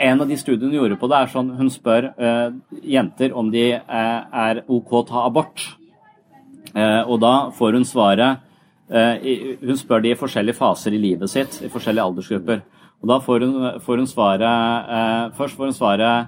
en 0.00 0.22
av 0.24 0.28
de 0.28 0.36
studiene 0.40 0.70
hun 0.72 0.78
gjorde 0.78 0.98
på 1.00 1.08
det, 1.10 1.18
er 1.18 1.32
sånn 1.32 1.50
hun 1.58 1.70
spør 1.72 2.10
uh, 2.16 2.50
jenter 2.80 3.34
om 3.36 3.50
de 3.52 3.66
uh, 3.76 4.20
er 4.48 4.62
OK 4.70 4.94
å 4.96 5.04
ta 5.08 5.24
abort. 5.26 5.62
Uh, 6.72 7.02
og 7.04 7.18
da 7.22 7.34
får 7.56 7.78
hun 7.78 7.88
svaret 7.88 8.46
i- 8.90 9.54
Hun 9.62 9.76
spør 9.78 10.02
de 10.02 10.10
i 10.10 10.18
forskjellige 10.18 10.58
faser 10.58 10.90
i 10.90 10.98
livet 10.98 11.30
sitt, 11.30 11.60
i 11.62 11.68
forskjellige 11.70 12.02
aldersgrupper. 12.02 12.62
Og 12.98 13.06
da 13.06 13.20
får 13.22 13.44
hun, 13.44 13.52
får 13.78 14.00
hun 14.02 14.08
svaret 14.10 15.30
Først 15.38 15.54
får 15.54 15.68
hun 15.68 15.76
svaret 15.76 16.26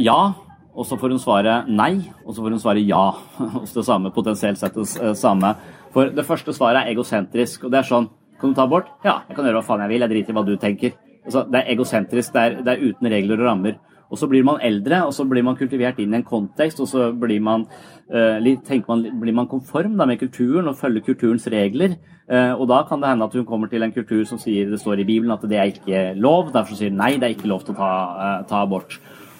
ja, 0.00 0.32
og 0.72 0.86
så 0.88 0.96
får 0.96 1.12
hun 1.12 1.20
svaret 1.20 1.68
nei, 1.68 1.98
og 2.24 2.32
så 2.32 2.40
får 2.40 2.54
hun 2.54 2.62
svaret 2.62 2.88
ja. 2.88 3.10
Hos 3.58 3.76
det 3.76 3.84
samme, 3.84 4.08
potensielt 4.14 4.56
sett 4.56 4.72
det 4.78 5.12
samme. 5.20 5.52
For 5.92 6.08
det 6.08 6.24
første 6.24 6.54
svaret 6.56 6.86
er 6.86 6.94
egosentrisk, 6.94 7.66
og 7.68 7.76
det 7.76 7.82
er 7.82 7.90
sånn 7.90 8.08
Kan 8.40 8.54
du 8.54 8.56
ta 8.56 8.64
abort? 8.64 8.88
Ja, 9.04 9.18
jeg 9.28 9.36
kan 9.36 9.44
gjøre 9.44 9.60
hva 9.60 9.66
faen 9.66 9.84
jeg 9.84 9.92
vil, 9.92 10.06
jeg 10.06 10.14
driter 10.14 10.32
i 10.32 10.38
hva 10.38 10.46
du 10.46 10.56
tenker. 10.56 10.96
Altså, 11.28 11.44
det 11.52 11.60
er 11.60 11.74
egosentrisk, 11.74 12.32
det 12.34 12.42
er, 12.42 12.58
det 12.64 12.74
er 12.74 12.84
uten 12.88 13.12
regler 13.12 13.42
og 13.42 13.50
rammer. 13.50 13.78
Og 14.08 14.16
så 14.16 14.28
blir 14.28 14.44
man 14.46 14.60
eldre, 14.64 15.02
og 15.04 15.12
så 15.12 15.26
blir 15.28 15.44
man 15.44 15.56
kultivert 15.58 15.98
inn 16.00 16.14
i 16.14 16.18
en 16.22 16.24
kontekst, 16.24 16.80
og 16.80 16.88
så 16.88 17.10
blir 17.12 17.42
man, 17.44 17.66
uh, 18.08 18.40
man, 18.88 19.04
blir 19.20 19.36
man 19.36 19.50
konform 19.50 19.98
da, 20.00 20.06
med 20.08 20.20
kulturen 20.22 20.70
og 20.70 20.78
følger 20.80 21.04
kulturens 21.10 21.44
regler. 21.52 21.98
Uh, 22.24 22.56
og 22.56 22.66
da 22.72 22.82
kan 22.88 23.02
det 23.02 23.12
hende 23.12 23.28
at 23.28 23.36
hun 23.36 23.44
kommer 23.48 23.68
til 23.68 23.84
en 23.84 23.92
kultur 23.92 24.24
som 24.28 24.40
sier 24.40 24.70
det 24.70 24.80
står 24.80 25.02
i 25.02 25.08
Bibelen 25.08 25.32
at 25.36 25.44
det 25.44 25.60
er 25.60 25.72
ikke 25.74 26.02
lov. 26.16 26.54
Derfor 26.56 26.76
sier 26.76 26.92
hun 26.92 27.00
nei, 27.02 27.16
det 27.20 27.28
er 27.28 27.36
ikke 27.36 27.52
lov 27.52 27.66
til 27.66 27.76
å 27.76 27.80
ta, 27.82 27.92
uh, 28.16 28.42
ta 28.48 28.64
abort. 28.64 28.96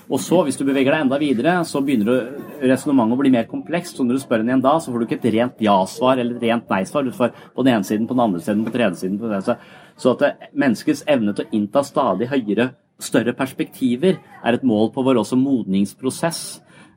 Og 0.08 0.20
så, 0.24 0.38
hvis 0.44 0.56
du 0.56 0.64
beveger 0.64 0.94
deg 0.94 1.04
enda 1.04 1.18
videre, 1.20 1.58
så 1.68 1.82
begynner 1.84 2.30
resonnementet 2.64 3.16
å 3.16 3.20
bli 3.20 3.32
mer 3.32 3.48
komplekst. 3.48 3.96
Så 3.96 4.04
når 4.04 4.16
du 4.16 4.22
spør 4.22 4.40
henne 4.40 4.54
igjen 4.54 4.64
da, 4.64 4.78
så 4.80 4.92
får 4.92 5.02
du 5.02 5.08
ikke 5.08 5.18
et 5.20 5.34
rent 5.34 5.60
ja-svar 5.64 6.20
eller 6.20 6.38
et 6.38 6.46
rent 6.48 6.72
nei-svar. 6.72 7.04
Du 7.04 7.12
får 7.12 7.34
på 7.36 7.64
den 7.64 7.74
ene 7.74 7.88
siden, 7.88 8.08
på 8.08 8.16
den 8.16 8.24
andre 8.24 8.40
siden, 8.40 8.64
på 8.64 8.72
den 8.72 8.78
tredje 8.78 9.02
siden. 9.02 9.18
på 9.20 9.28
den 9.28 9.36
tredje 9.36 9.50
siden. 9.50 9.84
Så 9.98 10.14
at 10.14 10.50
menneskets 10.54 11.04
evne 11.10 11.34
til 11.34 11.46
å 11.46 11.56
innta 11.58 11.82
stadig 11.86 12.30
høyere 12.30 12.70
større 13.02 13.34
perspektiver 13.36 14.18
er 14.18 14.56
et 14.56 14.64
mål 14.66 14.92
på 14.94 15.04
vår 15.06 15.20
også 15.22 15.38
modningsprosess. 15.38 16.40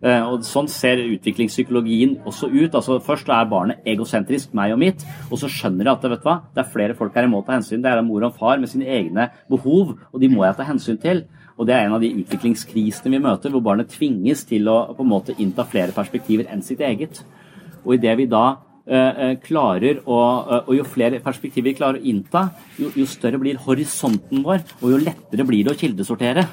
Eh, 0.01 0.23
og 0.25 0.41
Sånn 0.45 0.69
ser 0.71 1.01
utviklingspsykologien 1.03 2.15
også 2.25 2.49
ut. 2.49 2.73
altså 2.73 2.99
Først 3.05 3.29
er 3.29 3.49
barnet 3.49 3.85
egosentrisk, 3.85 4.53
meg 4.57 4.73
og 4.73 4.79
mitt, 4.81 5.05
og 5.29 5.37
så 5.37 5.49
skjønner 5.49 5.85
jeg 5.85 5.93
at 5.93 6.09
vet 6.09 6.23
du 6.23 6.29
hva, 6.29 6.39
det 6.55 6.63
er 6.63 6.71
flere 6.73 6.95
folk 6.97 7.13
her 7.13 7.27
jeg 7.27 7.33
må 7.33 7.43
ta 7.45 7.53
hensyn. 7.57 7.83
Det 7.83 7.91
er 7.91 8.01
mor 8.05 8.25
og 8.25 8.33
far 8.37 8.57
med 8.57 8.69
sine 8.69 8.89
egne 8.89 9.29
behov, 9.49 9.97
og 10.11 10.19
de 10.21 10.29
må 10.29 10.45
jeg 10.45 10.57
ta 10.57 10.65
hensyn 10.65 10.97
til. 11.01 11.25
Og 11.57 11.67
Det 11.67 11.75
er 11.75 11.85
en 11.85 11.93
av 11.93 12.01
de 12.01 12.09
utviklingskrisene 12.23 13.11
vi 13.11 13.21
møter, 13.21 13.51
hvor 13.51 13.61
barnet 13.61 13.91
tvinges 13.93 14.45
til 14.49 14.65
å 14.65 14.95
på 14.95 15.03
en 15.03 15.11
måte 15.11 15.35
innta 15.37 15.61
flere 15.63 15.93
perspektiver 15.93 16.49
enn 16.49 16.63
sitt 16.65 16.81
eget. 16.81 17.21
Og 17.85 17.93
i 17.93 18.01
det 18.01 18.17
vi 18.17 18.25
da 18.25 18.57
klarer 19.45 20.01
å 20.09 20.17
uh, 20.17 20.57
Og 20.67 20.73
jo 20.79 20.85
flere 20.89 21.21
perspektiver 21.23 21.69
vi 21.69 21.77
klarer 21.77 22.01
å 22.01 22.07
innta, 22.07 22.47
jo, 22.79 22.89
jo, 22.97 23.05
større 23.05 23.39
blir 23.41 23.59
horisonten 23.61 24.41
vår, 24.45 24.63
og 24.81 24.93
jo 24.95 25.01
lettere 25.01 25.45
blir 25.45 25.65
det 25.65 25.75
å 25.75 25.79
kildesortere. 25.79 26.47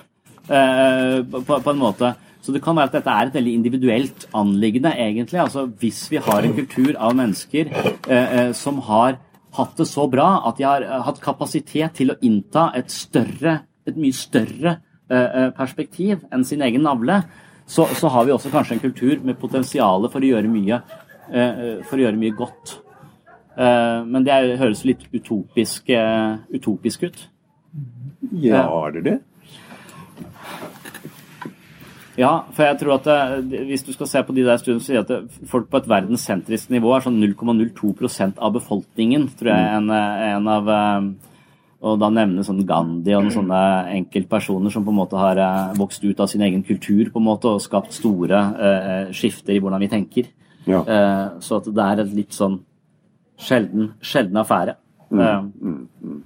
På, 0.49 1.43
på, 1.45 1.71
en 1.75 1.77
måte. 1.77 2.09
Så 2.41 2.55
det 2.55 2.63
kan 2.65 2.77
være 2.79 2.89
at 2.89 2.95
dette 2.97 3.13
er 3.13 3.29
et 3.29 3.35
veldig 3.37 3.53
individuelt 3.53 4.23
anliggende, 4.33 4.95
egentlig. 4.97 5.43
Altså 5.43 5.67
Hvis 5.81 6.07
vi 6.09 6.23
har 6.25 6.41
en 6.41 6.55
kultur 6.57 6.95
av 6.97 7.13
mennesker 7.19 7.69
som 8.57 8.79
har 8.87 9.19
hatt 9.59 9.75
det 9.77 9.85
så 9.91 10.07
bra 10.09 10.31
at 10.49 10.57
de 10.57 10.65
har 10.65 10.87
hatt 11.05 11.21
kapasitet 11.21 11.99
til 12.01 12.15
å 12.15 12.17
innta 12.25 12.71
et 12.81 12.89
større, 12.89 13.59
et 13.85 14.01
mye 14.01 14.17
større 14.17 14.79
perspektiv 15.59 16.25
enn 16.33 16.49
sin 16.49 16.65
egen 16.65 16.89
navle, 16.89 17.21
så, 17.69 17.85
så, 17.93 18.09
har 18.09 18.25
vi 18.25 18.33
også 18.33 18.49
kanskje 18.55 18.79
en 18.79 18.85
kultur 18.87 19.21
med 19.21 19.37
potensial 19.37 20.09
for 20.09 20.25
å 20.25 20.33
gjøre 20.33 20.49
mye 20.49 20.81
Eh, 20.81 21.08
for 21.29 21.99
å 21.99 22.03
gjøre 22.03 22.21
mye 22.21 22.37
godt. 22.37 22.79
Eh, 23.59 24.05
men 24.07 24.27
det 24.27 24.37
høres 24.61 24.85
litt 24.87 25.09
utopisk, 25.11 25.91
eh, 25.91 26.39
utopisk 26.55 27.09
ut. 27.09 27.25
Ja, 28.33 28.63
er 28.87 28.93
det 28.93 29.05
det? 29.05 29.19
Ja, 32.19 32.45
for 32.51 32.67
jeg 32.67 32.79
tror 32.81 32.97
at 32.97 33.05
det, 33.51 33.61
hvis 33.67 33.85
du 33.87 33.93
skal 33.93 34.09
se 34.11 34.23
på 34.27 34.35
de 34.35 34.43
der 34.47 34.59
studiene, 34.59 34.83
så 34.83 34.91
sier 34.91 35.05
at 35.05 35.11
det, 35.11 35.31
folk 35.47 35.69
på 35.71 35.79
et 35.79 35.91
verdenssentrisk 35.91 36.71
nivå 36.71 36.95
er 36.95 37.05
sånn 37.05 37.21
0,02% 37.23 38.39
av 38.43 38.55
befolkningen, 38.59 39.29
tror 39.39 39.53
jeg 39.55 39.77
en, 39.77 39.91
en 39.91 40.49
av 40.51 40.71
og 41.79 41.95
da 42.03 42.09
nevne 42.11 42.43
sånn 42.43 42.65
Gandhi 42.67 43.15
og 43.15 43.29
sånne 43.31 43.61
enkeltpersoner 43.95 44.73
som 44.75 44.83
på 44.83 44.91
en 44.91 44.99
måte 44.99 45.15
har 45.15 45.39
vokst 45.79 46.03
ut 46.03 46.19
av 46.19 46.27
sin 46.27 46.43
egen 46.43 46.65
kultur 46.67 47.13
på 47.13 47.23
en 47.23 47.29
måte 47.29 47.53
og 47.53 47.63
skapt 47.63 47.95
store 47.95 48.41
eh, 48.59 49.13
skifter 49.15 49.55
i 49.55 49.61
hvordan 49.63 49.85
vi 49.85 49.91
tenker. 49.93 50.27
Ja. 50.67 50.83
Uh, 50.83 51.39
så 51.45 51.61
at 51.61 51.69
det 51.71 51.85
er 51.85 52.03
en 52.03 52.17
litt 52.17 52.35
sånn 52.37 52.59
sjelden, 53.39 53.93
sjelden 54.03 54.41
affære. 54.43 54.75
Mm, 55.11 55.21
eh, 55.21 55.39
mm, 55.63 55.89
mm. 56.03 56.19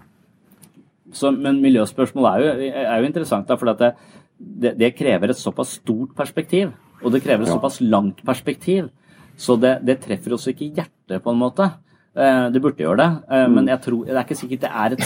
Så, 1.13 1.31
men 1.37 1.61
miljøspørsmål 1.63 2.29
er 2.31 2.43
jo, 2.43 2.73
er 2.73 2.99
jo 2.99 3.11
interessant, 3.11 3.47
da, 3.49 3.59
for 3.61 3.69
det, 3.69 3.93
det, 4.39 4.75
det, 4.81 4.95
krever 4.97 5.33
et 5.33 5.39
såpass 5.39 5.77
stort 5.83 6.17
perspektiv. 6.17 6.73
Og 7.03 7.13
det 7.13 7.23
krever 7.25 7.45
et 7.45 7.53
ja. 7.53 7.59
såpass 7.59 7.81
langt 7.85 8.23
perspektiv. 8.25 8.89
Så 9.37 9.57
det, 9.61 9.79
det, 9.87 10.01
treffer 10.03 10.37
oss 10.37 10.49
ikke 10.49 10.67
i 10.69 10.75
hjertet, 10.77 11.21
på 11.23 11.33
en 11.33 11.41
måte. 11.41 11.69
Uh, 12.17 12.49
det 12.53 12.61
burde 12.63 12.85
gjøre 12.85 13.01
det, 13.01 13.11
mm. 13.29 13.55
men 13.57 13.73
jeg 13.73 13.81
tror, 13.87 14.05
det 14.09 14.17
er 14.17 14.27
ikke 14.27 14.37
sikkert 14.37 14.65
det 14.67 14.73
er 14.85 14.97
et 14.97 15.05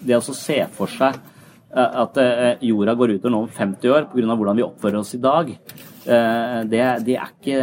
Det 0.00 0.16
å 0.16 0.22
se 0.22 0.56
for 0.76 0.88
seg 0.88 1.18
at 1.70 2.16
jorda 2.66 2.96
går 2.98 3.12
ut 3.14 3.26
nå 3.30 3.40
om 3.44 3.50
50 3.52 3.92
år 3.94 4.06
pga. 4.10 4.34
hvordan 4.34 4.56
vi 4.58 4.64
oppfører 4.64 4.96
oss 4.98 5.12
i 5.14 5.20
dag, 5.22 5.52
det, 6.66 6.80
det 7.06 7.14
er 7.14 7.28
ikke 7.28 7.58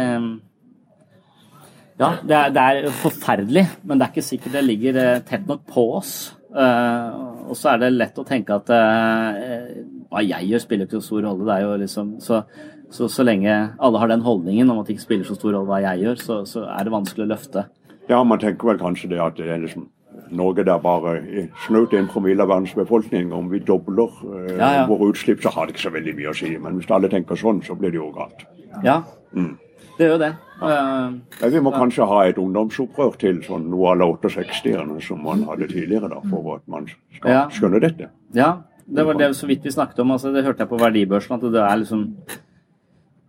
ja, 1.98 2.12
det 2.22 2.34
er, 2.36 2.50
det 2.54 2.64
er, 2.64 2.90
forferdelig, 2.94 3.64
men 3.82 3.98
det 3.98 4.06
er 4.06 4.12
ikke 4.12 4.26
sikkert 4.26 4.54
det 4.54 4.64
ligger 4.66 4.98
eh, 5.02 5.22
tett 5.26 5.48
nok 5.48 5.64
på 5.66 5.84
oss. 5.98 6.12
Uh, 6.48 7.50
og 7.50 7.56
så 7.58 7.74
er 7.74 7.82
det 7.82 7.90
lett 7.92 8.16
å 8.18 8.24
tenke 8.26 8.54
at 8.56 8.70
uh, 8.72 9.74
hva 10.08 10.22
jeg 10.24 10.48
gjør, 10.48 10.62
spiller 10.62 10.88
ikke 10.88 10.96
så 10.96 11.10
stor 11.10 11.26
rolle. 11.26 11.44
Det 11.44 11.56
er 11.58 11.66
jo 11.66 11.74
liksom, 11.82 12.14
så, 12.24 12.40
så, 12.88 13.10
så, 13.12 13.26
lenge 13.26 13.52
alle 13.76 14.00
har 14.00 14.08
den 14.08 14.24
holdningen 14.24 14.70
om 14.72 14.80
at 14.80 14.88
det 14.88 14.96
ikke 14.96 15.04
spiller 15.04 15.28
så 15.28 15.36
stor 15.36 15.52
rolle 15.52 15.68
hva 15.68 15.82
jeg 15.84 16.06
gjør, 16.06 16.22
så, 16.22 16.38
så, 16.48 16.64
er 16.72 16.88
det 16.88 16.94
vanskelig 16.94 17.26
å 17.26 17.30
løfte. 17.34 17.66
Ja, 18.08 18.22
man 18.24 18.40
tenker 18.40 18.70
vel 18.70 18.80
kanskje 18.80 19.12
det 19.12 19.20
at 19.20 19.36
det 19.36 19.50
er 19.52 19.60
liksom 19.66 19.90
Norge 20.34 20.64
der 20.66 20.80
bare 20.82 21.20
snaut 21.66 21.92
en 21.94 22.08
promille 22.10 22.42
av 22.42 22.50
verdens 22.50 22.74
befolkning. 22.76 23.30
Om 23.34 23.52
vi 23.52 23.60
dobler 23.64 24.16
uh, 24.24 24.50
ja, 24.54 24.72
ja. 24.80 24.88
våre 24.88 25.12
utslipp, 25.12 25.44
så 25.44 25.52
har 25.52 25.68
det 25.68 25.76
ikke 25.76 25.88
så 25.88 25.96
veldig 25.98 26.16
mye 26.16 26.32
å 26.32 26.36
si. 26.40 26.56
Men 26.62 26.80
hvis 26.80 26.90
alle 26.94 27.10
tenker 27.12 27.38
sånn, 27.38 27.60
så 27.66 27.76
blir 27.78 27.92
det 27.92 28.00
jo 28.00 28.12
galt. 28.16 28.46
Ja. 28.84 29.02
Mm. 29.36 29.56
Det 29.98 30.06
gjør 30.06 30.20
det. 30.22 30.32
Ja. 30.58 31.48
vi 31.50 31.60
må 31.62 31.70
kanskje 31.74 32.06
ha 32.10 32.22
et 32.26 32.38
ungdomsopprør 32.38 33.14
til, 33.18 33.40
sånn 33.46 33.68
noe 33.70 33.92
à 33.92 33.98
la 33.98 34.08
68-erne 34.10 34.98
som 35.02 35.22
man 35.22 35.44
hadde 35.46 35.68
tidligere, 35.70 36.10
da, 36.10 36.18
for 36.30 36.56
at 36.56 36.64
man 36.70 36.86
skal 37.16 37.34
ja. 37.34 37.44
skjønne 37.54 37.82
dette. 37.82 38.10
Ja, 38.34 38.52
det 38.86 39.04
var 39.06 39.18
det 39.18 39.32
så 39.36 39.48
vidt 39.50 39.66
vi 39.66 39.74
snakket 39.74 39.98
om. 40.02 40.14
altså 40.14 40.32
Det 40.32 40.44
hørte 40.46 40.64
jeg 40.64 40.70
på 40.70 40.80
verdibørsen, 40.80 41.34
at 41.36 41.52
det 41.52 41.64
er 41.64 41.80
liksom 41.82 42.04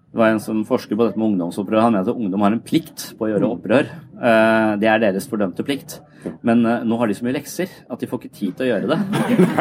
det 0.10 0.18
var 0.18 0.32
en 0.34 0.40
som 0.42 0.64
forsker 0.66 0.98
på 0.98 1.06
dette 1.06 1.22
med 1.22 1.36
ungdomsopprør. 1.36 1.84
Han 1.84 1.94
mener 1.94 2.08
at 2.08 2.16
ungdom 2.18 2.42
har 2.42 2.56
en 2.56 2.64
plikt 2.66 3.12
på 3.18 3.28
å 3.28 3.30
gjøre 3.30 3.50
opprør. 3.54 3.92
Eh, 4.18 4.72
det 4.82 4.88
er 4.90 5.04
deres 5.04 5.28
fordømte 5.30 5.62
plikt. 5.64 6.00
Men 6.46 6.64
eh, 6.66 6.82
nå 6.88 6.98
har 6.98 7.08
de 7.08 7.16
så 7.16 7.28
mye 7.28 7.36
lekser 7.38 7.70
at 7.88 8.02
de 8.02 8.10
får 8.10 8.24
ikke 8.24 8.40
tid 8.40 8.56
til 8.58 8.66
å 8.66 8.72
gjøre 8.74 8.90
det. 8.94 9.00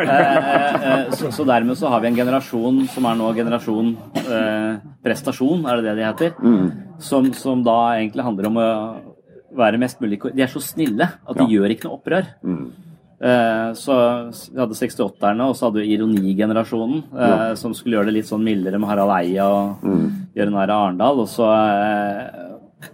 Eh, 0.09 1.11
så 1.35 1.45
dermed 1.47 1.77
så 1.77 1.91
har 1.93 2.01
vi 2.01 2.09
en 2.09 2.17
generasjon 2.17 2.81
som 2.93 3.07
er 3.09 3.17
nå 3.19 3.29
generasjon 3.37 3.91
prestasjon, 5.05 5.65
er 5.69 5.79
det 5.79 5.89
det 5.89 5.95
de 5.99 6.05
heter? 6.07 6.33
Mm. 6.41 6.69
Som, 7.03 7.29
som 7.37 7.63
da 7.67 7.77
egentlig 7.99 8.25
handler 8.25 8.49
om 8.49 8.61
å 8.61 8.69
være 9.59 9.81
mest 9.81 10.01
mulig 10.03 10.21
De 10.37 10.45
er 10.45 10.53
så 10.53 10.63
snille 10.63 11.09
at 11.09 11.41
de 11.41 11.49
gjør 11.51 11.75
ikke 11.75 11.89
noe 11.89 11.99
opprør. 11.99 12.31
Mm. 12.47 13.75
Så 13.79 13.99
vi 14.55 14.61
hadde 14.61 14.79
68-erne, 14.79 15.49
og 15.51 15.59
så 15.59 15.69
hadde 15.69 15.83
vi 15.83 15.97
ironigenerasjonen, 15.97 17.03
ja. 17.11 17.31
som 17.59 17.75
skulle 17.77 17.99
gjøre 17.99 18.13
det 18.13 18.21
litt 18.21 18.31
sånn 18.31 18.47
mildere 18.47 18.81
med 18.81 18.93
Harald 18.93 19.17
Eia 19.19 19.49
og 19.51 19.85
mm. 19.85 20.07
Gjøre 20.39 20.55
narr 20.55 20.73
av 20.73 20.85
Arendal. 20.87 21.23
Og 21.25 21.29
så 21.31 21.47
eh, 21.53 22.89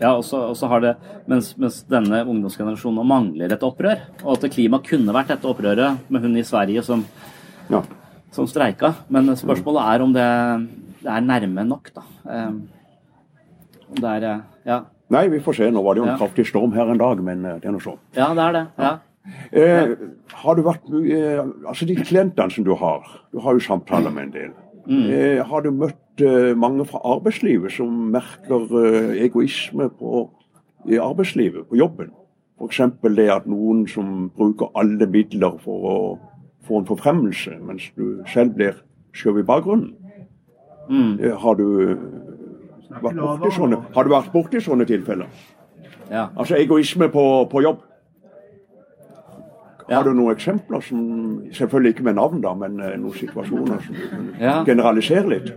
ja, 0.00 0.12
også, 0.14 0.42
også 0.54 0.70
har 0.72 0.84
det, 0.84 0.94
mens, 1.30 1.52
mens, 1.60 1.82
denne 1.90 2.22
ungdomsgenerasjonen 2.24 3.08
mangler 3.08 3.52
et 3.52 3.66
opprør, 3.66 4.06
og 4.24 4.36
at 4.36 4.48
klima 4.54 4.80
kunne 4.84 5.14
vært 5.16 5.34
dette 5.34 5.50
opprøret 5.50 6.08
med 6.08 6.24
hun 6.24 6.38
i 6.40 6.46
Sverige 6.46 6.84
som, 6.86 7.04
ja. 7.68 7.82
som 8.34 8.48
streika. 8.48 8.94
Men 9.12 9.28
spørsmålet 9.36 9.92
er 9.92 10.06
om 10.06 10.16
det, 10.16 10.30
det 11.02 11.12
er 11.12 11.28
nærme 11.28 11.66
nok, 11.68 11.92
da. 11.96 12.06
Det 14.00 14.16
er 14.16 14.32
Ja. 14.64 14.82
Nei, 15.10 15.24
vi 15.26 15.40
får 15.42 15.56
se. 15.58 15.66
Nå 15.74 15.80
var 15.82 15.96
det 15.96 16.04
jo 16.04 16.06
en 16.06 16.12
ja. 16.12 16.18
kraftig 16.20 16.44
storm 16.46 16.70
her 16.76 16.86
en 16.92 17.00
dag, 17.00 17.18
men 17.26 17.40
det 17.42 17.66
er 17.66 17.72
nå 17.74 17.80
så. 17.82 17.96
Ja, 18.14 18.28
det 18.30 18.44
er 18.44 18.52
det. 18.54 18.66
ja. 18.78 18.98
Eh, 19.52 19.94
har 20.42 20.56
du 20.56 20.62
vært 20.64 20.86
eh, 20.96 21.40
Altså 21.68 21.86
de 21.88 21.96
klientene 21.98 22.52
som 22.54 22.64
du 22.66 22.72
har, 22.78 23.06
du 23.34 23.40
har 23.44 23.56
jo 23.56 23.64
samtaler 23.64 24.12
med 24.14 24.28
en 24.28 24.34
del. 24.34 24.52
Mm. 24.86 25.02
Eh, 25.12 25.40
har 25.46 25.64
du 25.64 25.70
møtt 25.74 25.94
eh, 25.94 26.09
mange 26.56 26.84
fra 26.86 27.00
arbeidslivet 27.04 27.72
som 27.72 27.88
merker 28.12 28.66
eh, 28.84 29.24
egoisme 29.24 29.88
på, 29.98 30.30
i 30.88 30.98
arbeidslivet, 30.98 31.66
på 31.68 31.76
jobben? 31.76 32.10
F.eks. 32.60 32.80
det 33.16 33.28
at 33.32 33.46
noen 33.48 33.86
som 33.88 34.30
bruker 34.36 34.68
alle 34.76 35.06
midler 35.08 35.56
for 35.64 35.86
å 35.88 35.96
få 36.68 36.80
en 36.80 36.88
forfremmelse, 36.88 37.56
mens 37.64 37.88
du 37.96 38.20
selv 38.28 38.54
blir 38.54 38.82
skjøvet 39.16 39.44
i 39.44 39.48
bakgrunnen. 39.48 39.94
Mm. 40.90 41.20
Eh, 41.20 41.36
har 41.36 41.54
du 41.54 41.66
vært 43.00 43.20
borti 43.20 43.54
sånne, 43.56 43.80
har 43.94 44.04
du 44.04 44.12
vært 44.12 44.32
borti 44.32 44.60
sånne 44.60 44.86
tilfeller? 44.88 45.30
Ja. 46.10 46.28
Altså 46.36 46.58
egoisme 46.58 47.08
på, 47.08 47.24
på 47.50 47.62
jobb? 47.62 47.86
Har 49.90 50.04
du 50.06 50.12
noen 50.14 50.36
eksempler, 50.36 50.82
som, 50.86 51.00
selvfølgelig 51.52 51.96
ikke 51.96 52.04
med 52.06 52.14
navn, 52.14 52.42
da, 52.44 52.52
men 52.54 52.76
noen 52.78 53.14
situasjoner 53.16 53.80
som 53.82 53.96
du 53.96 54.04
kan 54.10 54.28
ja. 54.38 54.52
generalisere 54.66 55.32
litt? 55.32 55.50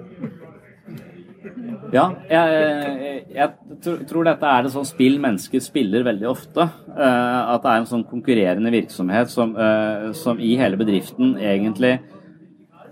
Ja, 1.91 2.05
jeg, 2.29 3.25
jeg, 3.35 3.77
tror 4.09 4.25
dette 4.27 4.49
er 4.49 4.65
et 4.65 4.73
sånt 4.73 4.89
spill 4.89 5.19
mennesker 5.21 5.61
spiller 5.63 6.05
veldig 6.07 6.29
ofte. 6.29 6.69
Uh, 6.93 7.53
at 7.53 7.65
det 7.65 7.73
er 7.73 7.81
en 7.81 7.89
sånn 7.89 8.07
konkurrerende 8.09 8.71
virksomhet 8.73 9.33
som, 9.33 9.53
uh, 9.57 10.11
som 10.17 10.41
i 10.41 10.55
hele 10.59 10.79
bedriften 10.79 11.35
egentlig 11.41 11.97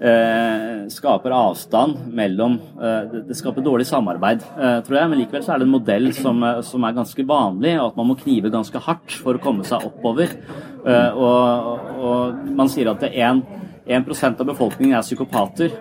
Eh, 0.01 0.87
skaper 0.89 1.29
avstand 1.29 2.07
mellom 2.09 2.55
eh, 2.81 3.19
Det 3.27 3.35
skaper 3.37 3.61
dårlig 3.61 3.85
samarbeid, 3.85 4.41
eh, 4.57 4.79
tror 4.81 4.97
jeg. 4.97 5.09
Men 5.11 5.19
likevel 5.19 5.43
så 5.45 5.53
er 5.53 5.61
det 5.61 5.67
en 5.67 5.75
modell 5.75 6.07
som, 6.17 6.41
som, 6.65 6.87
er 6.87 6.95
ganske 6.97 7.25
vanlig, 7.29 7.75
og 7.77 7.91
at 7.91 7.99
man 7.99 8.09
må 8.09 8.15
knive 8.17 8.49
ganske 8.49 8.81
hardt 8.81 9.13
for 9.21 9.37
å 9.37 9.43
komme 9.43 9.67
seg 9.67 9.85
oppover. 9.85 10.33
Og, 10.81 11.85
og 12.01 12.41
man 12.57 12.71
sier 12.73 12.89
at 12.89 13.05
1, 13.11 13.43
1% 13.85 14.41
av 14.41 14.49
befolkningen 14.49 14.97
er 14.97 15.05
psykopater. 15.05 15.77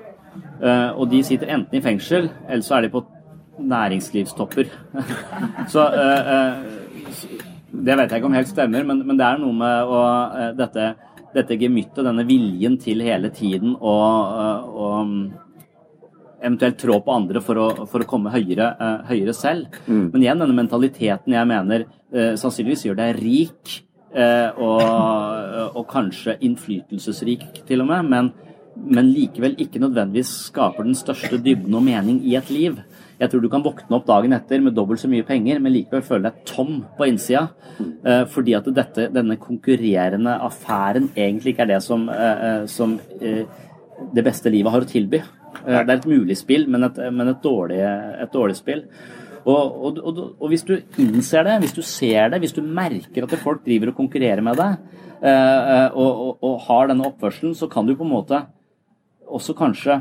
Eh, 0.60 0.90
og 0.92 1.08
de 1.08 1.22
sitter 1.24 1.52
enten 1.54 1.78
i 1.78 1.84
fengsel, 1.84 2.28
eller 2.48 2.64
så 2.64 2.76
er 2.76 2.86
de 2.86 2.92
på 2.92 3.04
næringslivstopper. 3.60 4.72
så 5.72 5.86
eh, 5.88 6.32
eh, 6.34 7.38
Det 7.70 7.96
vet 7.96 8.10
jeg 8.10 8.18
ikke 8.18 8.28
om 8.28 8.34
helt 8.36 8.50
stemmer, 8.50 8.84
men, 8.84 9.04
men 9.06 9.18
det 9.18 9.26
er 9.26 9.38
noe 9.40 9.54
med 9.54 9.92
å, 9.94 10.00
dette, 10.58 10.88
dette 11.36 11.56
gemyttet, 11.60 12.02
denne 12.02 12.24
viljen 12.26 12.74
til 12.82 13.04
hele 13.06 13.30
tiden 13.30 13.76
å, 13.78 13.92
å 14.66 14.88
eventuelt 16.40 16.80
trå 16.80 16.98
på 17.04 17.14
andre 17.14 17.42
for 17.44 17.60
å, 17.62 17.68
for 17.86 18.02
å 18.02 18.08
komme 18.10 18.32
høyere, 18.34 18.72
høyere 19.06 19.36
selv. 19.36 19.78
Mm. 19.86 20.08
Men 20.10 20.24
igjen 20.24 20.42
denne 20.42 20.58
mentaliteten 20.58 21.36
jeg 21.36 21.50
mener 21.52 21.86
sannsynligvis 22.10 22.88
gjør 22.88 22.98
deg 23.04 23.22
rik, 23.22 23.76
og, 24.10 24.82
og, 25.70 25.84
kanskje 25.86 26.34
innflytelsesrik 26.42 27.62
til 27.68 27.84
og 27.84 27.92
med, 27.92 28.10
men, 28.10 28.32
men, 28.80 29.10
likevel 29.14 29.56
ikke 29.60 29.82
nødvendigvis 29.82 30.32
skaper 30.48 30.86
den 30.86 30.96
største 30.98 31.38
dybden 31.42 31.74
og 31.76 31.84
mening 31.86 32.20
i 32.26 32.36
et 32.38 32.50
liv. 32.52 32.78
Jeg 33.20 33.30
tror 33.30 33.42
du 33.44 33.50
kan 33.52 33.64
våkne 33.64 33.98
opp 33.98 34.06
dagen 34.08 34.32
etter 34.32 34.62
med 34.64 34.76
dobbelt 34.76 35.02
så 35.02 35.10
mye 35.12 35.26
penger, 35.28 35.60
men 35.60 35.74
likevel 35.74 36.04
føle 36.06 36.30
deg 36.30 36.44
tom 36.48 36.84
på 36.96 37.08
innsida. 37.10 37.48
fordi 38.32 38.54
at 38.56 38.68
dette, 38.74 39.08
denne 39.12 39.36
konkurrerende 39.36 40.38
affæren 40.40 41.10
egentlig 41.16 41.52
ikke 41.52 41.62
er 41.66 41.74
det 41.74 41.82
som, 41.84 42.08
som 42.66 42.98
det 44.14 44.24
beste 44.24 44.50
livet 44.52 44.72
har 44.72 44.84
å 44.84 44.88
tilby. 44.88 45.20
Det 45.66 45.80
er 45.80 45.96
et 45.98 46.08
mulig 46.08 46.36
spill, 46.38 46.68
men 46.70 46.84
et, 46.88 47.00
men 47.12 47.28
et, 47.28 47.42
dårlig, 47.42 47.80
et 47.80 48.32
dårlig, 48.32 48.56
spill. 48.56 48.84
Og, 49.40 49.56
og, 49.58 49.98
og, 50.04 50.18
og, 50.36 50.46
hvis 50.52 50.64
du 50.68 50.74
innser 51.00 51.46
det, 51.46 51.58
hvis 51.64 51.76
du 51.76 51.82
ser 51.86 52.32
det, 52.32 52.40
hvis 52.42 52.56
du 52.56 52.62
merker 52.62 53.24
at 53.24 53.36
folk 53.40 53.62
driver 53.64 53.92
og 53.92 54.00
konkurrerer 54.02 54.44
med 54.44 54.58
deg, 54.60 54.96
eh, 55.24 55.96
og, 55.96 56.50
har 56.66 56.90
denne 56.90 57.06
oppførselen, 57.08 57.54
så 57.56 57.68
kan 57.72 57.88
du 57.88 57.94
på 57.96 58.04
en 58.06 58.12
måte 58.12 58.42
også 59.30 59.54
kanskje 59.58 60.00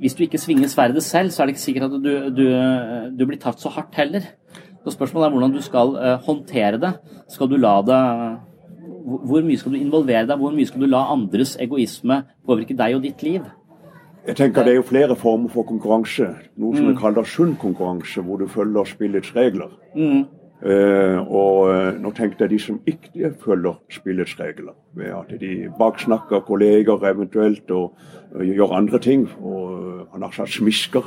Hvis 0.00 0.14
du 0.16 0.22
ikke 0.24 0.38
svinger 0.40 0.68
sverdet 0.72 1.02
selv, 1.04 1.28
så 1.30 1.42
er 1.42 1.46
det 1.46 1.54
ikke 1.58 1.60
sikkert 1.60 1.90
at 1.90 1.96
du, 2.00 2.12
du, 2.32 2.44
du 3.18 3.26
blir 3.28 3.36
tatt 3.36 3.60
så 3.60 3.68
hardt 3.68 3.98
heller. 4.00 4.30
Så 4.80 4.94
Spørsmålet 4.94 5.26
er 5.26 5.34
hvordan 5.34 5.52
du 5.52 5.60
skal 5.60 5.92
uh, 5.92 6.14
håndtere 6.24 6.80
det. 6.80 6.94
Skal 7.28 7.50
du 7.50 7.58
la 7.60 7.74
det 7.84 8.00
Hvor 9.04 9.44
mye 9.44 9.60
skal 9.60 9.74
du 9.74 9.76
involvere 9.76 10.24
deg? 10.24 10.38
Hvor 10.40 10.56
mye 10.56 10.68
skal 10.68 10.80
du 10.80 10.88
la 10.88 11.02
andres 11.12 11.52
egoisme 11.60 12.22
påvirke 12.48 12.76
deg 12.76 12.96
og 12.96 13.04
ditt 13.04 13.22
liv? 13.22 13.44
Jeg 14.26 14.36
tenker 14.36 14.64
Det 14.64 14.72
er 14.72 14.80
jo 14.80 14.88
flere 14.88 15.16
former 15.16 15.52
for 15.52 15.68
konkurranse. 15.68 16.28
Noe 16.56 16.76
som 16.76 16.84
mm. 16.84 16.90
vi 16.92 17.00
kaller 17.00 17.24
sunn 17.24 17.54
konkurranse, 17.60 18.20
hvor 18.24 18.40
du 18.40 18.48
følger 18.48 18.88
spillets 18.88 19.36
regler. 19.36 19.72
Mm. 19.96 20.24
Uh, 20.60 21.16
og 21.24 21.58
uh, 21.72 21.86
nå 21.96 22.10
tenkte 22.12 22.44
jeg 22.44 22.52
de 22.52 22.58
som 22.60 22.80
ikke 22.88 23.30
følger 23.40 23.78
spillets 23.88 24.34
regler, 24.36 24.74
ved 24.92 25.14
at 25.16 25.32
de 25.40 25.70
baksnakker 25.78 26.42
kolleger 26.44 27.06
eventuelt 27.08 27.70
og 27.72 27.94
uh, 28.34 28.44
gjør 28.44 28.76
andre 28.76 29.00
ting. 29.00 29.24
Og 29.40 30.04
han 30.12 30.26
har 30.26 30.34
satt 30.36 30.52
smisker 30.52 31.06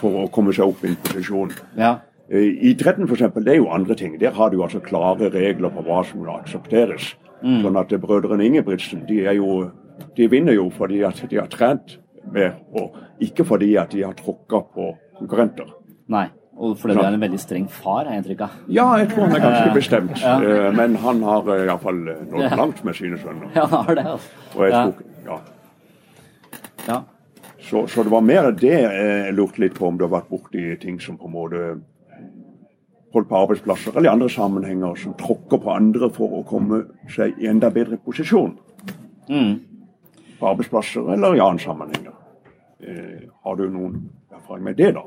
for 0.00 0.24
å 0.24 0.28
komme 0.34 0.54
seg 0.56 0.66
opp 0.66 0.82
i 0.82 0.90
en 0.90 0.98
posisjon. 1.06 1.54
Ja. 1.78 1.98
idretten 2.28 3.06
for 3.08 3.16
eksempel, 3.16 3.44
det 3.46 3.54
er 3.54 3.62
jo 3.62 3.70
andre 3.72 3.94
ting. 3.96 4.18
Der 4.20 4.34
har 4.36 4.50
du 4.50 4.58
altså 4.62 4.82
klare 4.84 5.30
regler 5.32 5.70
på 5.72 5.84
hva 5.86 6.02
som 6.04 6.26
aksepteres. 6.28 7.14
Mm. 7.40 7.62
Sånn 7.62 7.78
at 7.78 7.94
Brødrene 8.02 8.44
Ingebrigtsen 8.44 9.06
de, 9.08 9.22
er 9.30 9.38
jo, 9.38 9.70
de 10.16 10.26
vinner 10.28 10.58
jo 10.58 10.66
fordi 10.74 11.04
at 11.06 11.22
de 11.30 11.38
har 11.38 11.48
trent 11.48 11.96
mer, 12.34 12.58
og 12.74 12.98
ikke 13.24 13.46
fordi 13.46 13.76
at 13.80 13.94
de 13.94 14.02
har 14.04 14.18
tråkka 14.18 14.60
på 14.74 14.90
konkurrenter. 15.20 15.70
Nei, 16.12 16.26
og 16.58 16.78
fordi 16.78 16.96
du 16.98 17.04
er 17.04 17.14
en 17.14 17.22
veldig 17.22 17.38
streng 17.38 17.68
far, 17.70 18.08
har 18.08 18.16
jeg 18.16 18.22
inntrykk 18.22 18.40
av. 18.46 18.56
Ja, 18.74 18.86
jeg 18.98 19.12
tror 19.12 19.28
han 19.28 19.36
er 19.36 19.44
ganske 19.44 19.74
bestemt. 19.76 20.16
Ja. 20.22 20.32
Eh, 20.42 20.70
men 20.74 20.96
han 21.04 21.22
har 21.22 21.52
eh, 21.54 21.66
iallfall 21.68 22.00
eh, 22.10 22.24
nådd 22.32 22.56
langt 22.58 22.80
med 22.84 22.98
sine 22.98 23.20
sønner. 23.22 23.52
Ja, 23.54 23.66
han 23.70 23.86
har 23.86 23.98
det, 24.00 24.06
altså. 24.14 24.42
Og 24.56 24.64
jeg 24.66 24.72
tror, 24.74 25.04
ja. 25.28 25.38
ja. 26.88 26.98
Så, 27.68 27.84
så, 27.86 28.02
det 28.02 28.10
var 28.10 28.24
mer 28.24 28.50
det 28.56 28.74
jeg 28.74 29.36
lurte 29.36 29.62
litt 29.62 29.76
på, 29.76 29.86
om 29.86 30.00
du 30.00 30.06
har 30.06 30.16
vært 30.16 30.32
borti 30.32 30.64
ting 30.82 30.98
som 31.04 31.18
på 31.20 31.28
en 31.28 31.36
måte 31.36 31.62
folk 33.12 33.28
på 33.28 33.38
arbeidsplasser 33.38 33.96
eller 33.96 34.08
i 34.08 34.12
andre 34.12 34.28
sammenhenger 34.32 34.98
som 35.00 35.14
tråkker 35.18 35.60
på 35.62 35.72
andre 35.72 36.10
for 36.14 36.40
å 36.40 36.44
komme 36.48 36.82
seg 37.12 37.38
i 37.40 37.48
enda 37.50 37.70
bedre 37.72 38.00
posisjon. 38.04 38.56
Mm. 39.28 39.54
På 40.40 40.50
arbeidsplasser 40.52 41.12
eller 41.14 41.36
i 41.36 41.44
andre 41.44 41.64
sammenhenger. 41.64 42.16
Eh, 42.82 43.28
har 43.44 43.56
du 43.56 43.68
noen 43.70 44.02
erfaring 44.32 44.66
med 44.66 44.78
det, 44.80 44.92
da? 44.96 45.06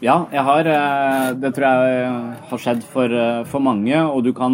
Ja, 0.00 0.24
jeg 0.32 0.44
har. 0.46 0.64
Eh, 0.64 1.26
det 1.36 1.52
tror 1.54 1.66
jeg 1.66 2.12
har 2.50 2.62
skjedd 2.62 2.84
for, 2.88 3.04
eh, 3.12 3.44
for 3.44 3.60
mange. 3.60 3.96
Og 4.00 4.24
du 4.24 4.32
kan 4.32 4.52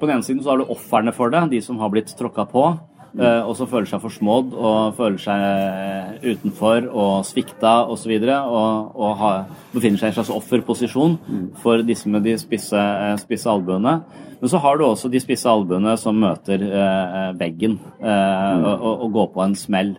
På 0.00 0.06
den 0.06 0.16
ene 0.16 0.24
siden 0.24 0.40
så 0.42 0.50
har 0.50 0.56
du 0.56 0.64
ofrene 0.64 1.12
for 1.12 1.28
det, 1.28 1.50
de 1.50 1.60
som 1.60 1.76
har 1.78 1.90
blitt 1.90 2.06
tråkka 2.16 2.48
på. 2.48 2.80
Mm. 3.12 3.44
Og 3.44 3.54
som 3.54 3.66
føler 3.66 3.84
seg 3.84 4.00
forsmådd 4.00 4.54
og 4.54 4.94
føler 4.96 5.18
seg 5.18 6.22
utenfor 6.24 6.88
og 6.88 7.24
svikta 7.26 7.84
osv. 7.84 7.90
Og, 7.90 7.98
så 7.98 8.08
videre, 8.08 8.38
og, 8.40 8.96
og 8.96 9.16
ha, 9.18 9.44
befinner 9.74 9.98
seg 9.98 10.06
i 10.06 10.08
en 10.08 10.16
slags 10.16 10.30
offerposisjon 10.30 11.18
mm. 11.18 11.46
for 11.60 11.82
disse 11.82 12.08
med 12.08 12.22
de 12.22 12.38
spisse, 12.38 12.80
spisse 13.20 13.50
albuene. 13.50 14.00
Men 14.40 14.48
så 14.48 14.60
har 14.62 14.78
du 14.78 14.86
også 14.86 15.10
de 15.12 15.20
spisse 15.20 15.48
albuene 15.50 15.96
som 16.00 16.16
møter 16.16 16.62
eh, 16.64 17.32
veggen 17.36 17.76
eh, 18.00 18.06
mm. 18.08 18.64
og, 18.64 18.74
og, 18.78 18.94
og, 18.94 19.10
går 19.18 19.28
på 19.34 19.42
en 19.44 19.56
smell. 19.58 19.98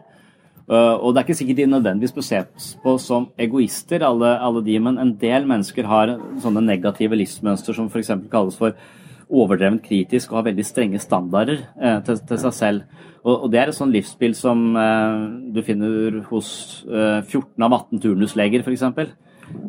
Uh, 0.71 0.95
og 1.03 1.11
Det 1.11 1.19
er 1.19 1.25
ikke 1.25 1.35
sikkert 1.35 1.57
de 1.59 1.67
nødvendigvis 1.67 2.13
bør 2.15 2.23
ses 2.23 2.67
på 2.79 2.93
som 3.03 3.25
egoister, 3.35 4.05
alle, 4.07 4.37
alle, 4.39 4.61
de, 4.63 4.77
men 4.79 5.01
en 5.01 5.11
del 5.19 5.43
mennesker 5.43 5.83
har 5.83 6.13
sånne 6.39 6.63
negative 6.63 7.17
livsmønster 7.19 7.75
som 7.75 7.89
f.eks. 7.91 8.13
kalles 8.31 8.55
for 8.55 8.77
overdrevent 9.27 9.83
kritisk 9.83 10.31
og 10.31 10.39
har 10.39 10.45
veldig 10.47 10.63
strenge 10.67 11.01
standarder 11.03 11.65
eh, 11.75 11.99
til, 12.07 12.21
til, 12.23 12.39
seg 12.39 12.55
selv. 12.55 13.03
Og, 13.19 13.33
og, 13.33 13.45
Det 13.51 13.59
er 13.59 13.71
et 13.71 13.75
sånn 13.75 13.91
livsspill 13.91 14.35
som 14.35 14.63
eh, 14.79 15.19
du 15.51 15.59
finner 15.67 16.21
hos 16.31 16.49
14 16.87 17.67
av 17.67 17.75
18 17.81 18.03
turnusleger 18.07 18.63
f.eks. 18.63 18.87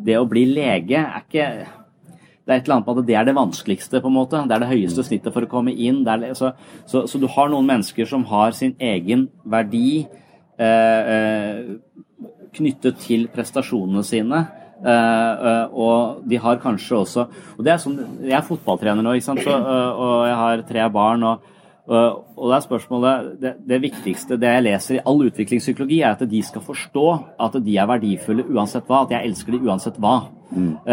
Det 0.07 0.15
å 0.19 0.27
bli 0.27 0.47
lege 0.55 1.03
er 1.03 1.23
ikke 1.27 1.51
det 2.43 2.51
er 2.51 2.57
et 2.59 2.65
eller 2.65 2.77
annet 2.77 2.87
på 2.87 2.95
at 2.95 3.05
det 3.07 3.15
er 3.15 3.27
det 3.27 3.37
vanskeligste, 3.37 3.99
på 4.03 4.09
en 4.09 4.19
måte. 4.19 4.39
Det 4.47 4.55
er 4.55 4.63
det 4.63 4.71
høyeste 4.71 5.03
snittet 5.07 5.31
for 5.35 5.45
å 5.45 5.51
komme 5.51 5.71
inn. 5.71 6.01
så, 6.35 6.51
så, 6.87 7.05
så, 7.07 7.19
du 7.19 7.27
har 7.31 7.47
noen 7.51 7.69
mennesker 7.69 8.07
som 8.07 8.25
har 8.27 8.51
sin 8.51 8.75
egen 8.83 9.29
verdi, 9.47 10.03
Eh, 10.03 10.11
eh, 10.11 10.22
knyttet 12.53 12.99
til 13.01 13.25
prestasjonene 13.33 14.03
sine. 14.05 14.43
Uh, 14.83 14.89
uh, 14.91 15.65
og 15.79 16.23
de 16.27 16.35
har 16.43 16.57
kanskje 16.59 16.97
også 16.97 17.21
og 17.55 17.59
det 17.63 17.71
er 17.71 17.77
sånn, 17.79 17.93
Jeg 18.19 18.35
er 18.35 18.43
fotballtrener 18.43 19.05
nå, 19.05 19.13
så, 19.23 19.31
uh, 19.31 19.91
og 19.95 20.25
jeg 20.27 20.39
har 20.41 20.63
tre 20.67 20.87
barn. 20.91 21.23
og, 21.23 21.45
og 21.87 22.49
det 22.49 22.55
er 22.57 22.65
spørsmålet 22.65 23.29
det, 23.39 23.53
det, 23.67 23.79
viktigste 23.83 24.37
det 24.39 24.51
jeg 24.51 24.63
leser 24.65 24.97
i 24.97 25.01
all 25.07 25.23
utviklingspsykologi, 25.23 26.01
er 26.01 26.17
at 26.17 26.25
de 26.27 26.41
skal 26.43 26.63
forstå 26.63 27.05
at 27.45 27.57
de 27.63 27.77
er 27.79 27.87
verdifulle 27.87 28.45
uansett 28.51 28.87
hva. 28.87 29.05
At 29.05 29.15
jeg 29.15 29.29
elsker 29.29 29.55
de 29.55 29.63
uansett 29.67 29.99
hva. 30.03 30.29
Mm. 30.53 30.85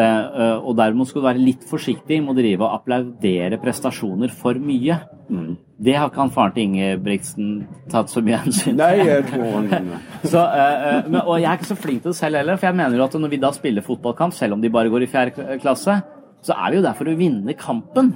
og 0.65 0.71
dermed 0.79 1.05
skal 1.05 1.21
du 1.21 1.27
være 1.27 1.43
litt 1.45 1.67
forsiktig 1.69 2.23
med 2.23 2.33
å 2.33 2.39
drive 2.39 2.65
og 2.65 2.79
applaudere 2.79 3.59
prestasjoner 3.61 4.33
for 4.33 4.57
mye. 4.57 4.97
Mm. 5.31 5.51
Det 5.85 5.95
har 5.97 6.11
ikke 6.11 6.21
han 6.21 6.33
faren 6.35 6.55
til 6.57 6.67
Ingebrigtsen 6.67 7.51
tatt 7.91 8.11
så 8.13 8.21
mye 8.25 8.41
hensyn 8.43 8.75
til. 8.75 8.81
Nei, 8.81 9.07
jeg 9.07 9.27
tror 9.31 9.47
han... 9.55 9.93
så, 10.33 10.43
uh, 10.43 10.97
men, 11.07 11.21
og 11.23 11.37
jeg 11.39 11.49
er 11.49 11.61
ikke 11.61 11.71
så 11.71 11.77
flink 11.79 12.03
til 12.03 12.11
det 12.11 12.19
selv 12.19 12.41
heller, 12.41 12.59
for 12.59 12.69
jeg 12.69 12.79
mener 12.81 12.99
jo 12.99 13.07
at 13.07 13.17
når 13.23 13.33
vi 13.33 13.41
da 13.41 13.53
spiller 13.55 13.87
fotballkamp, 13.87 14.35
selv 14.37 14.59
om 14.59 14.65
de 14.65 14.73
bare 14.75 14.93
går 14.93 15.07
i 15.07 15.11
fjerde 15.11 15.57
klasse, 15.63 16.01
så 16.45 16.57
er 16.57 16.73
vi 16.73 16.81
jo 16.81 16.85
der 16.85 16.99
for 16.99 17.09
å 17.09 17.17
vinne 17.17 17.55
kampen. 17.57 18.13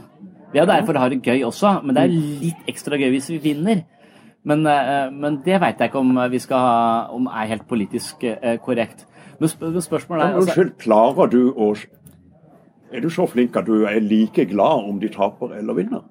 Vi 0.52 0.60
er 0.60 0.68
der 0.68 0.84
for 0.86 0.96
å 0.96 1.04
ha 1.04 1.10
det 1.12 1.22
gøy 1.24 1.46
også, 1.46 1.78
men 1.84 1.96
det 1.96 2.04
er 2.04 2.14
litt 2.44 2.70
ekstra 2.70 2.98
gøy 3.00 3.08
hvis 3.14 3.30
vi 3.32 3.40
vinner. 3.46 3.84
Men, 4.44 4.66
uh, 4.68 5.08
men 5.14 5.40
det 5.46 5.60
veit 5.62 5.80
jeg 5.80 5.92
ikke 5.92 6.02
om 6.02 6.18
vi 6.32 6.42
skal 6.42 6.60
ha, 6.66 6.78
om 7.14 7.30
er 7.30 7.52
helt 7.54 7.68
politisk 7.70 8.26
uh, 8.28 8.56
korrekt. 8.64 9.06
Men 9.40 9.50
spørsmålet 9.82 10.26
er 10.26 10.40
altså, 10.42 10.66
klarer 10.78 11.30
du 11.32 11.48
å 11.50 11.72
Er 12.94 13.02
du 13.02 13.08
så 13.10 13.24
flink 13.26 13.56
at 13.58 13.66
du 13.66 13.86
er 13.88 13.98
like 14.04 14.44
glad 14.46 14.90
om 14.90 15.00
de 15.02 15.08
taper 15.10 15.56
eller 15.58 15.74
vinner? 15.80 16.04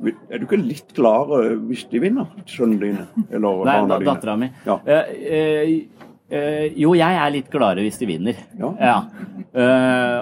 Er 0.00 0.40
du 0.40 0.46
ikke 0.46 0.60
litt 0.60 0.94
klar 0.96 1.28
hvis 1.68 1.84
de 1.90 2.00
vinner, 2.00 2.30
sønnene 2.48 2.80
dine? 2.80 3.26
Eller 3.28 3.64
Nei, 3.66 3.74
barna 3.74 3.98
dine? 4.00 4.08
dattera 4.08 4.36
mi. 4.40 4.48
Ja. 4.64 4.78
Uh, 4.86 5.10
uh, 5.34 6.06
uh, 6.32 6.64
jo, 6.80 6.94
jeg 6.96 7.18
er 7.24 7.34
litt 7.34 7.50
gladere 7.52 7.84
hvis 7.84 8.00
de 8.00 8.08
vinner. 8.08 8.38
Ja. 8.60 8.70
ja. 8.80 8.94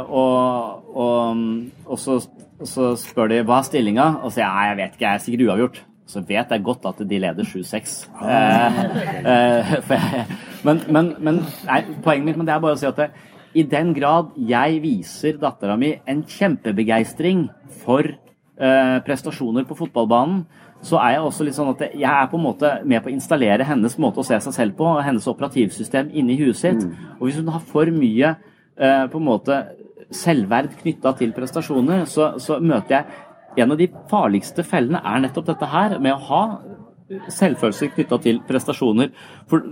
og, 0.03 0.89
og, 0.99 1.45
og 1.87 2.03
så, 2.03 2.19
så, 2.67 2.91
spør 2.99 3.31
de 3.31 3.45
hva 3.47 3.61
er 3.61 3.69
stillinga, 3.71 4.09
og 4.23 4.33
så 4.33 4.41
sier 4.41 4.49
jeg 4.49 4.73
jeg 4.73 4.81
vet 4.83 4.99
ikke, 4.99 5.07
jeg 5.07 5.15
er 5.15 5.25
sikkert 5.27 5.47
uavgjort. 5.47 5.81
Så 6.09 6.23
vet 6.25 6.53
jeg 6.55 6.65
godt 6.65 6.87
at 6.89 7.03
de 7.05 7.19
leder 7.21 7.45
7-6. 7.45 7.99
Ah. 8.25 8.79
men, 10.67 10.81
men, 10.89 11.11
men 11.21 11.43
nei, 11.69 11.83
poenget 12.01 12.31
mitt 12.31 12.39
men 12.41 12.49
det 12.49 12.55
er 12.55 12.63
bare 12.65 12.79
å 12.79 12.81
si 12.81 12.89
at 12.89 13.03
det, 13.03 13.11
i 13.59 13.65
den 13.69 13.93
grad 13.97 14.33
jeg 14.49 14.81
viser 14.83 15.37
dattera 15.41 15.77
mi 15.81 15.93
en 16.09 16.25
kjempebegeistring 16.29 17.47
for 17.85 18.09
prestasjoner 18.59 19.67
på 19.69 19.77
fotballbanen, 19.79 20.41
så 20.83 20.99
er 21.03 21.17
jeg 21.17 21.25
også 21.27 21.47
litt 21.47 21.57
sånn 21.57 21.73
at 21.73 21.83
jeg 21.89 22.07
er 22.07 22.29
på 22.31 22.39
en 22.39 22.45
måte 22.45 22.71
med 22.87 23.03
på 23.03 23.11
å 23.11 23.15
installere 23.15 23.67
hennes 23.67 23.97
måte 23.99 24.23
å 24.23 24.27
se 24.27 24.39
seg 24.45 24.55
selv 24.55 24.77
på, 24.79 24.87
og 24.87 25.03
hennes 25.07 25.27
operativsystem 25.31 26.13
inni 26.15 26.39
huet 26.39 26.59
sitt. 26.59 26.85
Mm. 26.85 27.15
Og 27.19 27.25
hvis 27.27 27.41
hun 27.41 27.51
har 27.55 27.65
for 27.67 27.91
mye 27.95 28.35
eh, 28.35 29.05
på 29.11 29.19
en 29.19 29.27
måte 29.27 29.59
selvverd 30.15 30.77
knytta 30.79 31.15
til 31.19 31.35
prestasjoner, 31.37 32.05
så, 32.09 32.33
så, 32.43 32.61
møter 32.63 32.99
jeg 32.99 33.65
en 33.65 33.75
av 33.75 33.81
de 33.81 33.89
farligste 34.11 34.63
fellene 34.67 35.03
er 35.03 35.25
nettopp 35.25 35.49
dette 35.51 35.71
her, 35.73 35.97
med 35.99 36.15
å 36.15 36.27
ha 36.29 36.43
selvfølelse 37.33 37.91
knytta 37.97 38.21
til 38.23 38.39
prestasjoner. 38.47 39.11
For 39.51 39.67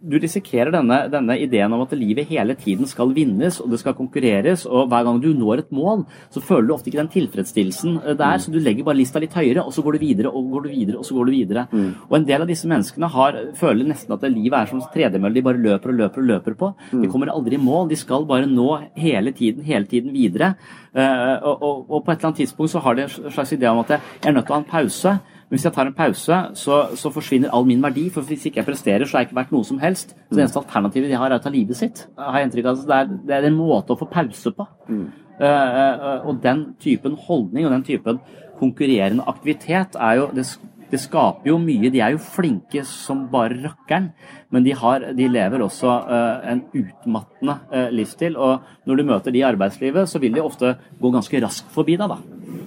du 0.00 0.16
risikerer 0.20 0.72
denne, 0.72 0.96
denne, 1.12 1.36
ideen 1.44 1.72
om 1.76 1.82
at 1.84 1.92
livet 1.98 2.28
hele 2.30 2.54
tiden 2.58 2.88
skal 2.88 3.12
vinnes 3.16 3.58
og 3.60 3.70
det 3.72 3.80
skal 3.82 3.96
konkurreres, 3.98 4.64
og 4.66 4.88
hver 4.88 5.04
gang 5.06 5.20
du 5.20 5.28
når 5.36 5.64
et 5.64 5.74
mål, 5.76 6.06
så 6.32 6.40
føler 6.44 6.68
du 6.68 6.74
ofte 6.74 6.88
ikke 6.90 7.02
den 7.02 7.12
tilfredsstillelsen 7.12 7.98
eh, 7.98 8.16
der, 8.16 8.38
mm. 8.38 8.44
så 8.44 8.54
du 8.54 8.58
legger 8.62 8.86
bare 8.86 9.00
lista 9.00 9.20
litt 9.22 9.36
høyere, 9.36 9.64
og 9.64 9.74
så 9.76 9.84
går 9.84 9.98
du 9.98 10.04
videre 10.04 10.32
og 10.32 10.50
går 10.54 10.66
du 10.66 10.70
videre 10.72 11.00
og 11.00 11.06
så 11.06 11.16
går 11.16 11.28
du 11.28 11.34
videre. 11.34 11.66
Mm. 11.72 11.90
Og 12.08 12.16
en 12.16 12.28
del 12.28 12.44
av 12.46 12.50
disse 12.50 12.70
menneskene 12.70 13.10
har, 13.12 13.40
føler 13.60 13.90
nesten 13.90 14.16
at 14.16 14.28
livet 14.28 14.58
er 14.58 14.70
som 14.70 14.84
tredemølle, 14.94 15.36
de 15.36 15.46
bare 15.50 15.64
løper 15.66 15.92
og 15.92 16.00
løper 16.00 16.24
og 16.24 16.30
løper 16.32 16.56
på. 16.62 16.72
Mm. 16.92 17.02
De 17.04 17.10
kommer 17.12 17.34
aldri 17.34 17.58
i 17.58 17.62
mål, 17.62 17.90
de 17.92 18.00
skal 18.00 18.24
bare 18.30 18.48
nå 18.48 18.70
hele 19.00 19.34
tiden, 19.36 19.66
hele 19.66 19.90
tiden 19.90 20.16
videre. 20.16 20.54
Uh, 20.96 21.36
og, 21.46 21.60
og, 21.62 21.76
og, 21.90 22.00
på 22.02 22.10
et 22.10 22.16
eller 22.16 22.30
annet 22.30 22.40
tidspunkt 22.42 22.72
så 22.72 22.80
har 22.82 22.96
de 22.96 23.04
en 23.04 23.12
slags 23.30 23.52
idé 23.54 23.68
om 23.70 23.78
at 23.84 23.92
jeg 23.94 24.00
er 24.26 24.34
nødt 24.34 24.48
til 24.48 24.56
å 24.56 24.58
ha 24.58 24.64
en 24.64 24.72
pause. 24.72 25.12
Hvis 25.50 25.64
jeg 25.66 25.74
tar 25.74 25.88
en 25.88 25.96
pause, 25.96 26.36
så, 26.54 26.76
så, 26.94 27.10
forsvinner 27.10 27.50
all 27.54 27.66
min 27.66 27.82
verdi. 27.82 28.06
For 28.14 28.26
hvis 28.26 28.46
ikke 28.46 28.60
jeg 28.60 28.68
presterer, 28.68 29.04
så 29.04 29.18
er 29.18 29.24
jeg 29.24 29.30
ikke 29.30 29.40
verdt 29.40 29.54
noe 29.56 29.66
som 29.66 29.80
helst. 29.82 30.14
Så 30.28 30.36
det 30.36 30.44
eneste 30.44 30.62
alternativet 30.62 31.10
de 31.10 31.18
har, 31.18 31.32
er 31.32 31.40
å 31.40 31.42
ta 31.42 31.50
livet 31.50 31.78
sitt. 31.78 32.04
har 32.18 32.38
jeg 32.38 32.48
inntrykk 32.48 32.70
av. 32.70 32.84
Det 32.86 32.98
er, 32.98 33.10
det 33.26 33.36
er 33.36 33.48
en 33.48 33.58
måte 33.58 33.96
å 33.96 33.98
få 33.98 34.06
pause 34.10 34.54
på. 34.54 34.66
Mm. 34.86 35.08
Uh, 35.40 35.46
uh, 35.46 36.28
og 36.28 36.42
den 36.44 36.66
typen 36.82 37.14
holdning 37.16 37.64
og 37.64 37.72
den 37.72 37.84
typen 37.86 38.18
konkurrerende 38.58 39.24
aktivitet 39.30 39.94
er 39.96 40.18
jo 40.18 40.26
det, 40.36 40.44
det, 40.92 41.00
skaper 41.00 41.48
jo 41.48 41.56
mye. 41.62 41.88
De 41.90 42.02
er 42.04 42.12
jo 42.12 42.20
flinke 42.20 42.84
som 42.86 43.24
bare 43.32 43.56
rakkeren, 43.62 44.10
men 44.52 44.66
de, 44.66 44.74
har, 44.76 45.08
de 45.16 45.30
lever 45.32 45.64
også 45.64 45.96
uh, 46.06 46.44
en 46.52 46.62
utmattende 46.76 47.56
livsstil. 47.96 48.36
Og 48.36 48.86
når 48.86 49.00
du 49.00 49.06
møter 49.08 49.34
de 49.34 49.40
i 49.40 49.48
arbeidslivet, 49.48 50.12
så 50.12 50.20
vil 50.22 50.36
de 50.36 50.44
ofte 50.44 50.76
gå 51.00 51.14
ganske 51.16 51.42
raskt 51.42 51.72
forbi 51.74 51.96
deg, 51.98 52.12
da. 52.12 52.20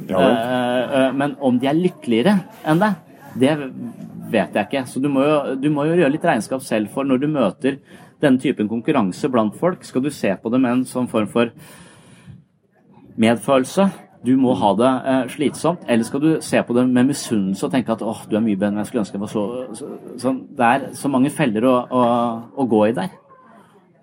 Ja, 0.09 0.21
eh, 0.21 0.95
eh, 0.99 1.11
men 1.15 1.35
om 1.39 1.59
de 1.59 1.69
er 1.69 1.77
lykkeligere 1.77 2.37
enn 2.67 2.81
deg, 2.81 2.97
det 3.39 3.53
vet 4.33 4.57
jeg 4.57 4.67
ikke. 4.67 4.85
Så 4.89 5.01
du 5.03 5.09
må, 5.11 5.23
jo, 5.27 5.37
du 5.59 5.69
må, 5.73 5.87
jo, 5.87 5.97
gjøre 5.99 6.13
litt 6.15 6.27
regnskap 6.27 6.63
selv 6.65 6.91
for 6.93 7.07
når 7.07 7.23
du 7.23 7.29
møter 7.31 7.79
denne 8.23 8.41
typen 8.41 8.69
konkurranse 8.71 9.29
blant 9.31 9.55
folk. 9.59 9.83
Skal 9.87 10.05
du 10.05 10.11
se 10.13 10.33
på 10.39 10.51
det 10.53 10.61
med 10.63 10.79
en 10.79 10.87
sånn 10.87 11.09
form 11.11 11.29
for 11.31 11.53
medfølelse? 13.19 13.89
Du 14.23 14.37
må 14.39 14.53
ha 14.55 14.69
det 14.79 14.91
eh, 15.11 15.23
slitsomt. 15.33 15.83
Eller 15.91 16.07
skal 16.07 16.23
du 16.23 16.29
se 16.45 16.61
på 16.63 16.75
det 16.77 16.85
med 16.87 17.09
misunnelse 17.11 17.67
og 17.67 17.73
tenke 17.73 17.95
at 17.95 18.05
åh, 18.05 18.23
du 18.29 18.37
er 18.39 18.45
mye 18.45 18.55
bedre 18.55 18.71
enn 18.71 18.83
jeg 18.83 18.91
skulle 18.91 19.03
ønske 19.03 19.19
jeg 19.19 19.25
var 19.25 19.33
så, 19.33 19.43
så, 19.75 19.89
så 20.21 20.33
Det 20.47 20.69
er 20.69 20.87
så 20.99 21.11
mange 21.11 21.33
feller 21.33 21.67
å, 21.67 21.75
å, 21.91 22.05
å 22.55 22.67
gå 22.71 22.85
i 22.87 22.95
der. 22.95 23.19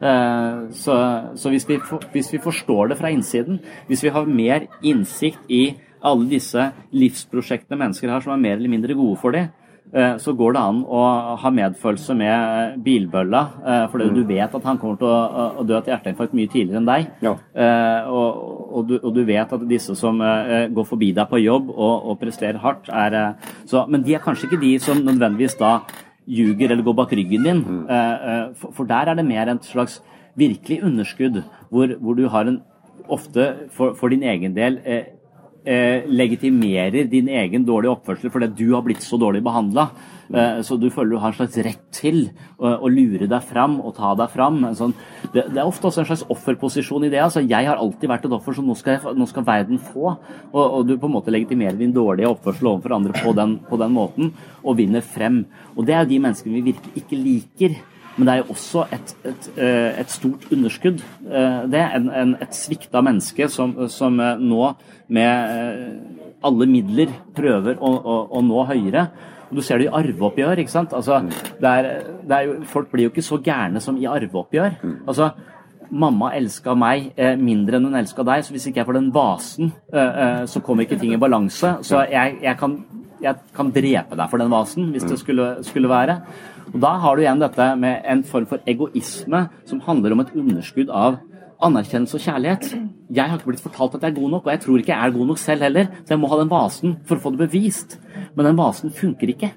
Eh, 0.00 0.58
så, 0.76 0.96
så 1.36 1.52
hvis, 1.52 1.68
vi, 1.68 1.80
hvis, 2.12 2.32
vi, 2.32 2.40
forstår 2.40 2.92
det 2.92 3.00
fra 3.00 3.12
innsiden, 3.12 3.62
hvis 3.88 4.04
vi 4.04 4.12
har 4.12 4.28
mer 4.28 4.68
innsikt 4.82 5.48
i 5.48 5.64
alle 6.02 6.28
disse 6.30 6.70
livsprosjektene 6.96 7.78
mennesker 7.78 8.12
har 8.12 8.22
som 8.24 8.34
er 8.34 8.44
mer 8.44 8.58
eller 8.58 8.72
mindre 8.72 8.96
gode 8.98 9.18
for 9.20 9.36
dem, 9.36 9.50
eh, 9.92 10.16
så 10.22 10.32
går 10.36 10.54
det 10.56 10.62
an 10.62 10.82
å 10.84 11.02
ha 11.42 11.52
medfølelse 11.54 12.16
med 12.16 12.80
bilbølla, 12.84 13.42
eh, 13.60 13.86
fordi 13.92 14.08
mm. 14.08 14.14
du 14.16 14.22
vet 14.28 14.56
at 14.56 14.68
han 14.68 14.80
kommer 14.80 15.00
til 15.00 15.08
å, 15.10 15.64
dø 15.66 15.80
til 15.80 15.94
hjerteinfarkt 15.94 16.36
mye 16.36 16.50
tidligere 16.52 16.80
enn 16.80 16.90
deg. 16.90 17.08
Ja. 17.26 17.34
Eh, 17.54 18.10
og, 18.10 18.44
og, 18.70 18.86
du, 18.88 18.96
og, 19.00 19.10
du, 19.16 19.24
vet 19.28 19.56
at 19.56 19.66
disse 19.68 19.96
som 19.98 20.20
går 20.20 20.88
forbi 20.88 21.12
deg 21.16 21.30
på 21.30 21.42
jobb 21.42 21.72
og, 21.74 22.12
og 22.12 22.20
presterer 22.22 22.60
hardt, 22.62 22.88
er 22.88 23.36
så, 23.64 23.86
Men 23.88 24.06
de 24.06 24.16
er 24.16 24.24
kanskje 24.24 24.48
ikke 24.48 24.62
de 24.62 24.76
som 24.82 25.02
nødvendigvis 25.04 25.58
da 25.60 25.80
ljuger 26.30 26.70
eller 26.70 26.86
går 26.86 26.94
bak 26.94 27.12
ryggen 27.16 27.46
din. 27.46 27.62
Mm. 27.66 28.54
For 28.76 28.86
der 28.86 29.10
er 29.10 29.18
det 29.18 29.26
mer 29.26 29.50
en 29.50 29.58
slags 29.64 29.98
virkelig 30.38 30.84
underskudd, 30.86 31.40
hvor, 31.72 31.96
hvor 31.98 32.14
du 32.14 32.28
har 32.30 32.46
en 32.46 32.60
ofte 33.10 33.46
for, 33.74 33.96
for 33.98 34.12
din 34.12 34.22
egen 34.22 34.54
del 34.54 34.78
eh, 35.64 36.06
legitimerer 36.08 37.08
din 37.10 37.28
egen 37.28 37.66
dårlige 37.66 37.92
oppførsel 37.96 38.32
fordi 38.32 38.50
du 38.58 38.72
har 38.74 38.84
blitt 38.86 39.04
så 39.04 39.18
dårlig 39.20 39.42
behandla. 39.44 39.90
Eh, 40.30 40.60
så 40.62 40.76
du 40.78 40.86
føler 40.94 41.16
du 41.16 41.18
har 41.18 41.32
en 41.32 41.38
slags 41.40 41.58
rett 41.66 41.82
til 41.94 42.20
å, 42.56 42.70
å 42.86 42.90
lure 42.90 43.26
deg 43.30 43.46
fram 43.46 43.78
og 43.82 43.96
ta 43.98 44.12
deg 44.18 44.30
fram. 44.30 44.62
Sånn, 44.78 44.94
det, 45.32 45.48
det, 45.50 45.58
er 45.58 45.66
ofte 45.66 45.90
også 45.90 46.04
en 46.04 46.10
slags 46.12 46.26
offerposisjon 46.30 47.06
i 47.08 47.12
det. 47.12 47.22
altså 47.24 47.42
Jeg 47.42 47.68
har 47.68 47.80
alltid 47.80 48.12
vært 48.12 48.28
et 48.28 48.36
offer, 48.36 48.56
så 48.56 48.64
nå 48.64 48.76
skal, 48.78 48.98
jeg, 48.98 49.16
nå 49.18 49.28
skal 49.30 49.46
verden 49.48 49.80
få. 49.82 50.14
Og, 50.52 50.64
og, 50.64 50.82
du 50.86 50.96
på 50.96 51.10
en 51.10 51.16
måte 51.18 51.34
legitimerer 51.34 51.78
din 51.80 51.94
dårlige 51.96 52.30
oppførsel 52.30 52.72
overfor 52.74 52.98
andre 53.00 53.16
på 53.18 53.34
den, 53.38 53.58
på 53.66 53.80
den 53.80 53.96
måten, 53.96 54.34
og 54.62 54.78
vinner 54.78 55.04
frem. 55.04 55.42
Og 55.74 55.86
det 55.88 55.96
er 55.96 56.04
jo 56.04 56.12
de 56.14 56.22
menneskene 56.28 56.60
vi 56.60 56.68
virkelig 56.72 57.02
ikke 57.04 57.24
liker. 57.24 57.80
Men 58.20 58.28
det 58.28 58.32
er 58.34 58.40
jo 58.42 58.52
også 58.52 58.82
et, 58.92 59.12
et, 59.24 59.46
eh, 59.56 60.00
et 60.02 60.10
stort 60.12 60.42
underskudd. 60.52 60.98
Eh, 61.24 61.62
det 61.72 61.78
er 61.80 61.94
en, 61.96 62.10
en, 62.12 62.34
et 62.44 62.52
svikta 62.52 63.00
menneske 63.00 63.46
som, 63.48 63.72
som, 63.88 64.20
eh, 64.20 64.42
nå 64.44 64.74
med 65.08 65.94
alle 66.44 66.66
midler 66.68 67.14
prøver 67.36 67.80
å, 67.80 67.94
å, 67.96 68.16
å, 68.28 68.42
nå 68.44 68.66
høyere. 68.68 69.06
Og 69.48 69.56
Du 69.56 69.62
ser 69.64 69.80
det 69.80 69.88
i 69.88 69.94
arveoppgjør. 70.02 70.60
ikke 70.60 70.74
sant? 70.74 70.92
Altså, 70.92 71.22
det 71.64 71.70
er, 71.70 71.88
det 72.28 72.36
er 72.36 72.44
jo, 72.50 72.58
folk 72.68 72.92
blir 72.92 73.08
jo 73.08 73.14
ikke 73.14 73.24
så 73.24 73.40
gærne 73.40 73.80
som 73.80 73.96
i 73.96 74.04
arveoppgjør. 74.04 74.76
Altså, 75.06 75.32
Mamma 75.90 76.28
elska 76.36 76.76
meg 76.78 77.08
mindre 77.40 77.80
enn 77.80 77.88
hun 77.88 77.98
elska 77.98 78.22
deg, 78.22 78.44
så 78.46 78.52
hvis 78.54 78.68
ikke 78.68 78.78
jeg 78.78 78.86
får 78.86 78.94
den 79.00 79.08
vasen, 79.10 79.72
så 80.46 80.60
kommer 80.62 80.86
ikke 80.86 81.00
ting 81.00 81.16
i 81.16 81.18
balanse. 81.18 81.72
Så 81.82 82.04
jeg, 82.06 82.36
jeg, 82.44 82.54
kan, 82.60 82.76
jeg, 83.22 83.40
kan, 83.56 83.72
drepe 83.74 84.18
deg 84.18 84.30
for 84.30 84.42
den 84.42 84.52
vasen, 84.52 84.90
hvis 84.94 85.06
det 85.08 85.18
skulle, 85.20 85.48
skulle 85.66 85.90
være. 85.90 86.20
Og 86.72 86.78
Da 86.82 86.94
har 87.02 87.16
du 87.16 87.24
igjen 87.24 87.42
dette 87.42 87.66
med 87.80 88.06
en 88.08 88.22
form 88.24 88.46
for 88.50 88.62
egoisme 88.68 89.46
som 89.68 89.82
handler 89.86 90.14
om 90.14 90.22
et 90.24 90.32
underskudd 90.36 90.90
av 90.90 91.18
anerkjennelse 91.60 92.16
og 92.16 92.24
kjærlighet. 92.24 92.70
Jeg 93.12 93.28
har 93.28 93.38
ikke 93.38 93.50
blitt 93.50 93.64
fortalt 93.64 93.96
at 93.98 94.06
jeg 94.06 94.14
er 94.14 94.20
god 94.20 94.30
nok, 94.36 94.46
og 94.46 94.52
jeg 94.54 94.62
tror 94.64 94.80
ikke 94.80 94.94
jeg 94.94 95.06
er 95.06 95.16
god 95.16 95.30
nok 95.32 95.42
selv 95.42 95.66
heller, 95.66 95.90
så 96.04 96.14
jeg 96.14 96.20
må 96.22 96.30
ha 96.30 96.40
den 96.40 96.52
vasen 96.52 96.96
for 97.04 97.18
å 97.18 97.24
få 97.24 97.34
det 97.34 97.42
bevist. 97.44 97.98
Men 98.34 98.48
den 98.48 98.58
vasen 98.60 98.94
funker 98.94 99.34
ikke. 99.34 99.52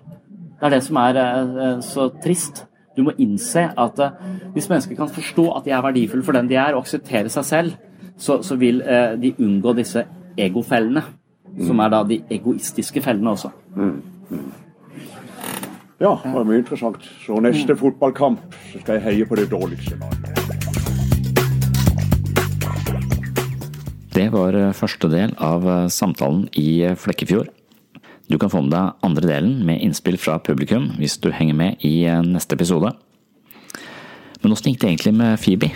Det 0.60 0.68
er 0.68 0.76
det 0.76 0.84
som 0.86 1.00
er 1.02 1.20
eh, 1.20 1.80
så 1.86 2.10
trist. 2.24 2.66
Du 2.98 3.04
må 3.08 3.16
innse 3.22 3.66
at 3.72 4.00
eh, 4.04 4.20
hvis 4.54 4.70
mennesker 4.72 5.00
kan 5.00 5.12
forstå 5.12 5.48
at 5.58 5.66
de 5.66 5.74
er 5.76 5.86
verdifulle 5.86 6.26
for 6.26 6.36
den 6.38 6.50
de 6.52 6.60
er, 6.60 6.74
og 6.74 6.84
akseptere 6.84 7.32
seg 7.34 7.48
selv, 7.48 7.74
så, 8.18 8.42
så 8.46 8.58
vil 8.60 8.82
eh, 8.82 9.16
de 9.20 9.34
unngå 9.40 9.74
disse 9.78 10.06
egofellene. 10.40 11.04
Som 11.62 11.80
er 11.84 11.94
da 11.94 12.02
de 12.08 12.22
egoistiske 12.34 13.02
fellene 13.06 13.36
også. 13.36 13.52
Mm. 13.76 14.02
Mm. 14.30 14.52
Ja, 16.02 16.18
det 16.24 16.34
var 16.34 16.48
mye 16.48 16.60
interessant. 16.64 17.04
Så 17.24 17.38
neste 17.40 17.76
fotballkamp 17.80 18.42
så 18.72 18.82
skal 18.82 18.98
jeg 18.98 19.06
heie 19.06 19.28
på 19.30 19.38
det 19.40 19.50
dårligste 19.52 20.00
laget. 20.02 20.34
Det 24.14 24.28
var 24.30 24.54
eh, 24.54 24.74
første 24.78 25.10
del 25.10 25.32
av 25.42 25.64
eh, 25.66 25.88
samtalen 25.90 26.46
i 26.60 26.84
eh, 26.86 26.98
Flekkefjord. 27.00 27.50
Du 28.30 28.38
kan 28.38 28.52
få 28.52 28.62
med 28.66 28.74
deg 28.76 29.06
andre 29.06 29.30
delen 29.30 29.56
med 29.66 29.82
innspill 29.82 30.20
fra 30.22 30.38
publikum 30.44 30.92
hvis 31.00 31.18
du 31.24 31.32
henger 31.34 31.58
med 31.58 31.82
i 31.86 32.06
neste 32.28 32.56
episode. 32.58 32.94
Men 34.44 34.54
åssen 34.54 34.72
gikk 34.72 34.84
det 34.84 34.92
egentlig 34.94 35.14
med 35.18 35.40
Phoebe? 35.42 35.72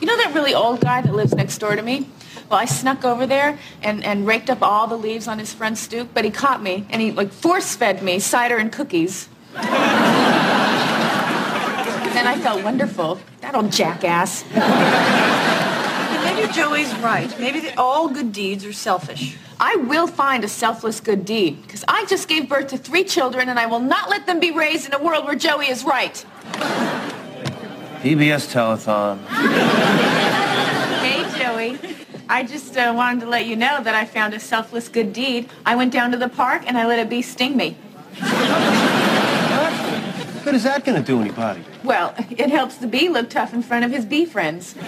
You 0.00 0.06
know 0.06 0.16
that 0.16 0.32
really 0.34 0.54
old 0.54 0.80
guy 0.80 1.00
that 1.00 1.12
lives 1.12 1.34
next 1.34 1.58
door 1.58 1.74
to 1.74 1.82
me? 1.82 2.08
Well, 2.48 2.58
I 2.58 2.64
snuck 2.66 3.04
over 3.04 3.26
there 3.26 3.58
and, 3.82 4.04
and 4.04 4.26
raked 4.26 4.48
up 4.48 4.62
all 4.62 4.86
the 4.86 4.96
leaves 4.96 5.28
on 5.28 5.38
his 5.38 5.52
front 5.52 5.76
stoop, 5.76 6.10
but 6.14 6.24
he 6.24 6.30
caught 6.30 6.62
me 6.62 6.86
and 6.88 7.02
he 7.02 7.12
like 7.12 7.32
force 7.32 7.74
fed 7.74 8.02
me 8.02 8.18
cider 8.20 8.56
and 8.56 8.72
cookies. 8.72 9.28
and 9.54 9.64
then 12.14 12.26
I 12.26 12.38
felt 12.40 12.62
wonderful. 12.62 13.20
That 13.40 13.54
old 13.54 13.72
jackass. 13.72 14.44
Maybe 16.24 16.52
Joey's 16.52 16.94
right. 16.96 17.38
Maybe 17.40 17.60
the, 17.60 17.78
all 17.78 18.08
good 18.08 18.32
deeds 18.32 18.64
are 18.64 18.72
selfish. 18.72 19.36
I 19.60 19.74
will 19.76 20.06
find 20.06 20.44
a 20.44 20.48
selfless 20.48 21.00
good 21.00 21.24
deed 21.24 21.62
because 21.62 21.84
I 21.88 22.04
just 22.06 22.28
gave 22.28 22.48
birth 22.48 22.68
to 22.68 22.78
three 22.78 23.02
children 23.02 23.48
and 23.48 23.58
I 23.58 23.66
will 23.66 23.80
not 23.80 24.08
let 24.08 24.26
them 24.26 24.38
be 24.38 24.52
raised 24.52 24.86
in 24.86 24.94
a 24.94 25.02
world 25.02 25.24
where 25.24 25.34
Joey 25.34 25.68
is 25.68 25.84
right. 25.84 26.24
PBS 28.02 28.46
Telethon. 28.52 29.18
hey, 31.00 31.38
Joey. 31.38 31.78
I 32.28 32.44
just 32.44 32.76
uh, 32.76 32.92
wanted 32.94 33.22
to 33.22 33.26
let 33.26 33.46
you 33.46 33.56
know 33.56 33.82
that 33.82 33.94
I 33.94 34.04
found 34.04 34.34
a 34.34 34.40
selfless 34.40 34.88
good 34.88 35.12
deed. 35.12 35.50
I 35.66 35.74
went 35.74 35.92
down 35.92 36.12
to 36.12 36.16
the 36.16 36.28
park 36.28 36.62
and 36.66 36.78
I 36.78 36.86
let 36.86 37.04
a 37.04 37.08
bee 37.08 37.22
sting 37.22 37.56
me. 37.56 37.76
What 38.20 39.74
good 40.44 40.54
is 40.54 40.62
that 40.62 40.84
going 40.84 41.02
to 41.02 41.04
do 41.04 41.20
anybody? 41.20 41.64
Well, 41.82 42.14
it 42.30 42.50
helps 42.50 42.76
the 42.76 42.86
bee 42.86 43.08
look 43.08 43.30
tough 43.30 43.52
in 43.52 43.62
front 43.62 43.84
of 43.84 43.90
his 43.90 44.04
bee 44.04 44.26
friends. 44.26 44.74
the 44.74 44.80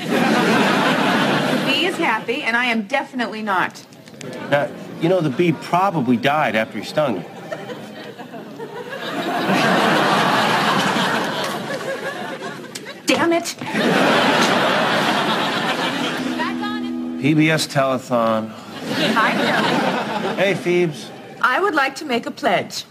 bee 1.67 1.87
is 1.87 1.97
happy, 1.97 2.43
and 2.43 2.57
I 2.57 2.67
am 2.67 2.87
definitely 2.87 3.43
not. 3.43 3.85
Now, 4.51 4.71
you 5.01 5.09
know, 5.09 5.21
the 5.21 5.31
bee 5.31 5.51
probably 5.53 6.17
died 6.17 6.55
after 6.55 6.79
he 6.79 6.85
stung 6.85 7.17
you. 7.17 7.25
Damn 13.11 13.33
it! 13.33 13.57
PBS 17.21 17.67
Telethon. 17.67 18.51
Hi. 18.51 19.31
Hey, 20.37 20.55
Phoebes. 20.55 21.11
I 21.43 21.61
would 21.61 21.75
like 21.75 21.97
to 21.97 22.05
make 22.05 22.27
a 22.27 22.31
pledge. 22.31 22.85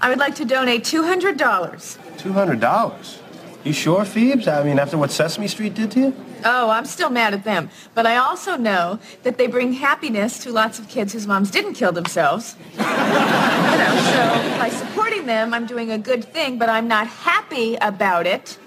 I 0.00 0.08
would 0.08 0.18
like 0.18 0.34
to 0.36 0.44
donate 0.44 0.82
$200. 0.82 1.36
$200? 1.36 3.18
You 3.62 3.72
sure, 3.72 4.04
Phoebes? 4.04 4.48
I 4.48 4.64
mean, 4.64 4.80
after 4.80 4.98
what 4.98 5.12
Sesame 5.12 5.46
Street 5.46 5.74
did 5.74 5.92
to 5.92 6.00
you? 6.00 6.16
Oh, 6.44 6.70
I'm 6.70 6.84
still 6.84 7.10
mad 7.10 7.32
at 7.32 7.44
them. 7.44 7.70
But 7.94 8.06
I 8.06 8.16
also 8.16 8.56
know 8.56 8.98
that 9.22 9.38
they 9.38 9.46
bring 9.46 9.74
happiness 9.74 10.40
to 10.40 10.50
lots 10.50 10.80
of 10.80 10.88
kids 10.88 11.12
whose 11.12 11.28
moms 11.28 11.52
didn't 11.52 11.74
kill 11.74 11.92
themselves. 11.92 12.56
you 12.72 12.78
know, 12.78 13.94
so 14.14 14.58
by 14.58 14.68
supporting 14.68 15.26
them, 15.26 15.54
I'm 15.54 15.66
doing 15.66 15.92
a 15.92 15.98
good 15.98 16.24
thing, 16.24 16.58
but 16.58 16.68
I'm 16.68 16.88
not 16.88 17.06
happy 17.06 17.76
about 17.76 18.26
it. 18.26 18.58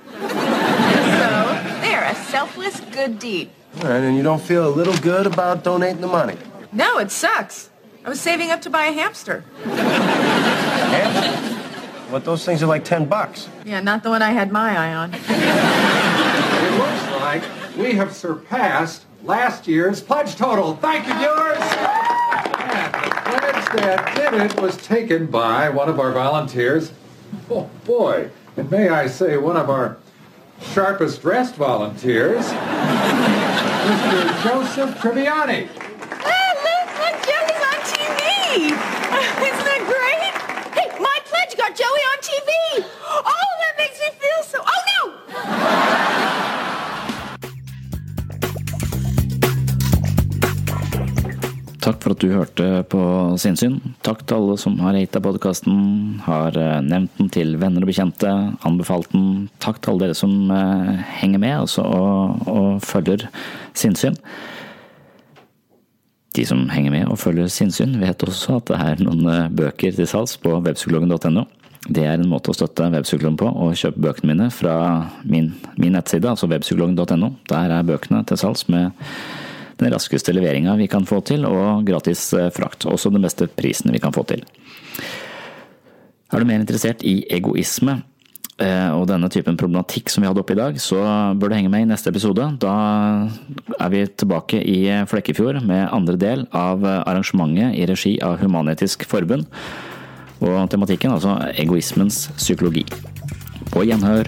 So, 2.06 2.12
a 2.12 2.16
selfless 2.26 2.80
good 2.92 3.20
deed. 3.20 3.50
All 3.82 3.90
right, 3.90 4.02
and 4.02 4.16
you 4.16 4.24
don't 4.24 4.42
feel 4.42 4.68
a 4.68 4.74
little 4.74 4.98
good 4.98 5.26
about 5.26 5.64
donating 5.64 6.02
the 6.02 6.08
money? 6.08 6.38
No, 6.72 7.00
it 7.00 7.12
sucks. 7.12 7.70
I 8.06 8.10
was 8.10 8.20
saving 8.20 8.52
up 8.52 8.62
to 8.64 8.70
buy 8.70 8.86
a 8.86 8.92
hamster. 8.92 9.44
Hamster? 9.64 11.54
What, 12.12 12.26
those 12.26 12.46
things 12.46 12.62
are 12.62 12.68
like 12.68 12.84
10 12.86 13.06
bucks. 13.06 13.50
Yeah, 13.66 13.80
not 13.80 14.04
the 14.04 14.10
one 14.10 14.22
I 14.22 14.32
had 14.32 14.52
my 14.52 14.78
eye 14.78 14.94
on. 14.94 15.14
It 15.14 16.78
looks 16.78 17.12
like 17.20 17.44
we 17.78 17.94
have 17.94 18.14
surpassed 18.14 19.06
last 19.24 19.68
year's 19.68 20.02
pledge 20.02 20.36
total. 20.36 20.76
Thank 20.76 21.08
you, 21.08 21.14
viewers. 21.16 21.58
And 21.58 22.94
the 22.94 23.10
pledge 23.24 23.82
that 23.82 24.16
did 24.16 24.34
it 24.42 24.62
was 24.62 24.78
taken 24.78 25.26
by 25.26 25.70
one 25.70 25.90
of 25.90 26.00
our 26.00 26.12
volunteers. 26.12 26.92
Oh, 27.50 27.70
boy. 27.86 28.30
And 28.58 28.70
may 28.70 28.90
I 28.90 29.08
say, 29.08 29.38
one 29.38 29.58
of 29.58 29.70
our 29.70 29.98
sharpest 30.72 31.22
dressed 31.22 31.56
volunteers, 31.56 32.46
Mr. 33.84 34.44
Joseph 34.44 34.96
Triviani. 35.00 35.68
Ah, 35.76 36.52
look, 36.64 36.88
look, 37.00 37.16
Joey's 37.28 37.64
on 37.70 37.80
TV. 37.84 38.24
Isn't 38.72 39.66
that 39.68 39.82
great? 39.86 40.34
Hey, 40.74 40.88
my 41.02 41.18
pledge 41.26 41.58
got 41.58 41.76
Joey 41.76 42.04
on 42.12 42.18
TV. 42.20 42.50
Oh, 43.06 43.24
that 43.60 43.74
makes 43.78 44.00
me 44.00 44.08
feel 44.20 44.44
so. 44.44 44.60
Takk 51.84 52.00
for 52.00 52.14
at 52.16 52.22
du 52.24 52.30
hørte 52.32 52.66
på 52.88 53.00
Sinnsyn. 53.42 53.76
Takk 54.08 54.22
til 54.24 54.38
alle 54.38 54.54
som 54.62 54.78
har 54.80 54.96
hata 54.96 55.20
podkasten, 55.20 55.76
har 56.24 56.56
eh, 56.56 56.80
nevnt 56.86 57.18
den 57.20 57.32
til 57.34 57.58
venner 57.60 57.84
og 57.84 57.92
bekjente, 57.92 58.32
anbefalt 58.64 59.12
den. 59.12 59.50
Takk 59.64 59.82
til 59.82 59.92
alle 59.92 60.06
dere 60.06 60.16
som 60.16 60.54
eh, 60.56 61.04
henger 61.20 61.44
med 61.44 61.58
altså, 61.66 61.84
og, 61.84 62.48
og 62.48 62.70
følger 62.88 63.28
Sinnsyn. 63.76 64.16
De 66.34 66.46
som 66.48 66.64
henger 66.72 66.96
med 66.96 67.12
og 67.12 67.20
følger 67.22 67.52
sinnssyn, 67.52 68.00
vet 68.02 68.24
også 68.26 68.56
at 68.58 68.72
det 68.72 68.80
er 68.82 69.04
noen 69.06 69.28
eh, 69.30 69.52
bøker 69.54 69.94
til 69.94 70.08
salgs 70.10 70.40
på 70.42 70.56
webpsykologen.no. 70.64 71.44
Det 71.84 72.08
er 72.08 72.16
en 72.16 72.32
måte 72.32 72.50
å 72.50 72.56
støtte 72.56 72.88
webpsykologen 72.90 73.38
på, 73.38 73.52
å 73.52 73.74
kjøpe 73.78 74.02
bøkene 74.08 74.32
mine 74.32 74.48
fra 74.56 74.76
min, 75.28 75.52
min 75.76 75.94
nettside, 75.94 76.32
altså 76.32 76.48
webpsykologen.no. 76.50 77.36
Der 77.52 77.76
er 77.76 77.86
bøkene 77.86 78.24
til 78.30 78.40
salgs 78.40 78.66
med 78.72 78.96
den 79.84 79.94
raskeste 79.94 80.34
leveringa 80.36 80.78
vi 80.80 80.88
kan 80.92 81.06
få 81.10 81.22
til, 81.28 81.46
og 81.48 81.86
gratis 81.88 82.32
eh, 82.38 82.50
frakt. 82.54 82.88
Også 82.90 83.12
den 83.14 83.24
beste 83.24 83.50
prisen 83.52 83.94
vi 83.94 84.02
kan 84.04 84.16
få 84.16 84.26
til. 84.30 84.44
Er 86.34 86.42
du 86.42 86.50
mer 86.50 86.64
interessert 86.64 87.04
i 87.06 87.20
egoisme 87.30 88.00
eh, 88.58 88.90
og 88.96 89.06
denne 89.12 89.30
typen 89.34 89.60
problematikk 89.60 90.10
som 90.10 90.24
vi 90.24 90.32
hadde 90.32 90.42
oppe 90.42 90.56
i 90.56 90.60
dag, 90.60 90.80
så 90.82 91.04
bør 91.38 91.52
du 91.52 91.58
henge 91.60 91.74
med 91.74 91.86
i 91.86 91.92
neste 91.92 92.10
episode. 92.14 92.48
Da 92.64 92.74
er 93.78 93.94
vi 93.94 94.06
tilbake 94.08 94.64
i 94.64 94.80
Flekkefjord 95.12 95.62
med 95.68 95.92
andre 95.92 96.18
del 96.18 96.48
av 96.50 96.86
arrangementet 97.04 97.78
i 97.78 97.88
regi 97.90 98.18
av 98.26 98.40
Human-Etisk 98.42 99.06
Forbund. 99.10 99.46
Og 100.44 100.58
tematikken 100.72 101.14
altså 101.14 101.38
egoismens 101.54 102.26
psykologi. 102.36 102.88
På 103.72 103.86
gjenhør. 103.88 104.28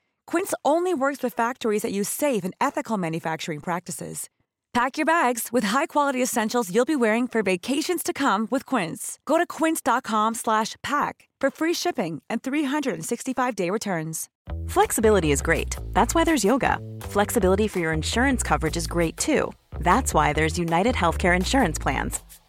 Quince 0.27 0.53
only 0.63 0.93
works 0.93 1.21
with 1.21 1.33
factories 1.35 1.83
that 1.83 1.91
use 1.91 2.09
safe 2.09 2.43
and 2.43 2.55
ethical 2.59 2.97
manufacturing 2.97 3.59
practices. 3.59 4.29
Pack 4.73 4.97
your 4.97 5.05
bags 5.05 5.49
with 5.51 5.65
high-quality 5.65 6.23
essentials 6.23 6.73
you'll 6.73 6.85
be 6.85 6.95
wearing 6.95 7.27
for 7.27 7.43
vacations 7.43 8.03
to 8.03 8.13
come 8.13 8.47
with 8.49 8.65
Quince. 8.65 9.19
Go 9.25 9.37
to 9.37 9.45
quince.com 9.45 10.33
slash 10.33 10.77
pack 10.81 11.27
for 11.41 11.51
free 11.51 11.73
shipping 11.73 12.21
and 12.29 12.41
365-day 12.41 13.69
returns. 13.69 14.29
Flexibility 14.67 15.31
is 15.31 15.41
great. 15.41 15.75
That's 15.91 16.15
why 16.15 16.23
there's 16.23 16.45
yoga. 16.45 16.79
Flexibility 17.01 17.67
for 17.67 17.79
your 17.79 17.91
insurance 17.91 18.43
coverage 18.43 18.77
is 18.77 18.87
great 18.87 19.17
too. 19.17 19.51
That's 19.81 20.13
why 20.13 20.31
there's 20.31 20.57
United 20.57 20.95
Healthcare 20.95 21.35
Insurance 21.35 21.77
Plans. 21.77 22.21